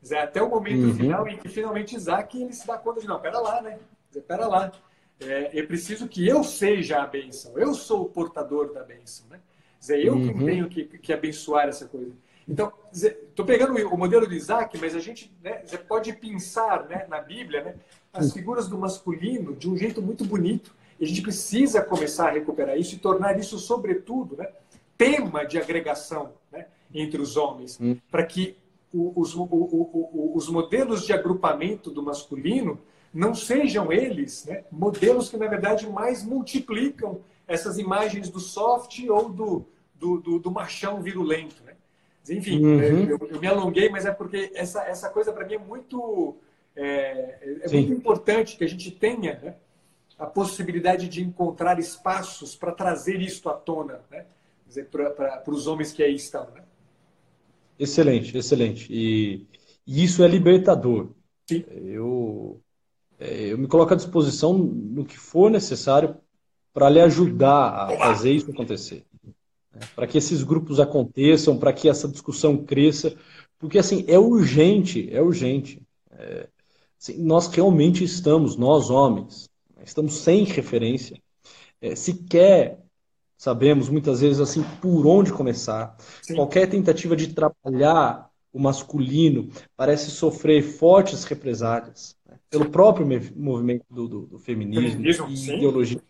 Dizer, 0.00 0.18
até 0.18 0.42
o 0.42 0.48
momento 0.48 0.86
uhum. 0.88 0.94
final 0.94 1.28
em 1.28 1.36
que 1.38 1.48
finalmente 1.48 1.96
Isaac 1.96 2.40
ele 2.40 2.52
se 2.52 2.66
dá 2.66 2.76
conta 2.76 3.00
de 3.00 3.06
não, 3.06 3.20
pera 3.20 3.38
lá, 3.38 3.62
né? 3.62 3.78
Dizer, 4.12 4.24
pera 4.24 4.46
lá, 4.46 4.70
é, 5.18 5.58
é 5.58 5.62
preciso 5.62 6.06
que 6.06 6.26
eu 6.28 6.44
seja 6.44 7.02
a 7.02 7.06
bênção. 7.06 7.58
Eu 7.58 7.72
sou 7.72 8.02
o 8.02 8.08
portador 8.08 8.74
da 8.74 8.82
bênção, 8.82 9.26
né? 9.30 9.40
Dizer, 9.80 10.04
eu 10.04 10.12
uhum. 10.14 10.28
que 10.38 10.44
tenho 10.44 10.68
que, 10.68 10.84
que 10.84 11.12
abençoar 11.12 11.66
essa 11.66 11.86
coisa. 11.86 12.12
Então, 12.46 12.70
estou 12.92 13.46
pegando 13.46 13.74
o 13.88 13.96
modelo 13.96 14.28
de 14.28 14.34
Isaac, 14.34 14.76
mas 14.78 14.94
a 14.94 15.00
gente 15.00 15.32
né, 15.42 15.62
pode 15.88 16.12
pensar 16.12 16.86
né, 16.88 17.06
na 17.08 17.20
Bíblia 17.20 17.64
né, 17.64 17.74
as 18.12 18.32
figuras 18.32 18.68
do 18.68 18.76
masculino 18.76 19.56
de 19.56 19.70
um 19.70 19.76
jeito 19.76 20.02
muito 20.02 20.24
bonito. 20.24 20.74
E 21.00 21.04
a 21.04 21.08
gente 21.08 21.22
precisa 21.22 21.82
começar 21.82 22.28
a 22.28 22.32
recuperar 22.32 22.76
isso 22.76 22.94
e 22.94 22.98
tornar 22.98 23.38
isso, 23.38 23.58
sobretudo, 23.58 24.36
né, 24.36 24.48
tema 24.98 25.46
de 25.46 25.58
agregação 25.58 26.32
né, 26.50 26.66
entre 26.92 27.20
os 27.20 27.36
homens, 27.36 27.78
uhum. 27.80 27.96
para 28.10 28.24
que 28.24 28.56
os, 28.92 29.34
os 29.34 30.48
modelos 30.50 31.06
de 31.06 31.12
agrupamento 31.12 31.90
do 31.90 32.02
masculino 32.02 32.78
não 33.12 33.34
sejam 33.34 33.92
eles 33.92 34.46
né, 34.46 34.64
modelos 34.70 35.28
que, 35.28 35.36
na 35.36 35.46
verdade, 35.46 35.88
mais 35.88 36.24
multiplicam 36.24 37.20
essas 37.46 37.78
imagens 37.78 38.30
do 38.30 38.40
soft 38.40 38.98
ou 39.08 39.28
do, 39.28 39.66
do, 39.94 40.20
do, 40.20 40.38
do 40.38 40.50
machão 40.50 41.02
virulento. 41.02 41.62
Né? 41.64 41.74
Enfim, 42.30 42.64
uhum. 42.64 42.80
eu, 42.80 43.18
eu, 43.30 43.40
me 43.40 43.46
alonguei, 43.46 43.88
mas 43.88 44.06
é 44.06 44.12
porque 44.12 44.50
essa, 44.54 44.82
essa 44.84 45.10
coisa 45.10 45.32
para 45.32 45.46
mim 45.46 45.54
é 45.54 45.58
muito, 45.58 46.36
é, 46.74 47.60
é 47.62 47.68
muito 47.68 47.92
importante 47.92 48.56
que 48.56 48.64
a 48.64 48.68
gente 48.68 48.90
tenha 48.90 49.38
né, 49.40 49.54
a 50.18 50.26
possibilidade 50.26 51.08
de 51.08 51.22
encontrar 51.22 51.78
espaços 51.78 52.56
para 52.56 52.72
trazer 52.72 53.20
isto 53.20 53.48
à 53.50 53.54
tona, 53.54 54.00
né? 54.10 54.24
para 54.90 55.50
os 55.50 55.66
homens 55.66 55.92
que 55.92 56.02
aí 56.02 56.14
estão. 56.14 56.48
Né? 56.52 56.62
Excelente, 57.78 58.36
excelente. 58.38 58.86
E, 58.90 59.46
e 59.86 60.02
isso 60.02 60.24
é 60.24 60.28
libertador. 60.28 61.10
Sim. 61.46 61.64
Eu 61.68 62.58
é, 62.58 62.71
eu 63.22 63.58
me 63.58 63.66
coloco 63.66 63.92
à 63.92 63.96
disposição 63.96 64.56
no 64.56 65.04
que 65.04 65.18
for 65.18 65.50
necessário 65.50 66.16
para 66.72 66.88
lhe 66.88 67.00
ajudar 67.00 67.68
a 67.68 67.96
fazer 67.98 68.32
isso 68.32 68.50
acontecer. 68.50 69.04
Né? 69.72 69.80
Para 69.94 70.06
que 70.06 70.18
esses 70.18 70.42
grupos 70.42 70.80
aconteçam, 70.80 71.58
para 71.58 71.72
que 71.72 71.88
essa 71.88 72.08
discussão 72.08 72.56
cresça, 72.56 73.14
porque 73.58 73.78
assim, 73.78 74.04
é 74.08 74.18
urgente, 74.18 75.08
é 75.12 75.20
urgente. 75.20 75.82
É, 76.10 76.48
assim, 77.00 77.22
nós 77.22 77.46
realmente 77.48 78.02
estamos, 78.02 78.56
nós 78.56 78.90
homens, 78.90 79.48
estamos 79.84 80.14
sem 80.18 80.44
referência. 80.44 81.20
É, 81.80 81.94
sequer 81.94 82.78
sabemos 83.36 83.88
muitas 83.88 84.20
vezes 84.20 84.40
assim 84.40 84.62
por 84.80 85.06
onde 85.06 85.32
começar. 85.32 85.96
Sim. 86.22 86.36
Qualquer 86.36 86.68
tentativa 86.68 87.16
de 87.16 87.34
trabalhar 87.34 88.30
o 88.52 88.60
masculino 88.60 89.48
parece 89.76 90.10
sofrer 90.10 90.62
fortes 90.62 91.24
represálias 91.24 92.14
pelo 92.52 92.68
próprio 92.68 93.06
movimento 93.34 93.86
do, 93.88 94.06
do, 94.06 94.20
do 94.26 94.38
feminismo, 94.38 94.90
feminismo, 94.90 95.28
e 95.30 95.36
sim. 95.38 95.56
ideologia. 95.56 96.02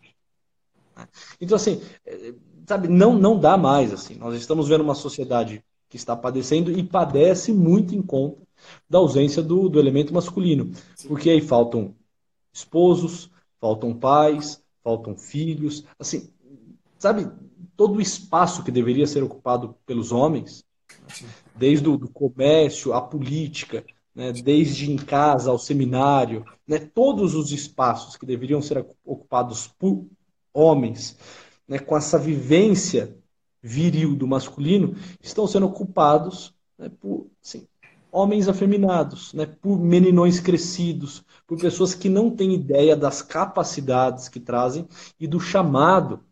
Então, 1.39 1.55
assim, 1.55 1.81
é, 2.05 2.33
sabe, 2.67 2.89
não, 2.89 3.17
não 3.17 3.39
dá 3.39 3.55
mais. 3.55 3.93
assim. 3.93 4.15
Nós 4.15 4.35
estamos 4.35 4.67
vendo 4.67 4.83
uma 4.83 4.93
sociedade 4.93 5.63
que 5.87 5.95
está 5.95 6.17
padecendo 6.17 6.69
e 6.69 6.83
padece 6.83 7.53
muito 7.53 7.95
em 7.95 8.01
conta 8.01 8.41
da 8.89 8.97
ausência 8.97 9.41
do, 9.41 9.69
do 9.69 9.79
elemento 9.79 10.13
masculino. 10.13 10.73
Sim. 10.97 11.07
Porque 11.07 11.29
aí 11.29 11.39
faltam 11.39 11.95
esposos, 12.51 13.31
faltam 13.57 13.93
pais, 13.93 14.61
faltam 14.83 15.15
filhos. 15.15 15.85
Assim, 15.97 16.29
sabe, 16.99 17.25
todo 17.77 17.95
o 17.95 18.01
espaço 18.01 18.65
que 18.65 18.71
deveria 18.71 19.07
ser 19.07 19.23
ocupado 19.23 19.77
pelos 19.85 20.11
homens, 20.11 20.65
Sim. 21.07 21.25
desde 21.55 21.87
o 21.87 21.97
comércio, 22.09 22.91
a 22.91 23.01
política, 23.01 23.85
né, 24.15 24.31
desde 24.31 24.91
em 24.91 24.95
casa 24.95 25.49
ao 25.49 25.57
seminário, 25.57 26.45
né, 26.67 26.79
todos 26.79 27.35
os 27.35 27.51
espaços 27.51 28.15
que 28.15 28.25
deveriam 28.25 28.61
ser 28.61 28.85
ocupados 29.03 29.67
por 29.67 30.05
homens, 30.53 31.17
né, 31.67 31.79
com 31.79 31.97
essa 31.97 32.19
vivência 32.19 33.17
viril 33.61 34.15
do 34.15 34.27
masculino 34.27 34.95
estão 35.21 35.47
sendo 35.47 35.65
ocupados 35.65 36.53
né, 36.77 36.91
por 36.99 37.27
assim, 37.41 37.67
homens 38.11 38.47
afeminados, 38.47 39.33
né, 39.33 39.45
por 39.45 39.79
meninões 39.79 40.39
crescidos, 40.39 41.23
por 41.47 41.59
pessoas 41.59 41.95
que 41.95 42.09
não 42.09 42.29
têm 42.29 42.53
ideia 42.53 42.95
das 42.95 43.21
capacidades 43.21 44.29
que 44.29 44.39
trazem 44.39 44.87
e 45.19 45.25
do 45.25 45.39
chamado 45.39 46.23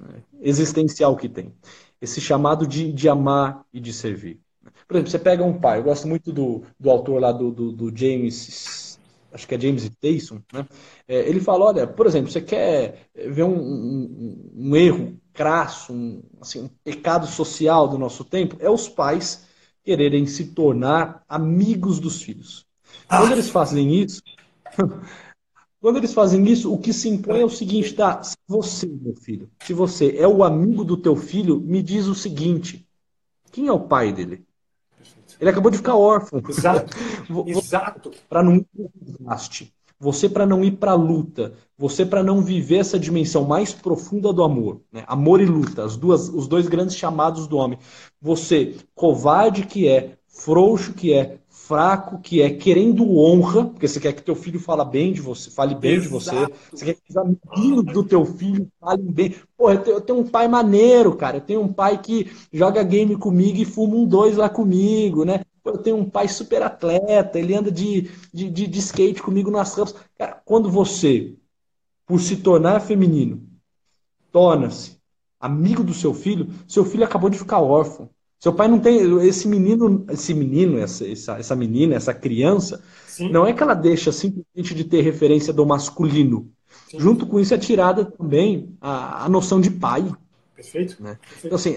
né, 0.00 0.22
existencial 0.40 1.16
que 1.16 1.28
tem. 1.28 1.52
Esse 2.00 2.20
chamado 2.20 2.66
de, 2.66 2.92
de 2.92 3.08
amar 3.08 3.64
e 3.72 3.78
de 3.78 3.92
servir. 3.92 4.40
Por 4.86 4.96
exemplo, 4.96 5.10
você 5.10 5.18
pega 5.18 5.44
um 5.44 5.58
pai, 5.58 5.78
eu 5.78 5.84
gosto 5.84 6.06
muito 6.06 6.32
do, 6.32 6.62
do 6.78 6.90
autor 6.90 7.20
lá 7.20 7.32
do, 7.32 7.50
do, 7.50 7.72
do 7.72 7.96
James, 7.96 8.98
acho 9.32 9.48
que 9.48 9.54
é 9.54 9.60
James 9.60 9.90
Tyson, 10.00 10.40
né? 10.52 10.66
É, 11.08 11.28
ele 11.28 11.40
fala, 11.40 11.66
olha, 11.66 11.86
por 11.86 12.06
exemplo, 12.06 12.30
você 12.30 12.40
quer 12.40 13.06
ver 13.14 13.44
um, 13.44 13.58
um, 13.58 14.52
um 14.54 14.76
erro 14.76 15.16
crasso, 15.32 15.92
um, 15.92 16.22
assim, 16.40 16.64
um 16.64 16.70
pecado 16.84 17.26
social 17.26 17.88
do 17.88 17.98
nosso 17.98 18.24
tempo, 18.24 18.56
é 18.60 18.70
os 18.70 18.88
pais 18.88 19.46
quererem 19.82 20.26
se 20.26 20.46
tornar 20.48 21.24
amigos 21.28 21.98
dos 21.98 22.22
filhos. 22.22 22.66
Quando 23.08 23.30
ah. 23.30 23.32
eles 23.32 23.48
fazem 23.48 23.94
isso, 23.94 24.22
quando 25.80 25.96
eles 25.96 26.12
fazem 26.12 26.46
isso, 26.48 26.72
o 26.72 26.78
que 26.78 26.92
se 26.92 27.08
impõe 27.08 27.40
é 27.40 27.44
o 27.44 27.50
seguinte, 27.50 27.94
tá? 27.94 28.22
Se 28.22 28.36
você, 28.46 28.86
meu 28.86 29.14
filho, 29.16 29.50
se 29.64 29.72
você 29.72 30.16
é 30.16 30.28
o 30.28 30.44
amigo 30.44 30.84
do 30.84 30.96
teu 30.96 31.16
filho, 31.16 31.60
me 31.60 31.82
diz 31.82 32.06
o 32.06 32.14
seguinte: 32.14 32.86
quem 33.50 33.66
é 33.66 33.72
o 33.72 33.80
pai 33.80 34.12
dele? 34.12 34.46
Ele 35.42 35.50
acabou 35.50 35.72
de 35.72 35.78
ficar 35.78 35.96
órfão. 35.96 36.40
Exato. 36.48 36.96
Exato. 37.48 38.12
Para 38.28 38.44
não 38.44 38.64
desgaste. 38.94 39.74
Você 39.98 40.28
para 40.28 40.46
não 40.46 40.64
ir 40.64 40.72
para 40.72 40.92
a 40.92 40.96
luta, 40.96 41.54
você 41.76 42.06
para 42.06 42.22
não 42.22 42.40
viver 42.40 42.76
essa 42.76 42.98
dimensão 42.98 43.44
mais 43.44 43.72
profunda 43.72 44.32
do 44.32 44.44
amor, 44.44 44.80
né? 44.92 45.04
amor 45.06 45.40
e 45.40 45.44
luta, 45.44 45.84
as 45.84 45.96
duas, 45.96 46.28
os 46.28 46.46
dois 46.46 46.68
grandes 46.68 46.96
chamados 46.96 47.48
do 47.48 47.56
homem. 47.56 47.78
Você, 48.20 48.76
covarde 48.94 49.66
que 49.66 49.88
é, 49.88 50.16
frouxo 50.28 50.92
que 50.92 51.12
é, 51.12 51.38
fraco 51.72 52.18
que 52.18 52.42
é, 52.42 52.50
querendo 52.50 53.16
honra, 53.16 53.64
porque 53.64 53.88
você 53.88 53.98
quer 53.98 54.12
que 54.12 54.20
teu 54.20 54.34
filho 54.34 54.60
fale 54.60 54.84
bem 54.84 55.10
de 55.10 55.22
você, 55.22 55.50
fale 55.50 55.74
bem 55.74 55.94
Exato. 55.94 56.02
de 56.02 56.12
você, 56.12 56.52
você 56.70 56.84
quer 56.84 56.94
que 56.94 57.00
os 57.08 57.16
amiguinhos 57.16 57.84
do 57.84 58.04
teu 58.04 58.26
filho 58.26 58.68
falem 58.78 59.10
bem. 59.10 59.34
Pô, 59.56 59.70
eu 59.70 59.82
tenho, 59.82 59.96
eu 59.96 60.00
tenho, 60.02 60.18
um 60.18 60.28
pai 60.28 60.46
maneiro, 60.48 61.16
cara. 61.16 61.38
Eu 61.38 61.40
tenho 61.40 61.62
um 61.62 61.72
pai 61.72 61.96
que 62.02 62.30
joga 62.52 62.82
game 62.82 63.16
comigo 63.16 63.56
e 63.56 63.64
fuma 63.64 63.96
um 63.96 64.04
dois 64.04 64.36
lá 64.36 64.50
comigo, 64.50 65.24
né? 65.24 65.40
Eu 65.64 65.78
tenho 65.78 65.96
um 65.96 66.04
pai 66.04 66.28
super 66.28 66.62
atleta, 66.62 67.38
ele 67.38 67.56
anda 67.56 67.72
de, 67.72 68.10
de, 68.34 68.50
de, 68.50 68.66
de 68.66 68.78
skate 68.78 69.22
comigo 69.22 69.50
nas 69.50 69.74
rampas. 69.74 69.94
Cara, 70.18 70.42
quando 70.44 70.68
você, 70.68 71.34
por 72.04 72.20
se 72.20 72.36
tornar 72.36 72.80
feminino, 72.80 73.48
torna-se 74.30 75.00
amigo 75.40 75.82
do 75.82 75.94
seu 75.94 76.12
filho, 76.12 76.48
seu 76.68 76.84
filho 76.84 77.04
acabou 77.04 77.30
de 77.30 77.38
ficar 77.38 77.60
órfão. 77.60 78.10
Seu 78.42 78.52
pai 78.52 78.66
não 78.66 78.80
tem. 78.80 78.98
Esse 79.24 79.46
menino, 79.46 80.04
esse 80.10 80.34
menino, 80.34 80.76
essa, 80.76 81.08
essa, 81.08 81.38
essa 81.38 81.54
menina, 81.54 81.94
essa 81.94 82.12
criança, 82.12 82.82
Sim. 83.06 83.30
não 83.30 83.46
é 83.46 83.52
que 83.52 83.62
ela 83.62 83.72
deixa 83.72 84.10
simplesmente 84.10 84.74
de 84.74 84.82
ter 84.82 85.00
referência 85.00 85.52
do 85.52 85.64
masculino. 85.64 86.50
Sim. 86.90 86.98
Junto 86.98 87.24
com 87.24 87.38
isso 87.38 87.54
é 87.54 87.58
tirada 87.58 88.04
também 88.04 88.76
a, 88.80 89.26
a 89.26 89.28
noção 89.28 89.60
de 89.60 89.70
pai. 89.70 90.12
Perfeito. 90.56 91.00
Né? 91.00 91.20
Perfeito. 91.20 91.46
Então, 91.46 91.54
assim, 91.54 91.76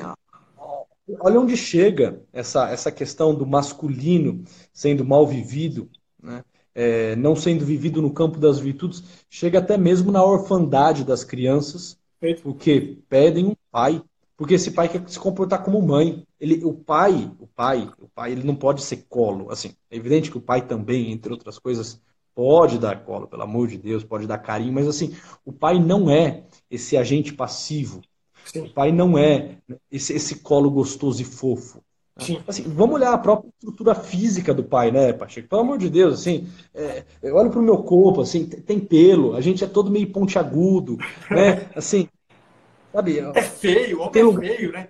olha 1.20 1.40
onde 1.40 1.56
chega 1.56 2.20
essa, 2.34 2.68
essa 2.72 2.92
questão 2.92 3.36
do 3.36 3.46
masculino 3.46 4.44
sendo 4.74 5.06
mal 5.06 5.28
vivido, 5.28 5.88
né? 6.20 6.44
É, 6.74 7.16
não 7.16 7.36
sendo 7.36 7.64
vivido 7.64 8.02
no 8.02 8.12
campo 8.12 8.40
das 8.40 8.58
virtudes, 8.58 9.04
chega 9.30 9.60
até 9.60 9.78
mesmo 9.78 10.12
na 10.12 10.26
orfandade 10.26 11.06
das 11.06 11.24
crianças, 11.24 11.96
Perfeito. 12.20 12.42
porque 12.42 12.98
pedem 13.08 13.46
um 13.46 13.56
pai 13.72 14.02
porque 14.38 14.56
esse 14.56 14.72
pai 14.72 14.90
quer 14.90 15.08
se 15.08 15.20
comportar 15.20 15.64
como 15.64 15.82
mãe. 15.82 16.26
Ele, 16.40 16.64
o 16.64 16.74
pai, 16.74 17.32
o 17.40 17.48
pai, 17.48 17.90
o 18.00 18.08
pai, 18.10 18.32
ele 18.32 18.44
não 18.44 18.56
pode 18.56 18.82
ser 18.84 19.06
colo. 19.08 19.50
Assim, 19.50 19.74
é 19.90 19.96
evidente 19.96 20.30
que 20.30 20.38
o 20.38 20.42
pai 20.42 20.66
também, 20.66 21.12
entre 21.12 21.32
outras 21.32 21.58
coisas, 21.58 22.02
pode 22.34 22.78
dar 22.78 23.06
colo, 23.06 23.28
pelo 23.28 23.44
amor 23.44 23.68
de 23.68 23.78
Deus, 23.78 24.04
pode 24.04 24.28
dar 24.28 24.38
carinho, 24.38 24.74
mas 24.74 24.88
assim, 24.88 25.16
o 25.46 25.54
pai 25.54 25.80
não 25.80 26.10
é 26.10 26.44
esse 26.70 26.98
agente 26.98 27.34
passivo. 27.34 28.02
Sim. 28.46 28.66
O 28.66 28.74
pai 28.74 28.92
não 28.92 29.18
é 29.18 29.58
esse, 29.90 30.14
esse 30.14 30.36
colo 30.40 30.70
gostoso 30.70 31.22
e 31.22 31.26
fofo. 31.26 31.82
Sim. 32.18 32.40
Assim, 32.48 32.64
vamos 32.64 32.96
olhar 32.96 33.14
a 33.14 33.18
própria 33.18 33.50
estrutura 33.50 33.96
física 33.96 34.54
do 34.54 34.64
pai, 34.64 34.92
né, 34.92 35.12
Pacheco? 35.12 35.50
Pelo 35.50 35.62
amor 35.62 35.78
de 35.78 35.90
Deus, 35.90 36.14
assim, 36.14 36.48
é, 36.74 37.04
eu 37.22 37.36
olho 37.36 37.50
pro 37.50 37.62
meu 37.62 37.80
corpo, 37.80 38.22
assim, 38.22 38.46
tem 38.46 38.80
pelo, 38.80 39.36
a 39.36 39.42
gente 39.42 39.64
é 39.64 39.68
todo 39.68 39.92
meio 39.92 40.12
pontiagudo, 40.12 40.98
né? 41.30 41.70
Assim, 41.76 42.08
Sabe? 42.96 43.20
É 43.20 43.42
feio, 43.42 44.00
o 44.00 44.04
homem 44.04 44.24
é 44.24 44.56
feio, 44.56 44.72
né? 44.72 44.88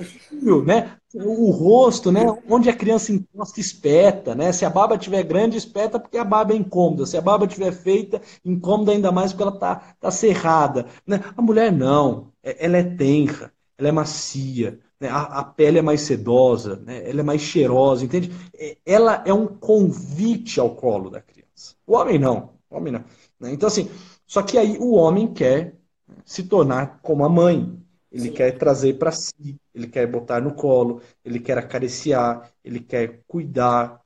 Feio, 0.00 0.64
né? 0.64 0.96
O 1.14 1.50
rosto, 1.50 2.10
né? 2.10 2.22
Onde 2.48 2.70
a 2.70 2.74
criança 2.74 3.12
encosta, 3.12 3.60
espeta, 3.60 4.34
né? 4.34 4.50
Se 4.52 4.64
a 4.64 4.70
barba 4.70 4.96
tiver 4.96 5.22
grande, 5.22 5.58
espeta 5.58 6.00
porque 6.00 6.16
a 6.16 6.24
barba 6.24 6.54
é 6.54 6.56
incômoda. 6.56 7.04
Se 7.04 7.14
a 7.14 7.20
barba 7.20 7.46
tiver 7.46 7.70
feita, 7.70 8.22
incômoda 8.42 8.92
ainda 8.92 9.12
mais 9.12 9.32
porque 9.32 9.42
ela 9.42 9.58
tá, 9.58 9.94
tá 10.00 10.10
cerrada. 10.10 10.86
Né? 11.06 11.22
A 11.36 11.42
mulher 11.42 11.70
não. 11.70 12.32
É, 12.42 12.64
ela 12.64 12.78
é 12.78 12.82
tenra, 12.82 13.52
ela 13.76 13.88
é 13.88 13.92
macia, 13.92 14.80
né? 14.98 15.10
a, 15.10 15.20
a, 15.20 15.44
pele 15.44 15.78
é 15.78 15.82
mais 15.82 16.00
sedosa, 16.00 16.82
né? 16.86 17.06
ela 17.06 17.20
é 17.20 17.22
mais 17.22 17.42
cheirosa, 17.42 18.02
entende? 18.02 18.32
É, 18.54 18.78
ela 18.86 19.22
é 19.26 19.32
um 19.34 19.46
convite 19.46 20.58
ao 20.58 20.74
colo 20.74 21.10
da 21.10 21.20
criança. 21.20 21.74
O 21.86 21.96
homem 21.96 22.18
não. 22.18 22.54
O 22.70 22.78
homem 22.78 22.94
não. 22.94 23.04
Né? 23.38 23.52
Então, 23.52 23.66
assim, 23.66 23.90
só 24.26 24.40
que 24.40 24.56
aí 24.56 24.78
o 24.78 24.94
homem 24.94 25.34
quer 25.34 25.81
se 26.24 26.44
tornar 26.44 27.00
como 27.02 27.24
a 27.24 27.28
mãe. 27.28 27.78
Ele 28.10 28.24
Sim. 28.24 28.32
quer 28.32 28.58
trazer 28.58 28.98
para 28.98 29.10
si, 29.10 29.56
ele 29.74 29.86
quer 29.86 30.06
botar 30.06 30.40
no 30.40 30.52
colo, 30.52 31.00
ele 31.24 31.40
quer 31.40 31.56
acariciar, 31.56 32.50
ele 32.62 32.80
quer 32.80 33.20
cuidar. 33.26 34.00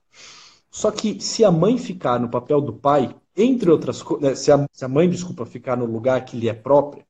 Só 0.71 0.91
que 0.91 1.21
se 1.21 1.45
a 1.45 1.51
mãe 1.51 1.77
ficar 1.77 2.21
no 2.21 2.29
papel 2.29 2.61
do 2.61 2.73
pai, 2.73 3.15
entre 3.37 3.71
outras 3.71 4.03
coisas, 4.03 4.29
né, 4.29 4.35
se, 4.35 4.51
se 4.73 4.85
a, 4.85 4.89
mãe, 4.89 5.11
desculpa, 5.11 5.45
ficar 5.45 5.77
no 5.77 5.87
lugar 5.87 6.25
que 6.25 6.37
lhe 6.37 6.49
é 6.49 6.55
próprio, 6.55 7.05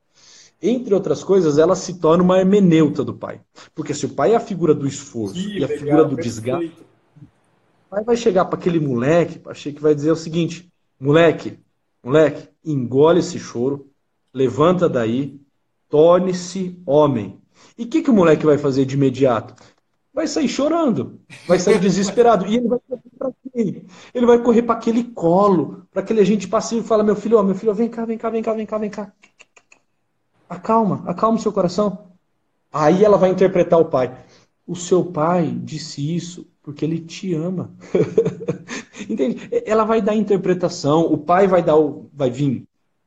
entre 0.61 0.95
outras 0.95 1.23
coisas, 1.23 1.59
ela 1.59 1.77
se 1.77 1.99
torna 1.99 2.25
uma 2.25 2.39
hermeneuta 2.39 3.05
do 3.05 3.15
pai. 3.15 3.41
Porque 3.75 3.93
se 3.93 4.07
o 4.07 4.11
pai 4.11 4.33
é 4.33 4.37
a 4.37 4.41
figura 4.41 4.75
do 4.75 4.87
esforço 4.87 5.35
que 5.35 5.59
e 5.59 5.65
a 5.65 5.67
legal, 5.67 5.79
figura 5.79 6.05
do 6.05 6.17
desgaste, 6.17 6.73
o 7.21 7.91
pai 7.91 8.03
vai 8.03 8.17
chegar 8.17 8.47
para 8.47 8.59
aquele 8.59 8.81
moleque, 8.81 9.41
achei 9.47 9.73
que 9.73 9.83
vai 9.83 9.95
dizer 9.95 10.11
o 10.11 10.17
seguinte: 10.17 10.69
moleque, 10.99 11.59
moleque, 12.03 12.49
engole 12.65 13.21
esse 13.21 13.39
choro, 13.39 13.87
levanta 14.37 14.87
daí, 14.87 15.41
torne-se 15.89 16.78
homem. 16.84 17.41
E 17.78 17.84
o 17.84 17.89
que, 17.89 18.03
que 18.03 18.11
o 18.11 18.14
moleque 18.14 18.45
vai 18.45 18.59
fazer 18.59 18.84
de 18.84 18.95
imediato? 18.95 19.55
Vai 20.12 20.26
sair 20.26 20.47
chorando, 20.47 21.18
vai 21.49 21.59
sair 21.59 21.80
desesperado. 21.80 22.47
E 22.47 22.57
ele 22.57 22.68
vai 22.68 22.78
correr 22.78 23.11
para 23.18 23.32
quem? 23.55 23.87
Ele 24.14 24.26
vai 24.26 24.39
correr 24.43 24.62
para 24.62 24.74
aquele 24.74 25.05
colo, 25.05 25.87
para 25.91 26.03
aquele 26.03 26.20
agente 26.20 26.47
passivo 26.47 26.84
e 26.84 26.89
fala: 26.89 27.03
Meu 27.03 27.16
filho, 27.16 27.39
ó, 27.39 27.43
meu 27.43 27.55
filho, 27.55 27.72
vem 27.72 27.89
cá, 27.89 28.05
vem 28.05 28.18
cá, 28.18 28.28
vem 28.28 28.43
cá, 28.43 28.53
vem 28.53 28.66
cá, 28.66 28.78
vem 28.78 28.91
cá. 28.91 29.12
Acalma, 30.51 31.03
acalma 31.07 31.39
o 31.39 31.41
seu 31.41 31.53
coração. 31.53 32.11
Aí 32.70 33.05
ela 33.05 33.16
vai 33.16 33.30
interpretar 33.30 33.80
o 33.80 33.87
pai. 33.87 34.14
O 34.66 34.76
seu 34.76 35.03
pai 35.03 35.51
disse 35.51 36.14
isso 36.14 36.47
porque 36.62 36.84
ele 36.84 37.01
te 37.01 37.32
ama. 37.34 37.70
Entende? 39.09 39.49
Ela 39.64 39.84
vai 39.84 40.03
dar 40.03 40.14
interpretação, 40.14 41.07
o 41.11 41.16
pai 41.16 41.47
vai 41.47 41.62
dar 41.62 41.76
vai 42.12 42.30
vir 42.30 42.66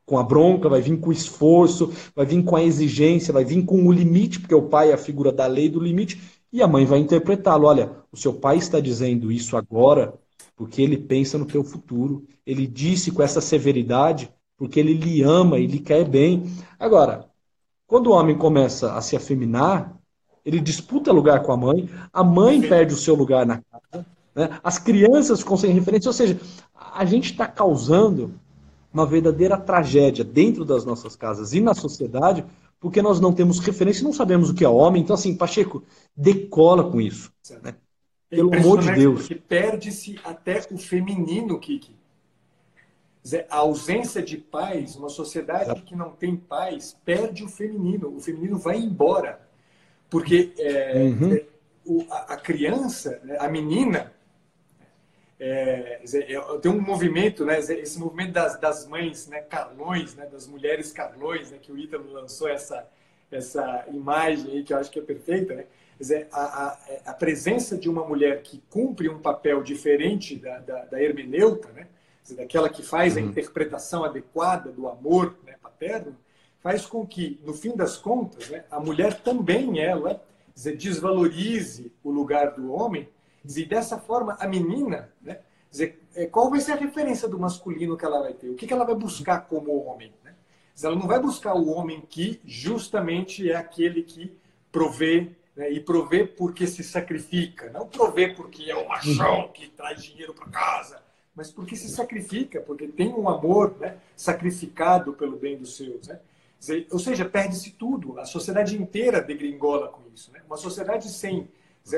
com 0.10 0.18
a 0.18 0.24
bronca, 0.24 0.68
vai 0.68 0.82
vir 0.82 1.00
com 1.00 1.10
o 1.10 1.14
esforço, 1.14 1.94
vai 2.16 2.26
vir 2.26 2.44
com 2.44 2.56
a 2.56 2.64
exigência, 2.64 3.32
vai 3.32 3.46
vir 3.46 3.64
com 3.64 3.86
o 3.86 3.92
limite, 3.92 4.40
porque 4.40 4.56
o 4.56 4.64
pai 4.64 4.90
é 4.90 4.94
a 4.96 4.98
figura 4.98 5.32
da 5.32 5.46
lei 5.46 5.70
do 5.70 5.80
limite, 5.80 6.20
e 6.52 6.64
a 6.64 6.68
mãe 6.68 6.84
vai 6.84 6.98
interpretá-lo. 6.98 7.68
Olha, 7.68 7.92
o 8.12 8.18
seu 8.18 8.34
pai 8.34 8.58
está 8.58 8.80
dizendo 8.80 9.32
isso 9.32 9.56
agora 9.56 10.16
porque 10.56 10.82
ele 10.82 10.98
pensa 10.98 11.38
no 11.38 11.46
teu 11.46 11.64
futuro. 11.64 12.26
Ele 12.46 12.66
disse 12.66 13.12
com 13.12 13.22
essa 13.22 13.40
severidade 13.40 14.34
porque 14.58 14.80
ele 14.80 14.94
lhe 14.94 15.22
ama 15.22 15.60
e 15.60 15.68
lhe 15.68 15.80
quer 15.80 16.04
bem. 16.04 16.44
Agora, 16.80 17.30
quando 17.88 18.08
o 18.08 18.14
homem 18.14 18.36
começa 18.36 18.94
a 18.94 19.02
se 19.02 19.16
afeminar, 19.16 19.96
ele 20.44 20.60
disputa 20.60 21.12
lugar 21.12 21.44
com 21.44 21.52
a 21.52 21.58
mãe, 21.58 21.88
a 22.12 22.24
mãe 22.24 22.60
perde 22.62 22.94
o 22.94 22.98
seu 22.98 23.14
lugar 23.14 23.46
na 23.46 23.62
casa, 23.62 24.06
né? 24.36 24.60
as 24.64 24.80
crianças 24.80 25.40
ficam 25.40 25.56
sem 25.56 25.72
referência, 25.72 26.10
ou 26.10 26.14
seja, 26.14 26.40
a 26.76 27.06
gente 27.06 27.32
está 27.32 27.48
causando 27.48 28.34
uma 28.94 29.06
verdadeira 29.06 29.58
tragédia 29.58 30.24
dentro 30.24 30.66
das 30.66 30.84
nossas 30.84 31.16
casas 31.16 31.54
e 31.54 31.62
na 31.62 31.74
sociedade, 31.74 32.46
porque 32.80 33.02
nós 33.02 33.20
não 33.20 33.34
temos 33.34 33.60
referência 33.60 34.02
e 34.02 34.06
não 34.06 34.14
sabemos 34.14 34.50
o 34.50 34.54
que 34.54 34.66
é 34.66 34.70
homem. 34.70 35.02
Então, 35.02 35.14
assim, 35.14 35.36
Pacheco, 35.36 35.84
decola 36.16 36.90
com 36.90 37.00
isso. 37.00 37.32
Né? 37.62 37.76
Pelo 38.30 38.54
amor 38.56 38.82
de 38.82 38.92
Deus. 38.94 39.28
Que 39.28 39.36
perde-se 39.36 40.20
até 40.24 40.66
o 40.72 40.78
feminino, 40.78 41.60
Kiki. 41.60 41.98
A 43.50 43.58
ausência 43.58 44.24
de 44.24 44.38
pais, 44.38 44.96
uma 44.96 45.10
sociedade 45.10 45.64
Exato. 45.64 45.84
que 45.84 45.96
não 45.96 46.12
tem 46.12 46.36
pais, 46.36 46.98
perde 47.04 47.44
o 47.44 47.50
feminino. 47.50 48.16
O 48.16 48.20
feminino 48.20 48.58
vai 48.58 48.78
embora. 48.78 49.42
Porque 50.10 50.54
é, 50.58 51.04
uhum. 51.04 51.34
é, 51.34 51.46
o, 51.86 52.06
a, 52.10 52.34
a 52.34 52.38
criança, 52.38 53.20
né, 53.24 53.38
a 53.40 53.50
menina, 53.50 54.14
é, 55.40 56.02
tem 56.62 56.70
um 56.70 56.82
movimento, 56.82 57.46
né, 57.46 57.60
esse 57.60 57.98
movimento 57.98 58.34
das, 58.34 58.60
das 58.60 58.86
mães 58.86 59.28
né, 59.28 59.40
Carlões, 59.42 60.14
né, 60.16 60.26
das 60.26 60.46
mulheres 60.46 60.92
Carlões, 60.92 61.50
né, 61.52 61.58
que 61.62 61.72
o 61.72 61.78
Ítalo 61.78 62.12
lançou 62.12 62.50
essa, 62.50 62.86
essa 63.32 63.86
imagem 63.92 64.52
aí 64.52 64.64
que 64.64 64.74
eu 64.74 64.78
acho 64.78 64.92
que 64.92 65.00
é 65.00 65.02
perfeita, 65.02 65.56
né? 65.56 65.66
Dizer, 65.98 66.30
a, 66.32 66.42
a, 66.42 66.78
a 67.08 67.14
presença 67.14 67.78
de 67.78 67.90
uma 67.90 68.06
mulher 68.06 68.42
que 68.42 68.64
cumpre 68.70 69.10
um 69.10 69.20
papel 69.20 69.62
diferente 69.62 70.38
da, 70.38 70.60
da, 70.60 70.86
da 70.86 71.02
hermeneuta, 71.02 71.70
né? 71.74 71.88
Dizer, 72.24 72.38
daquela 72.38 72.70
que 72.70 72.82
faz 72.82 73.18
a 73.18 73.20
uhum. 73.20 73.28
interpretação 73.28 74.04
adequada 74.06 74.72
do 74.72 74.88
amor 74.88 75.38
né, 75.46 75.56
paterno, 75.62 76.16
faz 76.62 76.86
com 76.86 77.06
que, 77.06 77.40
no 77.44 77.54
fim 77.54 77.76
das 77.76 77.98
contas, 77.98 78.50
né, 78.50 78.64
a 78.72 78.80
mulher 78.80 79.14
também 79.22 79.80
ela 79.80 80.24
dizer, 80.56 80.78
desvalorize 80.78 81.92
o 82.04 82.12
lugar 82.12 82.52
do 82.52 82.72
homem 82.72 83.08
e 83.46 83.66
dessa 83.66 83.98
forma 83.98 84.38
a 84.40 84.48
menina, 84.48 85.12
né, 85.22 85.40
dizer, 85.70 86.02
é, 86.16 86.26
qual 86.26 86.50
vai 86.50 86.60
ser 86.60 86.74
a 86.74 86.76
referência 86.76 87.28
do 87.28 87.40
masculino 87.40 87.98
que 87.98 88.06
ela 88.06 88.22
vai 88.22 88.34
ter? 88.34 88.50
O 88.50 88.56
que, 88.56 88.68
que 88.68 88.74
ela 88.74 88.86
vai 88.86 88.96
buscar 88.96 89.42
como 89.42 89.86
homem? 89.86 90.14
Né? 90.24 90.34
Ela 90.82 90.96
não 90.96 91.08
vai 91.08 91.20
buscar 91.20 91.54
o 91.56 91.70
homem 91.70 92.02
que 92.02 92.42
justamente 92.46 93.50
é 93.50 93.56
aquele 93.56 94.04
que 94.04 94.36
provê 94.72 95.32
né, 95.56 95.70
e 95.72 95.80
provê 95.80 96.26
porque 96.26 96.66
se 96.66 96.84
sacrifica, 96.84 97.70
não 97.70 97.88
provê 97.88 98.30
porque 98.34 98.70
é 98.70 98.76
o 98.76 98.88
machão 98.88 99.50
que 99.54 99.68
traz 99.70 100.04
dinheiro 100.04 100.34
para 100.34 100.48
casa, 100.48 101.02
mas 101.36 101.52
porque 101.52 101.76
se 101.76 101.90
sacrifica, 101.90 102.62
porque 102.62 102.88
tem 102.88 103.14
um 103.14 103.28
amor 103.30 103.76
né, 103.80 103.98
sacrificado 104.16 105.14
pelo 105.14 105.38
bem 105.38 105.58
dos 105.58 105.76
seus. 105.76 106.08
Né? 106.08 106.20
Ou 106.92 107.00
seja, 107.00 107.26
perde-se 107.26 107.72
tudo. 107.72 108.20
A 108.20 108.26
sociedade 108.26 108.76
inteira 108.76 109.22
degringola 109.22 109.88
com 109.88 110.02
isso. 110.14 110.32
Né? 110.32 110.42
Uma 110.46 110.58
sociedade 110.58 111.10
sem 111.10 111.48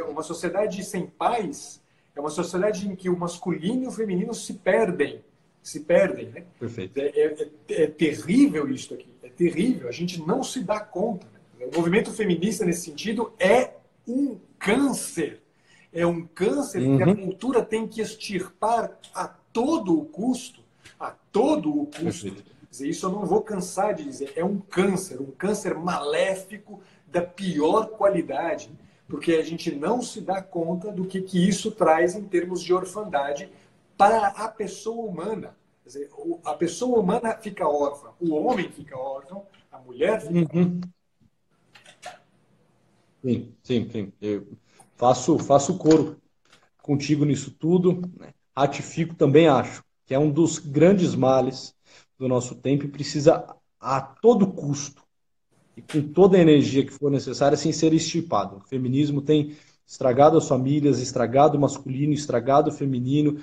uma 0.04 0.24
sociedade 0.24 0.84
sem 0.84 1.08
paz 1.08 1.82
é 2.16 2.20
uma 2.20 2.30
sociedade 2.30 2.88
em 2.88 2.96
que 2.96 3.10
o 3.10 3.18
masculino 3.18 3.84
e 3.84 3.88
o 3.88 3.92
feminino 3.92 4.34
se 4.34 4.54
perdem. 4.54 5.24
Se 5.64 5.82
perdem, 5.82 6.30
né? 6.30 6.44
Perfeito. 6.60 6.98
É, 6.98 7.08
é, 7.08 7.50
é, 7.70 7.88
terrível 7.88 8.68
isso 8.70 8.94
aqui. 8.94 9.14
É 9.24 9.30
terrível. 9.30 9.88
A 9.88 9.92
gente 9.92 10.20
não 10.22 10.44
se 10.44 10.64
dá 10.64 10.80
conta. 10.80 11.28
Né? 11.60 11.68
O 11.72 11.78
movimento 11.78 12.12
feminista, 12.12 12.66
nesse 12.66 12.82
sentido, 12.82 13.34
é 13.40 13.72
um 14.08 14.40
câncer. 14.58 15.42
É 15.94 16.06
um 16.06 16.26
câncer 16.26 16.82
uhum. 16.82 16.98
que 16.98 17.04
a 17.04 17.08
uhum. 17.08 17.16
cultura 17.16 17.64
tem 17.64 17.88
que 17.88 18.02
extirpar 18.02 18.98
a 19.14 19.28
todo 19.28 19.98
o 19.98 20.06
custo. 20.06 20.62
A 21.00 21.12
todo 21.32 21.70
o 21.70 21.86
custo. 21.86 22.04
Perfeito 22.04 22.52
dizer, 22.72 22.88
isso 22.88 23.06
eu 23.06 23.12
não 23.12 23.26
vou 23.26 23.42
cansar 23.42 23.94
de 23.94 24.04
dizer, 24.04 24.32
é 24.36 24.44
um 24.44 24.58
câncer, 24.58 25.22
um 25.22 25.30
câncer 25.30 25.76
maléfico 25.76 26.82
da 27.06 27.22
pior 27.22 27.90
qualidade, 27.90 28.72
porque 29.12 29.34
a 29.34 29.44
gente 29.44 29.76
não 29.76 30.02
se 30.02 30.22
dá 30.22 30.42
conta 30.42 30.90
do 30.90 31.06
que, 31.06 31.22
que 31.22 31.46
isso 31.46 31.70
traz 31.70 32.16
em 32.16 32.24
termos 32.24 32.64
de 32.64 32.74
orfandade 32.74 33.50
para 33.98 34.28
a 34.28 34.48
pessoa 34.48 35.06
humana. 35.06 35.54
Quer 35.84 35.90
dizer, 35.90 36.10
a 36.46 36.54
pessoa 36.54 36.98
humana 36.98 37.36
fica 37.36 37.68
órfã, 37.68 38.12
o 38.22 38.34
homem 38.34 38.72
fica 38.72 38.98
órfão, 38.98 39.46
a 39.70 39.80
mulher 39.80 40.22
fica 40.22 40.58
uhum. 40.58 40.80
Sim, 43.22 43.54
sim, 43.62 43.90
sim. 43.92 44.14
Eu 44.22 44.48
faço, 44.96 45.38
faço 45.40 45.78
coro 45.78 46.16
contigo 46.82 47.26
nisso 47.26 47.52
tudo. 47.52 48.02
Né? 48.18 48.34
Ratifico 48.56 49.14
também 49.14 49.50
acho 49.50 49.84
que 50.06 50.14
é 50.14 50.20
um 50.20 50.32
dos 50.32 50.58
grandes 50.58 51.16
males 51.16 51.76
do 52.18 52.30
nosso 52.30 52.56
tempo 52.56 52.86
e 52.86 52.88
precisa 52.88 53.54
a 53.78 54.00
todo 54.00 54.54
custo 54.54 55.04
e 55.76 55.82
com 55.82 56.02
toda 56.02 56.38
a 56.38 56.42
energia 56.42 56.86
que 56.86 56.92
for 56.92 57.10
necessária 57.10 57.58
sem 57.58 57.72
ser 57.72 57.94
estipado. 57.94 58.58
O 58.58 58.68
feminismo 58.68 59.22
tem 59.22 59.56
estragado 59.88 60.38
as 60.38 60.48
famílias, 60.48 61.00
estragado 61.00 61.58
o 61.58 61.62
masculino, 61.62 62.14
estragado 62.14 62.70
o 62.70 62.74
feminino, 62.74 63.40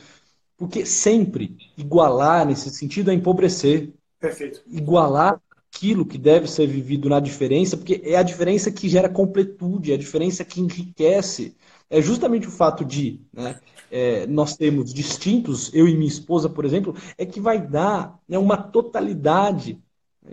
porque 0.56 0.84
sempre 0.86 1.56
igualar 1.76 2.46
nesse 2.46 2.70
sentido 2.70 3.10
é 3.10 3.14
empobrecer. 3.14 3.92
Perfeito. 4.18 4.62
Igualar 4.66 5.40
aquilo 5.70 6.06
que 6.06 6.18
deve 6.18 6.48
ser 6.48 6.66
vivido 6.66 7.08
na 7.08 7.20
diferença, 7.20 7.76
porque 7.76 8.00
é 8.04 8.16
a 8.16 8.22
diferença 8.22 8.70
que 8.70 8.88
gera 8.88 9.08
completude, 9.08 9.92
é 9.92 9.94
a 9.94 9.98
diferença 9.98 10.44
que 10.44 10.60
enriquece. 10.60 11.54
É 11.90 12.00
justamente 12.00 12.48
o 12.48 12.50
fato 12.50 12.84
de 12.84 13.20
né, 13.32 13.58
é, 13.90 14.26
nós 14.26 14.56
temos 14.56 14.92
distintos, 14.92 15.72
eu 15.72 15.86
e 15.86 15.94
minha 15.94 16.08
esposa, 16.08 16.48
por 16.48 16.64
exemplo, 16.64 16.94
é 17.16 17.24
que 17.24 17.40
vai 17.40 17.60
dar 17.60 18.18
né, 18.28 18.38
uma 18.38 18.56
totalidade 18.56 19.80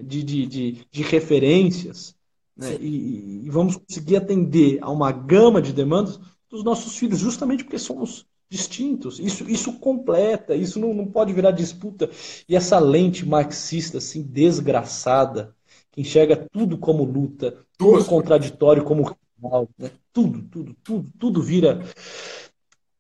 de, 0.02 0.24
de, 0.24 0.46
de, 0.46 0.88
de 0.92 1.04
referências 1.04 2.16
né, 2.56 2.78
e, 2.80 3.46
e, 3.46 3.50
vamos 3.50 3.76
conseguir 3.76 4.16
atender 4.16 4.80
a 4.82 4.90
uma 4.90 5.12
gama 5.12 5.62
de 5.62 5.74
demandas 5.74 6.20
dos 6.50 6.64
nossos 6.64 6.98
filhos, 6.98 7.20
justamente 7.20 7.64
porque 7.64 7.78
somos 7.78 8.26
distintos. 8.50 9.20
Isso, 9.20 9.50
isso 9.50 9.74
completa, 9.80 10.56
isso 10.56 10.80
não, 10.80 10.94
não 10.94 11.06
pode 11.06 11.34
virar 11.34 11.52
disputa. 11.52 12.10
E 12.48 12.56
essa 12.56 12.80
lente 12.80 13.26
marxista, 13.26 13.98
assim, 13.98 14.22
desgraçada, 14.22 15.54
que 15.92 16.02
enxerga 16.02 16.48
tudo 16.52 16.78
como 16.78 17.04
luta, 17.04 17.58
tudo 17.78 18.06
contraditório 18.06 18.84
como 18.84 19.16
rival, 19.38 19.68
né? 19.78 19.92
tudo, 20.14 20.44
tudo, 20.44 20.76
tudo, 20.84 21.10
tudo 21.20 21.42
vira 21.42 21.82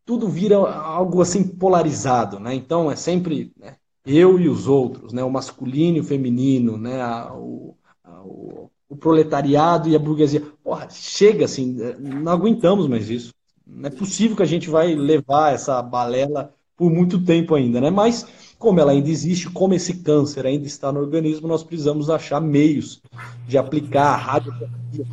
tudo 0.06 0.30
vira 0.30 0.58
algo 0.58 1.22
assim 1.22 1.44
polarizado, 1.44 2.40
né? 2.40 2.54
Então 2.54 2.92
é 2.92 2.96
sempre 2.96 3.52
né, 3.58 3.76
eu 4.06 4.40
e 4.40 4.48
os 4.48 4.68
outros, 4.68 5.12
né? 5.12 5.24
O 5.24 5.32
masculino 5.32 5.98
e 5.98 6.02
o 6.02 6.04
feminino, 6.04 6.78
né? 6.78 7.02
A, 7.02 7.34
o, 7.34 7.76
a, 8.04 8.22
o, 8.22 8.70
o, 8.88 8.96
proletariado 8.96 9.90
e 9.90 9.96
a 9.96 10.00
burguesia. 10.00 10.44
Porra, 10.64 10.88
chega 10.90 11.46
assim, 11.46 11.78
não 12.00 12.32
aguentamos 12.32 12.88
mais 12.88 13.10
isso. 13.10 13.34
Não 13.66 13.88
é 13.88 13.90
possível 13.90 14.38
que 14.38 14.44
a 14.44 14.48
gente 14.48 14.70
vai 14.70 14.94
levar 14.94 15.54
essa 15.54 15.82
balela 15.82 16.54
por 16.78 16.92
muito 16.92 17.24
tempo 17.24 17.56
ainda, 17.56 17.82
né? 17.82 17.90
Mas 17.90 18.28
como 18.60 18.80
ela 18.80 18.92
ainda 18.92 19.10
existe, 19.10 19.50
como 19.50 19.74
esse 19.74 19.96
câncer 19.96 20.46
ainda 20.46 20.68
está 20.68 20.92
no 20.92 21.00
organismo, 21.00 21.48
nós 21.48 21.64
precisamos 21.64 22.10
achar 22.10 22.40
meios 22.40 23.02
de 23.48 23.58
aplicar 23.58 24.14
a 24.14 24.18
radioterapia. 24.18 25.06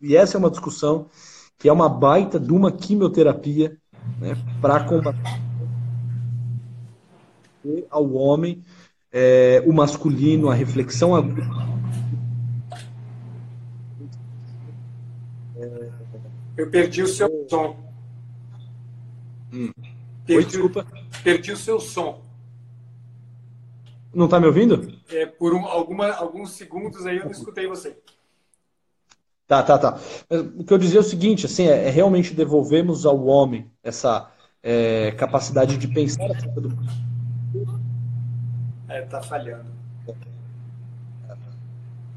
E 0.00 0.16
essa 0.16 0.36
é 0.36 0.38
uma 0.38 0.50
discussão 0.50 1.06
que 1.58 1.68
é 1.68 1.72
uma 1.72 1.88
baita 1.88 2.38
de 2.38 2.52
uma 2.52 2.70
quimioterapia 2.70 3.76
né, 4.20 4.36
para 4.60 4.84
combater 4.84 5.51
ao 7.90 8.12
homem 8.12 8.62
é, 9.12 9.62
o 9.66 9.72
masculino, 9.72 10.48
a 10.50 10.54
reflexão 10.54 11.14
aguda. 11.14 11.42
Eu 16.56 16.70
perdi 16.70 17.02
o 17.02 17.08
seu 17.08 17.46
som. 17.48 17.76
Hum. 19.52 19.72
Perdi, 20.26 20.36
Oi, 20.36 20.44
desculpa. 20.44 20.86
Perdi 21.24 21.52
o 21.52 21.56
seu 21.56 21.80
som. 21.80 22.22
Não 24.14 24.26
está 24.26 24.38
me 24.38 24.46
ouvindo? 24.46 24.92
É, 25.10 25.26
por 25.26 25.54
um, 25.54 25.64
alguma, 25.64 26.10
alguns 26.12 26.52
segundos 26.52 27.06
aí 27.06 27.16
eu 27.16 27.24
não 27.24 27.32
escutei 27.32 27.66
você. 27.66 27.96
Tá, 29.46 29.62
tá, 29.62 29.78
tá. 29.78 30.00
O 30.56 30.64
que 30.64 30.72
eu 30.72 30.78
dizia 30.78 30.98
é 30.98 31.00
o 31.00 31.04
seguinte, 31.04 31.46
assim, 31.46 31.66
é, 31.66 31.88
é 31.88 31.90
realmente 31.90 32.34
devolvermos 32.34 33.04
ao 33.06 33.24
homem 33.24 33.70
essa 33.82 34.30
é, 34.62 35.12
capacidade 35.12 35.76
de 35.76 35.88
pensar 35.88 36.30
acerca 36.30 36.60
do. 36.60 36.68
É, 38.92 39.02
tá 39.02 39.22
falhando. 39.22 39.70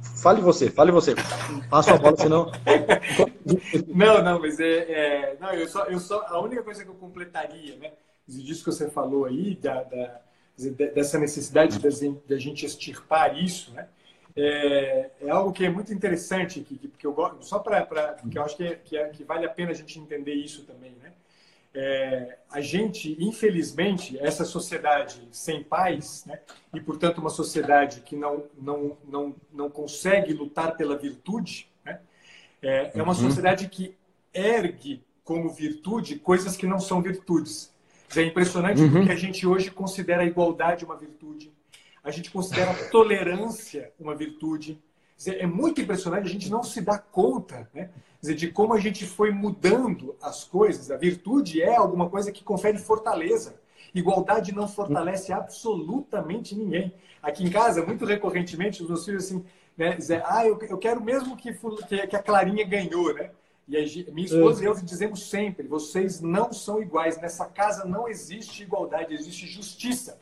Fale 0.01 0.41
você, 0.41 0.69
fale 0.69 0.91
você. 0.91 1.13
Passa 1.69 1.93
a 1.93 1.97
bola, 1.97 2.17
senão. 2.17 2.51
não, 3.93 4.23
não, 4.23 4.39
mas 4.39 4.59
é. 4.59 4.77
é, 4.91 5.37
não, 5.39 5.53
eu 5.53 5.67
só, 5.67 5.85
eu 5.85 5.99
só. 5.99 6.25
A 6.27 6.39
única 6.39 6.63
coisa 6.63 6.83
que 6.83 6.89
eu 6.89 6.95
completaria, 6.95 7.75
né? 7.77 7.91
Disso 8.27 8.63
que 8.63 8.71
você 8.71 8.89
falou 8.89 9.25
aí, 9.25 9.55
da, 9.55 9.83
da 9.83 10.21
dessa 10.95 11.19
necessidade 11.19 11.79
da 11.79 12.37
gente 12.39 12.65
extirpar 12.65 13.37
isso, 13.37 13.73
né? 13.73 13.87
é, 14.35 15.09
é, 15.21 15.29
algo 15.29 15.53
que 15.53 15.63
é 15.63 15.69
muito 15.69 15.93
interessante, 15.93 16.59
que, 16.59 16.77
que, 16.77 16.87
que 16.89 17.07
eu 17.07 17.13
gosto, 17.13 17.43
só 17.43 17.59
para 17.59 17.83
que 18.29 18.37
eu 18.37 18.43
acho 18.43 18.57
que, 18.57 18.63
é, 18.63 18.75
que, 18.75 18.97
é, 18.97 19.07
que, 19.09 19.23
vale 19.23 19.45
a 19.45 19.49
pena 19.49 19.71
a 19.71 19.73
gente 19.73 19.97
entender 19.97 20.33
isso 20.33 20.63
também, 20.63 20.91
né? 21.01 21.13
É, 21.77 22.37
a 22.49 22.61
gente, 22.61 23.17
infelizmente, 23.19 24.17
essa 24.19 24.45
sociedade 24.45 25.27
sem 25.29 25.61
paz, 25.61 26.23
né, 26.25 26.39
e 26.73 26.79
portanto 26.79 27.17
uma 27.17 27.29
sociedade 27.29 27.99
que 27.99 28.15
não, 28.15 28.45
não, 28.57 28.97
não, 29.05 29.35
não 29.51 29.69
consegue 29.69 30.31
lutar 30.31 30.77
pela 30.77 30.97
virtude, 30.97 31.69
né, 31.83 31.99
é, 32.61 32.91
é 32.95 33.03
uma 33.03 33.11
uhum. 33.11 33.19
sociedade 33.19 33.67
que 33.67 33.93
ergue 34.33 35.03
como 35.21 35.49
virtude 35.49 36.15
coisas 36.15 36.55
que 36.55 36.65
não 36.65 36.79
são 36.79 37.01
virtudes. 37.01 37.73
É 38.15 38.21
impressionante 38.21 38.81
uhum. 38.81 38.91
porque 38.91 39.11
a 39.11 39.17
gente 39.17 39.45
hoje 39.45 39.69
considera 39.69 40.21
a 40.21 40.25
igualdade 40.25 40.85
uma 40.85 40.95
virtude, 40.95 41.51
a 42.01 42.09
gente 42.09 42.31
considera 42.31 42.71
a 42.71 42.89
tolerância 42.89 43.91
uma 43.99 44.15
virtude. 44.15 44.81
É 45.27 45.45
muito 45.45 45.81
impressionante, 45.81 46.25
a 46.25 46.31
gente 46.31 46.49
não 46.49 46.63
se 46.63 46.79
dá 46.79 46.97
conta 46.97 47.69
né? 47.73 47.89
Dizer, 48.21 48.35
de 48.35 48.51
como 48.51 48.73
a 48.73 48.79
gente 48.79 49.05
foi 49.05 49.31
mudando 49.31 50.15
as 50.21 50.43
coisas. 50.43 50.89
A 50.91 50.97
virtude 50.97 51.61
é 51.61 51.75
alguma 51.75 52.09
coisa 52.09 52.31
que 52.31 52.43
confere 52.43 52.77
fortaleza. 52.77 53.59
Igualdade 53.93 54.53
não 54.53 54.67
fortalece 54.67 55.31
absolutamente 55.31 56.55
ninguém. 56.55 56.93
Aqui 57.21 57.43
em 57.43 57.49
casa, 57.49 57.85
muito 57.85 58.05
recorrentemente, 58.05 58.81
os 58.81 58.89
meus 58.89 59.05
filhos 59.05 59.25
assim, 59.25 59.45
né, 59.77 59.95
dizer, 59.95 60.21
ah, 60.25 60.45
eu, 60.45 60.59
eu 60.69 60.77
quero 60.77 61.01
mesmo 61.01 61.35
que, 61.37 61.53
que 61.53 62.15
a 62.15 62.21
Clarinha 62.21 62.65
ganhou, 62.65 63.13
né? 63.13 63.31
E 63.67 63.77
a, 63.77 64.11
minha 64.11 64.27
esposa 64.27 64.63
e 64.63 64.67
eu 64.67 64.75
dizemos 64.75 65.29
sempre: 65.29 65.67
vocês 65.67 66.21
não 66.21 66.53
são 66.53 66.81
iguais. 66.81 67.19
Nessa 67.19 67.45
casa 67.45 67.83
não 67.85 68.07
existe 68.07 68.63
igualdade, 68.63 69.13
existe 69.13 69.47
justiça. 69.47 70.19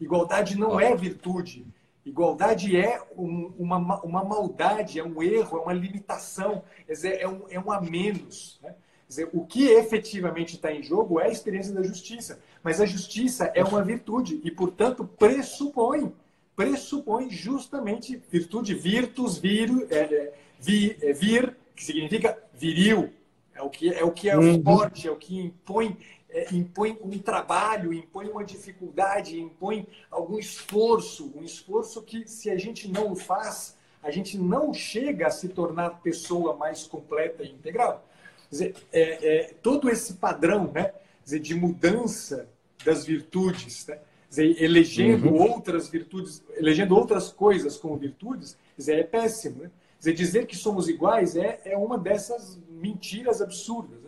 Igualdade 0.00 0.56
não 0.56 0.80
é 0.80 0.96
virtude. 0.96 1.66
Igualdade 2.04 2.76
é 2.76 3.00
um, 3.16 3.52
uma, 3.58 4.02
uma 4.02 4.24
maldade, 4.24 4.98
é 4.98 5.04
um 5.04 5.22
erro, 5.22 5.58
é 5.58 5.60
uma 5.60 5.72
limitação, 5.72 6.62
é 6.88 7.28
um, 7.28 7.42
é 7.50 7.60
um 7.60 7.70
a 7.70 7.80
menos. 7.80 8.58
Né? 8.62 8.74
Dizer, 9.06 9.28
o 9.32 9.44
que 9.44 9.66
efetivamente 9.68 10.54
está 10.54 10.72
em 10.72 10.82
jogo 10.82 11.20
é 11.20 11.26
a 11.26 11.30
experiência 11.30 11.74
da 11.74 11.82
justiça. 11.82 12.40
Mas 12.62 12.80
a 12.80 12.86
justiça 12.86 13.50
é 13.54 13.64
uma 13.64 13.82
virtude 13.82 14.40
e, 14.44 14.50
portanto, 14.50 15.04
pressupõe, 15.04 16.12
pressupõe 16.54 17.28
justamente 17.28 18.22
virtude, 18.30 18.74
virtus, 18.74 19.36
vir, 19.36 19.68
é, 19.90 19.98
é, 19.98 20.32
vir, 20.60 20.98
é, 21.02 21.12
vir, 21.12 21.56
que 21.74 21.84
significa 21.84 22.38
viril. 22.54 23.10
É 23.52 23.62
o 23.62 23.68
que 23.68 23.92
é, 23.92 24.04
o 24.04 24.12
que 24.12 24.30
é 24.30 24.38
uhum. 24.38 24.62
forte, 24.62 25.06
é 25.06 25.10
o 25.10 25.16
que 25.16 25.38
impõe 25.38 25.98
é, 26.32 26.54
impõe 26.54 26.98
um 27.02 27.18
trabalho, 27.18 27.92
impõe 27.92 28.28
uma 28.28 28.44
dificuldade, 28.44 29.40
impõe 29.40 29.86
algum 30.10 30.38
esforço, 30.38 31.32
um 31.36 31.42
esforço 31.42 32.02
que, 32.02 32.26
se 32.28 32.50
a 32.50 32.56
gente 32.56 32.88
não 32.88 33.12
o 33.12 33.16
faz, 33.16 33.76
a 34.02 34.10
gente 34.10 34.38
não 34.38 34.72
chega 34.72 35.26
a 35.26 35.30
se 35.30 35.48
tornar 35.48 36.00
pessoa 36.02 36.56
mais 36.56 36.86
completa 36.86 37.42
e 37.42 37.50
integral. 37.50 38.06
Quer 38.48 38.50
dizer, 38.50 38.74
é, 38.92 39.02
é, 39.02 39.54
todo 39.62 39.90
esse 39.90 40.14
padrão 40.14 40.70
né, 40.72 40.92
dizer, 41.24 41.40
de 41.40 41.54
mudança 41.54 42.48
das 42.84 43.04
virtudes, 43.04 43.86
né, 43.86 43.98
dizer, 44.28 44.62
elegendo 44.62 45.28
uhum. 45.28 45.52
outras 45.52 45.88
virtudes, 45.88 46.42
elegendo 46.56 46.96
outras 46.96 47.30
coisas 47.30 47.76
como 47.76 47.96
virtudes, 47.96 48.56
dizer, 48.76 48.98
é 48.98 49.04
péssimo. 49.04 49.64
Né? 49.64 49.70
Dizer, 49.98 50.14
dizer 50.14 50.46
que 50.46 50.56
somos 50.56 50.88
iguais 50.88 51.36
é, 51.36 51.60
é 51.64 51.76
uma 51.76 51.98
dessas 51.98 52.58
mentiras 52.70 53.42
absurdas. 53.42 53.99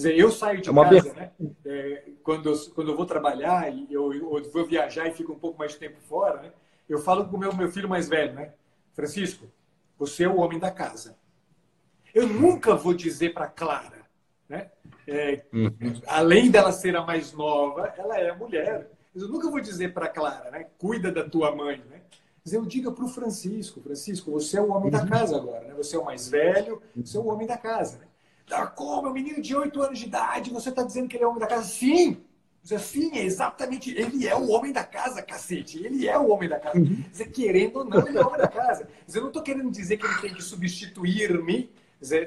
Dizer, 0.00 0.18
eu 0.18 0.30
saio 0.30 0.62
de 0.62 0.70
é 0.70 0.72
casa, 0.72 1.12
né? 1.12 1.30
É, 1.66 2.04
quando, 2.22 2.48
eu, 2.48 2.58
quando 2.74 2.90
eu 2.90 2.96
vou 2.96 3.04
trabalhar 3.04 3.70
e 3.70 3.86
eu, 3.90 4.14
eu, 4.14 4.50
vou 4.50 4.64
viajar 4.64 5.06
e 5.06 5.12
fico 5.12 5.32
um 5.32 5.38
pouco 5.38 5.58
mais 5.58 5.72
de 5.72 5.78
tempo 5.78 6.00
fora, 6.08 6.40
né? 6.40 6.52
Eu 6.88 6.98
falo 6.98 7.26
com 7.28 7.36
o 7.36 7.38
meu, 7.38 7.54
meu 7.54 7.70
filho 7.70 7.88
mais 7.88 8.08
velho, 8.08 8.32
né? 8.32 8.54
Francisco, 8.94 9.46
você 9.98 10.24
é 10.24 10.28
o 10.28 10.38
homem 10.38 10.58
da 10.58 10.70
casa. 10.70 11.18
Eu 12.14 12.26
nunca 12.26 12.74
vou 12.74 12.94
dizer 12.94 13.34
para 13.34 13.46
Clara, 13.46 14.06
né? 14.48 14.70
É, 15.06 15.44
uhum. 15.52 16.00
Além 16.06 16.50
dela 16.50 16.72
ser 16.72 16.96
a 16.96 17.02
mais 17.02 17.34
nova, 17.34 17.92
ela 17.98 18.18
é 18.18 18.30
a 18.30 18.34
mulher. 18.34 18.90
Eu 19.14 19.28
nunca 19.28 19.50
vou 19.50 19.60
dizer 19.60 19.92
para 19.92 20.08
Clara, 20.08 20.50
né? 20.50 20.66
Cuida 20.78 21.12
da 21.12 21.28
tua 21.28 21.54
mãe, 21.54 21.84
né? 21.90 22.00
Mas 22.42 22.54
eu 22.54 22.64
diga 22.64 22.90
para 22.90 23.04
o 23.04 23.08
Francisco, 23.08 23.82
Francisco, 23.82 24.30
você 24.30 24.56
é 24.56 24.62
o 24.62 24.72
homem 24.72 24.90
da 24.90 25.02
uhum. 25.02 25.08
casa 25.08 25.36
agora, 25.36 25.68
né? 25.68 25.74
Você 25.76 25.94
é 25.94 25.98
o 25.98 26.06
mais 26.06 26.26
velho, 26.26 26.80
você 26.96 27.18
é 27.18 27.20
o 27.20 27.26
homem 27.26 27.46
da 27.46 27.58
casa, 27.58 27.98
né? 27.98 28.06
Ah, 28.50 28.66
como? 28.66 29.06
É 29.06 29.10
um 29.10 29.14
menino 29.14 29.40
de 29.40 29.54
8 29.54 29.82
anos 29.82 29.98
de 29.98 30.06
idade, 30.06 30.50
você 30.50 30.70
está 30.70 30.82
dizendo 30.82 31.08
que 31.08 31.16
ele 31.16 31.24
é 31.24 31.26
o 31.26 31.30
homem 31.30 31.40
da 31.40 31.46
casa? 31.46 31.64
Sim! 31.64 32.16
Sim, 32.62 33.16
é 33.16 33.24
exatamente. 33.24 33.90
Ele 33.90 34.26
é 34.26 34.36
o 34.36 34.50
homem 34.50 34.72
da 34.72 34.84
casa, 34.84 35.22
cacete. 35.22 35.82
Ele 35.82 36.06
é 36.06 36.18
o 36.18 36.28
homem 36.28 36.48
da 36.48 36.58
casa. 36.58 36.78
Uhum. 36.78 37.02
Dizer, 37.10 37.30
querendo 37.30 37.78
ou 37.78 37.84
não, 37.84 38.06
ele 38.06 38.18
é 38.18 38.20
o 38.22 38.26
homem 38.26 38.38
da 38.38 38.48
casa. 38.48 38.86
Dizer, 39.06 39.18
eu 39.18 39.22
não 39.22 39.28
estou 39.28 39.42
querendo 39.42 39.70
dizer 39.70 39.96
que 39.96 40.06
ele 40.06 40.20
tem 40.20 40.34
que 40.34 40.42
substituir-me 40.42 41.70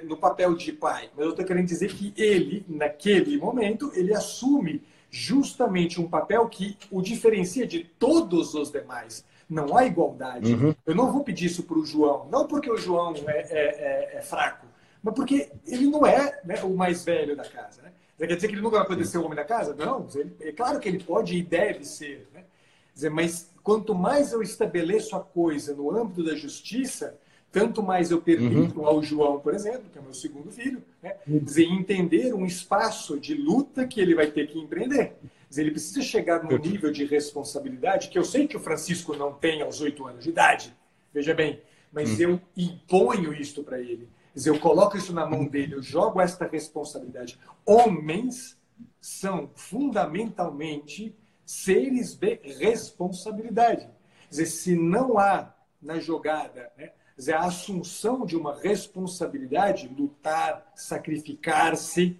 no 0.03 0.17
papel 0.17 0.55
de 0.55 0.71
pai, 0.71 1.09
mas 1.15 1.25
eu 1.25 1.31
estou 1.31 1.45
querendo 1.45 1.67
dizer 1.67 1.93
que 1.93 2.13
ele, 2.15 2.65
naquele 2.67 3.37
momento, 3.37 3.91
ele 3.95 4.13
assume 4.13 4.83
justamente 5.09 6.01
um 6.01 6.07
papel 6.07 6.47
que 6.47 6.77
o 6.91 7.01
diferencia 7.01 7.65
de 7.65 7.83
todos 7.83 8.53
os 8.55 8.71
demais. 8.71 9.23
Não 9.49 9.77
há 9.77 9.85
igualdade. 9.85 10.53
Uhum. 10.53 10.75
Eu 10.85 10.95
não 10.95 11.11
vou 11.11 11.23
pedir 11.23 11.45
isso 11.45 11.63
para 11.63 11.77
o 11.77 11.85
João, 11.85 12.27
não 12.31 12.47
porque 12.47 12.71
o 12.71 12.77
João 12.77 13.13
é, 13.27 13.31
é, 13.31 14.15
é, 14.15 14.17
é 14.17 14.21
fraco, 14.21 14.65
mas 15.03 15.13
porque 15.13 15.51
ele 15.67 15.87
não 15.87 16.07
é 16.07 16.39
né, 16.45 16.63
o 16.63 16.69
mais 16.69 17.03
velho 17.03 17.35
da 17.35 17.43
casa. 17.43 17.81
Né? 17.81 17.91
Quer 18.17 18.35
dizer 18.35 18.47
que 18.47 18.53
ele 18.53 18.61
nunca 18.61 18.77
vai 18.77 18.87
poder 18.87 19.05
ser 19.05 19.17
o 19.17 19.25
homem 19.25 19.35
da 19.35 19.43
casa? 19.43 19.75
Não, 19.75 20.07
ele, 20.15 20.33
é 20.39 20.51
claro 20.53 20.79
que 20.79 20.87
ele 20.87 21.03
pode 21.03 21.35
e 21.35 21.43
deve 21.43 21.83
ser. 21.83 22.25
Né? 22.33 22.45
Dizer, 22.93 23.09
mas 23.09 23.51
quanto 23.61 23.93
mais 23.93 24.31
eu 24.31 24.41
estabeleço 24.41 25.13
a 25.15 25.19
coisa 25.19 25.75
no 25.75 25.91
âmbito 25.91 26.23
da 26.23 26.35
justiça, 26.35 27.19
tanto 27.51 27.83
mais 27.83 28.11
eu 28.11 28.21
permito 28.21 28.79
uhum. 28.79 28.87
ao 28.87 29.03
João, 29.03 29.39
por 29.41 29.53
exemplo, 29.53 29.83
que 29.91 29.99
é 29.99 30.01
meu 30.01 30.13
segundo 30.13 30.49
filho, 30.49 30.81
né, 31.01 31.17
dizer, 31.27 31.65
entender 31.65 32.33
um 32.33 32.45
espaço 32.45 33.19
de 33.19 33.33
luta 33.33 33.85
que 33.85 33.99
ele 33.99 34.15
vai 34.15 34.27
ter 34.27 34.47
que 34.47 34.57
empreender. 34.57 35.13
Dizer, 35.49 35.63
ele 35.63 35.71
precisa 35.71 36.01
chegar 36.01 36.43
num 36.43 36.57
nível 36.57 36.91
de 36.91 37.03
responsabilidade 37.05 38.07
que 38.07 38.17
eu 38.17 38.23
sei 38.23 38.47
que 38.47 38.57
o 38.57 38.59
Francisco 38.59 39.15
não 39.15 39.33
tem 39.33 39.61
aos 39.61 39.81
oito 39.81 40.07
anos 40.07 40.23
de 40.23 40.29
idade, 40.29 40.73
veja 41.13 41.33
bem, 41.33 41.61
mas 41.91 42.19
uhum. 42.19 42.21
eu 42.21 42.41
imponho 42.55 43.33
isto 43.33 43.63
para 43.63 43.79
ele 43.79 44.07
dizer, 44.33 44.49
eu 44.49 44.59
coloco 44.59 44.97
isso 44.97 45.13
na 45.13 45.25
mão 45.25 45.45
dele, 45.45 45.75
eu 45.75 45.81
jogo 45.81 46.19
esta 46.19 46.47
responsabilidade. 46.47 47.39
Homens 47.65 48.57
são 48.99 49.49
fundamentalmente 49.53 51.15
seres 51.45 52.15
de 52.15 52.35
responsabilidade. 52.59 53.85
Quer 53.85 54.29
dizer, 54.29 54.45
se 54.45 54.75
não 54.75 55.17
há 55.17 55.53
na 55.81 55.99
jogada 55.99 56.71
né, 56.77 56.91
dizer, 57.17 57.33
a 57.33 57.41
assunção 57.41 58.25
de 58.25 58.35
uma 58.35 58.59
responsabilidade, 58.59 59.87
lutar, 59.87 60.71
sacrificar-se 60.75 62.19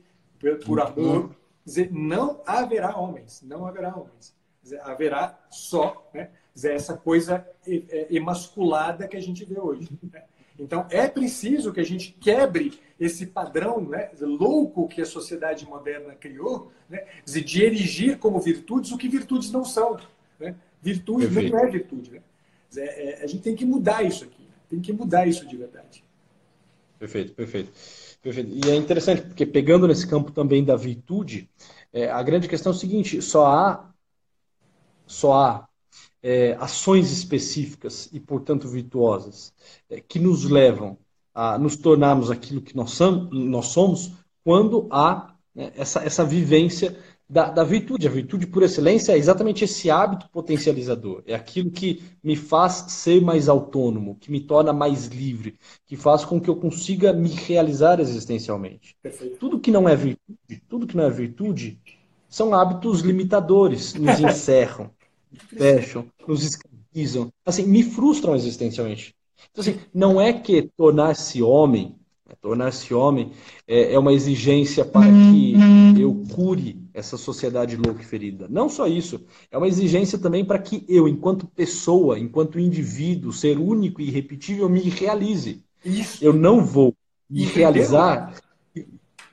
por 0.66 0.82
amor, 0.82 1.36
dizer, 1.66 1.91
não 1.91 2.41
haverá 2.45 2.97
homens, 2.97 3.41
não 3.41 3.66
haverá 3.66 3.95
homens. 3.95 4.36
Dizer, 4.61 4.82
haverá 4.82 5.39
só 5.49 6.09
né, 6.14 6.30
dizer, 6.53 6.74
essa 6.74 6.95
coisa 6.95 7.47
emasculada 8.09 9.07
que 9.07 9.18
a 9.18 9.22
gente 9.22 9.45
vê 9.45 9.59
hoje. 9.59 9.89
Né? 10.03 10.24
Então, 10.58 10.86
é 10.89 11.08
preciso 11.08 11.74
que 11.74 11.80
a 11.80 11.86
gente 11.86 12.16
quebre 12.20 12.80
esse 12.99 13.26
padrão 13.26 13.82
né, 13.82 14.12
louco 14.22 14.88
que 14.88 15.01
a 15.01 15.06
sociedade 15.06 15.66
moderna 15.66 16.14
criou, 16.14 16.72
né, 16.89 17.06
de 17.26 17.64
erigir 17.64 18.18
como 18.18 18.39
virtudes 18.39 18.91
o 18.91 18.97
que 18.97 19.10
virtudes 19.10 19.51
não 19.51 19.66
são. 19.66 19.99
Né? 20.39 20.56
Virtude 20.82 21.28
não 21.49 21.60
é 21.60 21.70
virtude. 21.70 22.12
Né? 22.12 22.22
É, 22.76 23.22
é, 23.22 23.24
a 23.24 23.28
gente 23.28 23.41
tem 23.41 23.56
que 23.56 23.66
mudar 23.66 24.04
isso 24.04 24.24
aqui. 24.24 24.43
Né? 24.43 24.54
Tem 24.70 24.80
que 24.80 24.93
mudar 24.93 25.28
isso 25.28 25.45
de 25.47 25.58
verdade. 25.58 26.04
Perfeito, 26.99 27.34
perfeito. 27.34 27.72
perfeito. 28.22 28.51
E 28.66 28.70
é 28.70 28.76
interessante, 28.76 29.24
porque 29.24 29.45
pegando 29.45 29.88
nesse 29.88 30.08
campo 30.08 30.32
também 30.32 30.64
da 30.64 30.76
virtude, 30.76 31.49
é, 31.91 32.10
a 32.10 32.22
grande 32.24 32.47
questão 32.47 32.72
é 32.72 32.76
o 32.76 32.78
seguinte: 32.78 33.22
só 33.22 33.47
há, 33.47 33.93
só 35.06 35.34
há 35.34 35.70
é, 36.24 36.55
ações 36.57 37.11
específicas 37.11 38.09
e, 38.13 38.19
portanto, 38.19 38.69
virtuosas, 38.69 39.53
é, 39.89 39.99
que 39.99 40.17
nos 40.17 40.45
levam 40.45 40.97
a 41.36 41.57
nos 41.57 41.76
tornarmos 41.76 42.32
aquilo 42.32 42.61
que 42.61 42.76
nós, 42.76 42.91
somos, 42.91 43.30
nós 43.32 43.65
somos 43.67 44.13
quando 44.43 44.88
há 44.89 45.36
né, 45.53 45.74
essa, 45.76 45.99
essa 46.03 46.24
vivência 46.24 46.97
da, 47.30 47.49
da, 47.49 47.63
virtude. 47.63 48.07
A 48.07 48.11
virtude, 48.11 48.45
por 48.47 48.63
excelência, 48.63 49.13
é 49.13 49.17
exatamente 49.17 49.63
esse 49.63 49.89
hábito 49.89 50.30
potencializador. 50.30 51.24
É 51.26 51.34
aquilo 51.34 51.71
que 51.71 52.03
me 52.24 52.36
faz 52.36 52.86
ser 52.89 53.21
mais 53.21 53.49
autônomo, 53.49 54.15
que 54.15 54.32
me 54.32 54.39
torna 54.39 54.71
mais 54.71 55.07
livre, 55.07 55.57
que 55.86 55.97
faz 55.97 56.24
com 56.24 56.39
que 56.39 56.49
eu 56.49 56.55
consiga 56.55 57.11
me 57.11 57.30
realizar 57.30 57.99
existencialmente. 57.99 58.95
Perfeito. 59.01 59.38
Tudo 59.38 59.59
que 59.59 59.71
não 59.71 59.89
é 59.89 59.95
virtude, 59.95 60.63
tudo 60.69 60.88
que 60.88 60.95
não 60.95 61.05
é 61.05 61.09
virtude, 61.09 61.80
são 62.30 62.53
hábitos 62.53 63.01
limitadores, 63.01 63.93
nos 63.95 64.19
encerram 64.21 64.91
fecham, 65.47 66.05
nos 66.27 66.43
escravizam, 66.43 67.31
assim, 67.45 67.63
me 67.63 67.84
frustram 67.84 68.36
existencialmente. 68.36 69.15
Então, 69.51 69.61
assim, 69.61 69.79
não 69.93 70.19
é 70.19 70.34
que 70.34 70.69
tornar-se 70.77 71.41
homem, 71.41 71.95
né, 72.27 72.36
tornar-se 72.41 72.93
homem 72.93 73.31
é, 73.67 73.93
é, 73.93 73.99
uma 73.99 74.13
exigência 74.13 74.86
para 74.86 75.05
que 75.05 76.01
eu 76.01 76.23
cure 76.34 76.81
essa 76.93 77.17
sociedade 77.17 77.75
louca 77.75 78.01
e 78.01 78.05
ferida. 78.05 78.47
Não 78.49 78.69
só 78.69 78.88
isso, 78.88 79.21
é 79.51 79.57
uma 79.57 79.67
exigência 79.67 80.17
também 80.17 80.43
para 80.45 80.59
que 80.59 80.86
eu, 80.88 81.07
enquanto 81.07 81.47
pessoa, 81.47 82.17
enquanto 82.17 82.59
indivíduo, 82.59 83.34
ser 83.34 83.57
único 83.57 84.01
e 84.01 84.07
irrepetível, 84.07 84.69
me 84.69 84.81
realize. 84.81 85.63
Isso. 85.84 86.23
Eu 86.23 86.34
não 86.34 86.63
vou 86.63 86.95
me 87.29 87.43
realizar 87.45 88.34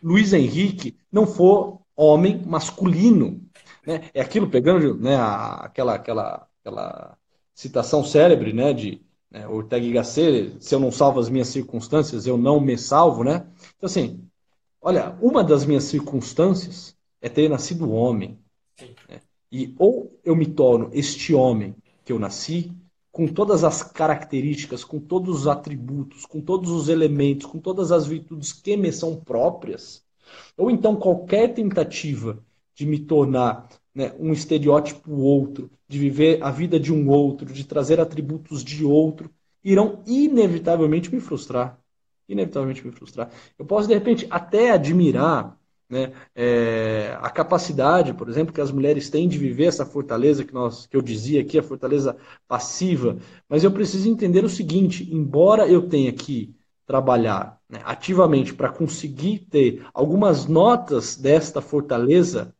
Luiz 0.02 0.32
Henrique 0.32 0.96
não 1.12 1.26
for 1.26 1.80
homem 1.94 2.42
masculino 2.46 3.40
né? 3.90 4.10
É 4.14 4.20
aquilo 4.20 4.48
pegando 4.48 4.96
né, 4.96 5.16
a, 5.16 5.54
aquela, 5.64 5.94
aquela, 5.94 6.48
aquela 6.60 7.18
citação 7.52 8.04
célebre 8.04 8.52
né, 8.52 8.72
de 8.72 9.02
né, 9.28 9.48
Ortega 9.48 9.84
y 9.84 9.92
Gasset, 9.92 10.56
se 10.60 10.74
eu 10.74 10.78
não 10.78 10.92
salvo 10.92 11.18
as 11.18 11.28
minhas 11.28 11.48
circunstâncias, 11.48 12.26
eu 12.26 12.38
não 12.38 12.60
me 12.60 12.78
salvo, 12.78 13.24
né? 13.24 13.46
Então, 13.76 13.86
assim, 13.86 14.24
olha, 14.80 15.16
uma 15.20 15.42
das 15.42 15.64
minhas 15.64 15.84
circunstâncias 15.84 16.96
é 17.20 17.28
ter 17.28 17.48
nascido 17.48 17.92
homem. 17.92 18.38
Né? 19.08 19.20
E 19.50 19.74
ou 19.78 20.18
eu 20.24 20.36
me 20.36 20.46
torno 20.46 20.90
este 20.92 21.34
homem 21.34 21.74
que 22.04 22.12
eu 22.12 22.18
nasci, 22.18 22.72
com 23.10 23.26
todas 23.26 23.64
as 23.64 23.82
características, 23.82 24.84
com 24.84 25.00
todos 25.00 25.40
os 25.40 25.46
atributos, 25.48 26.24
com 26.24 26.40
todos 26.40 26.70
os 26.70 26.88
elementos, 26.88 27.46
com 27.46 27.58
todas 27.58 27.90
as 27.90 28.06
virtudes 28.06 28.52
que 28.52 28.76
me 28.76 28.92
são 28.92 29.16
próprias, 29.16 30.04
ou 30.56 30.70
então 30.70 30.94
qualquer 30.94 31.52
tentativa 31.54 32.38
de 32.74 32.86
me 32.86 33.00
tornar 33.00 33.68
né, 33.94 34.12
um 34.18 34.32
estereótipo 34.32 35.12
outro, 35.12 35.70
de 35.88 35.98
viver 35.98 36.42
a 36.42 36.50
vida 36.50 36.78
de 36.78 36.92
um 36.92 37.08
outro, 37.08 37.52
de 37.52 37.64
trazer 37.64 38.00
atributos 38.00 38.62
de 38.62 38.84
outro, 38.84 39.30
irão 39.62 40.02
inevitavelmente 40.06 41.12
me 41.12 41.20
frustrar. 41.20 41.78
Inevitavelmente 42.28 42.86
me 42.86 42.92
frustrar. 42.92 43.30
Eu 43.58 43.64
posso, 43.64 43.88
de 43.88 43.94
repente, 43.94 44.26
até 44.30 44.70
admirar 44.70 45.58
né, 45.90 46.12
é, 46.36 47.18
a 47.20 47.28
capacidade, 47.28 48.14
por 48.14 48.28
exemplo, 48.28 48.54
que 48.54 48.60
as 48.60 48.70
mulheres 48.70 49.10
têm 49.10 49.28
de 49.28 49.36
viver 49.36 49.64
essa 49.64 49.84
fortaleza 49.84 50.44
que, 50.44 50.54
nós, 50.54 50.86
que 50.86 50.96
eu 50.96 51.02
dizia 51.02 51.40
aqui, 51.40 51.58
a 51.58 51.62
fortaleza 51.62 52.16
passiva, 52.46 53.18
mas 53.48 53.64
eu 53.64 53.72
preciso 53.72 54.08
entender 54.08 54.44
o 54.44 54.48
seguinte: 54.48 55.12
embora 55.12 55.66
eu 55.66 55.88
tenha 55.88 56.12
que 56.12 56.54
trabalhar 56.86 57.60
né, 57.68 57.80
ativamente 57.84 58.54
para 58.54 58.68
conseguir 58.68 59.40
ter 59.50 59.84
algumas 59.92 60.46
notas 60.46 61.16
desta 61.16 61.60
fortaleza, 61.60 62.54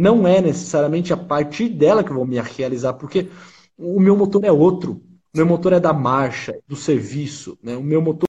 não 0.00 0.26
é 0.26 0.40
necessariamente 0.40 1.12
a 1.12 1.16
partir 1.16 1.68
dela 1.68 2.02
que 2.02 2.10
eu 2.10 2.16
vou 2.16 2.26
me 2.26 2.40
realizar, 2.40 2.94
porque 2.94 3.28
o 3.76 4.00
meu 4.00 4.16
motor 4.16 4.42
é 4.44 4.50
outro. 4.50 5.02
Meu 5.36 5.44
motor 5.44 5.74
é 5.74 5.78
da 5.78 5.92
marcha, 5.92 6.58
do 6.66 6.74
serviço. 6.74 7.58
Né? 7.62 7.76
O 7.76 7.82
meu 7.82 8.00
motor 8.00 8.18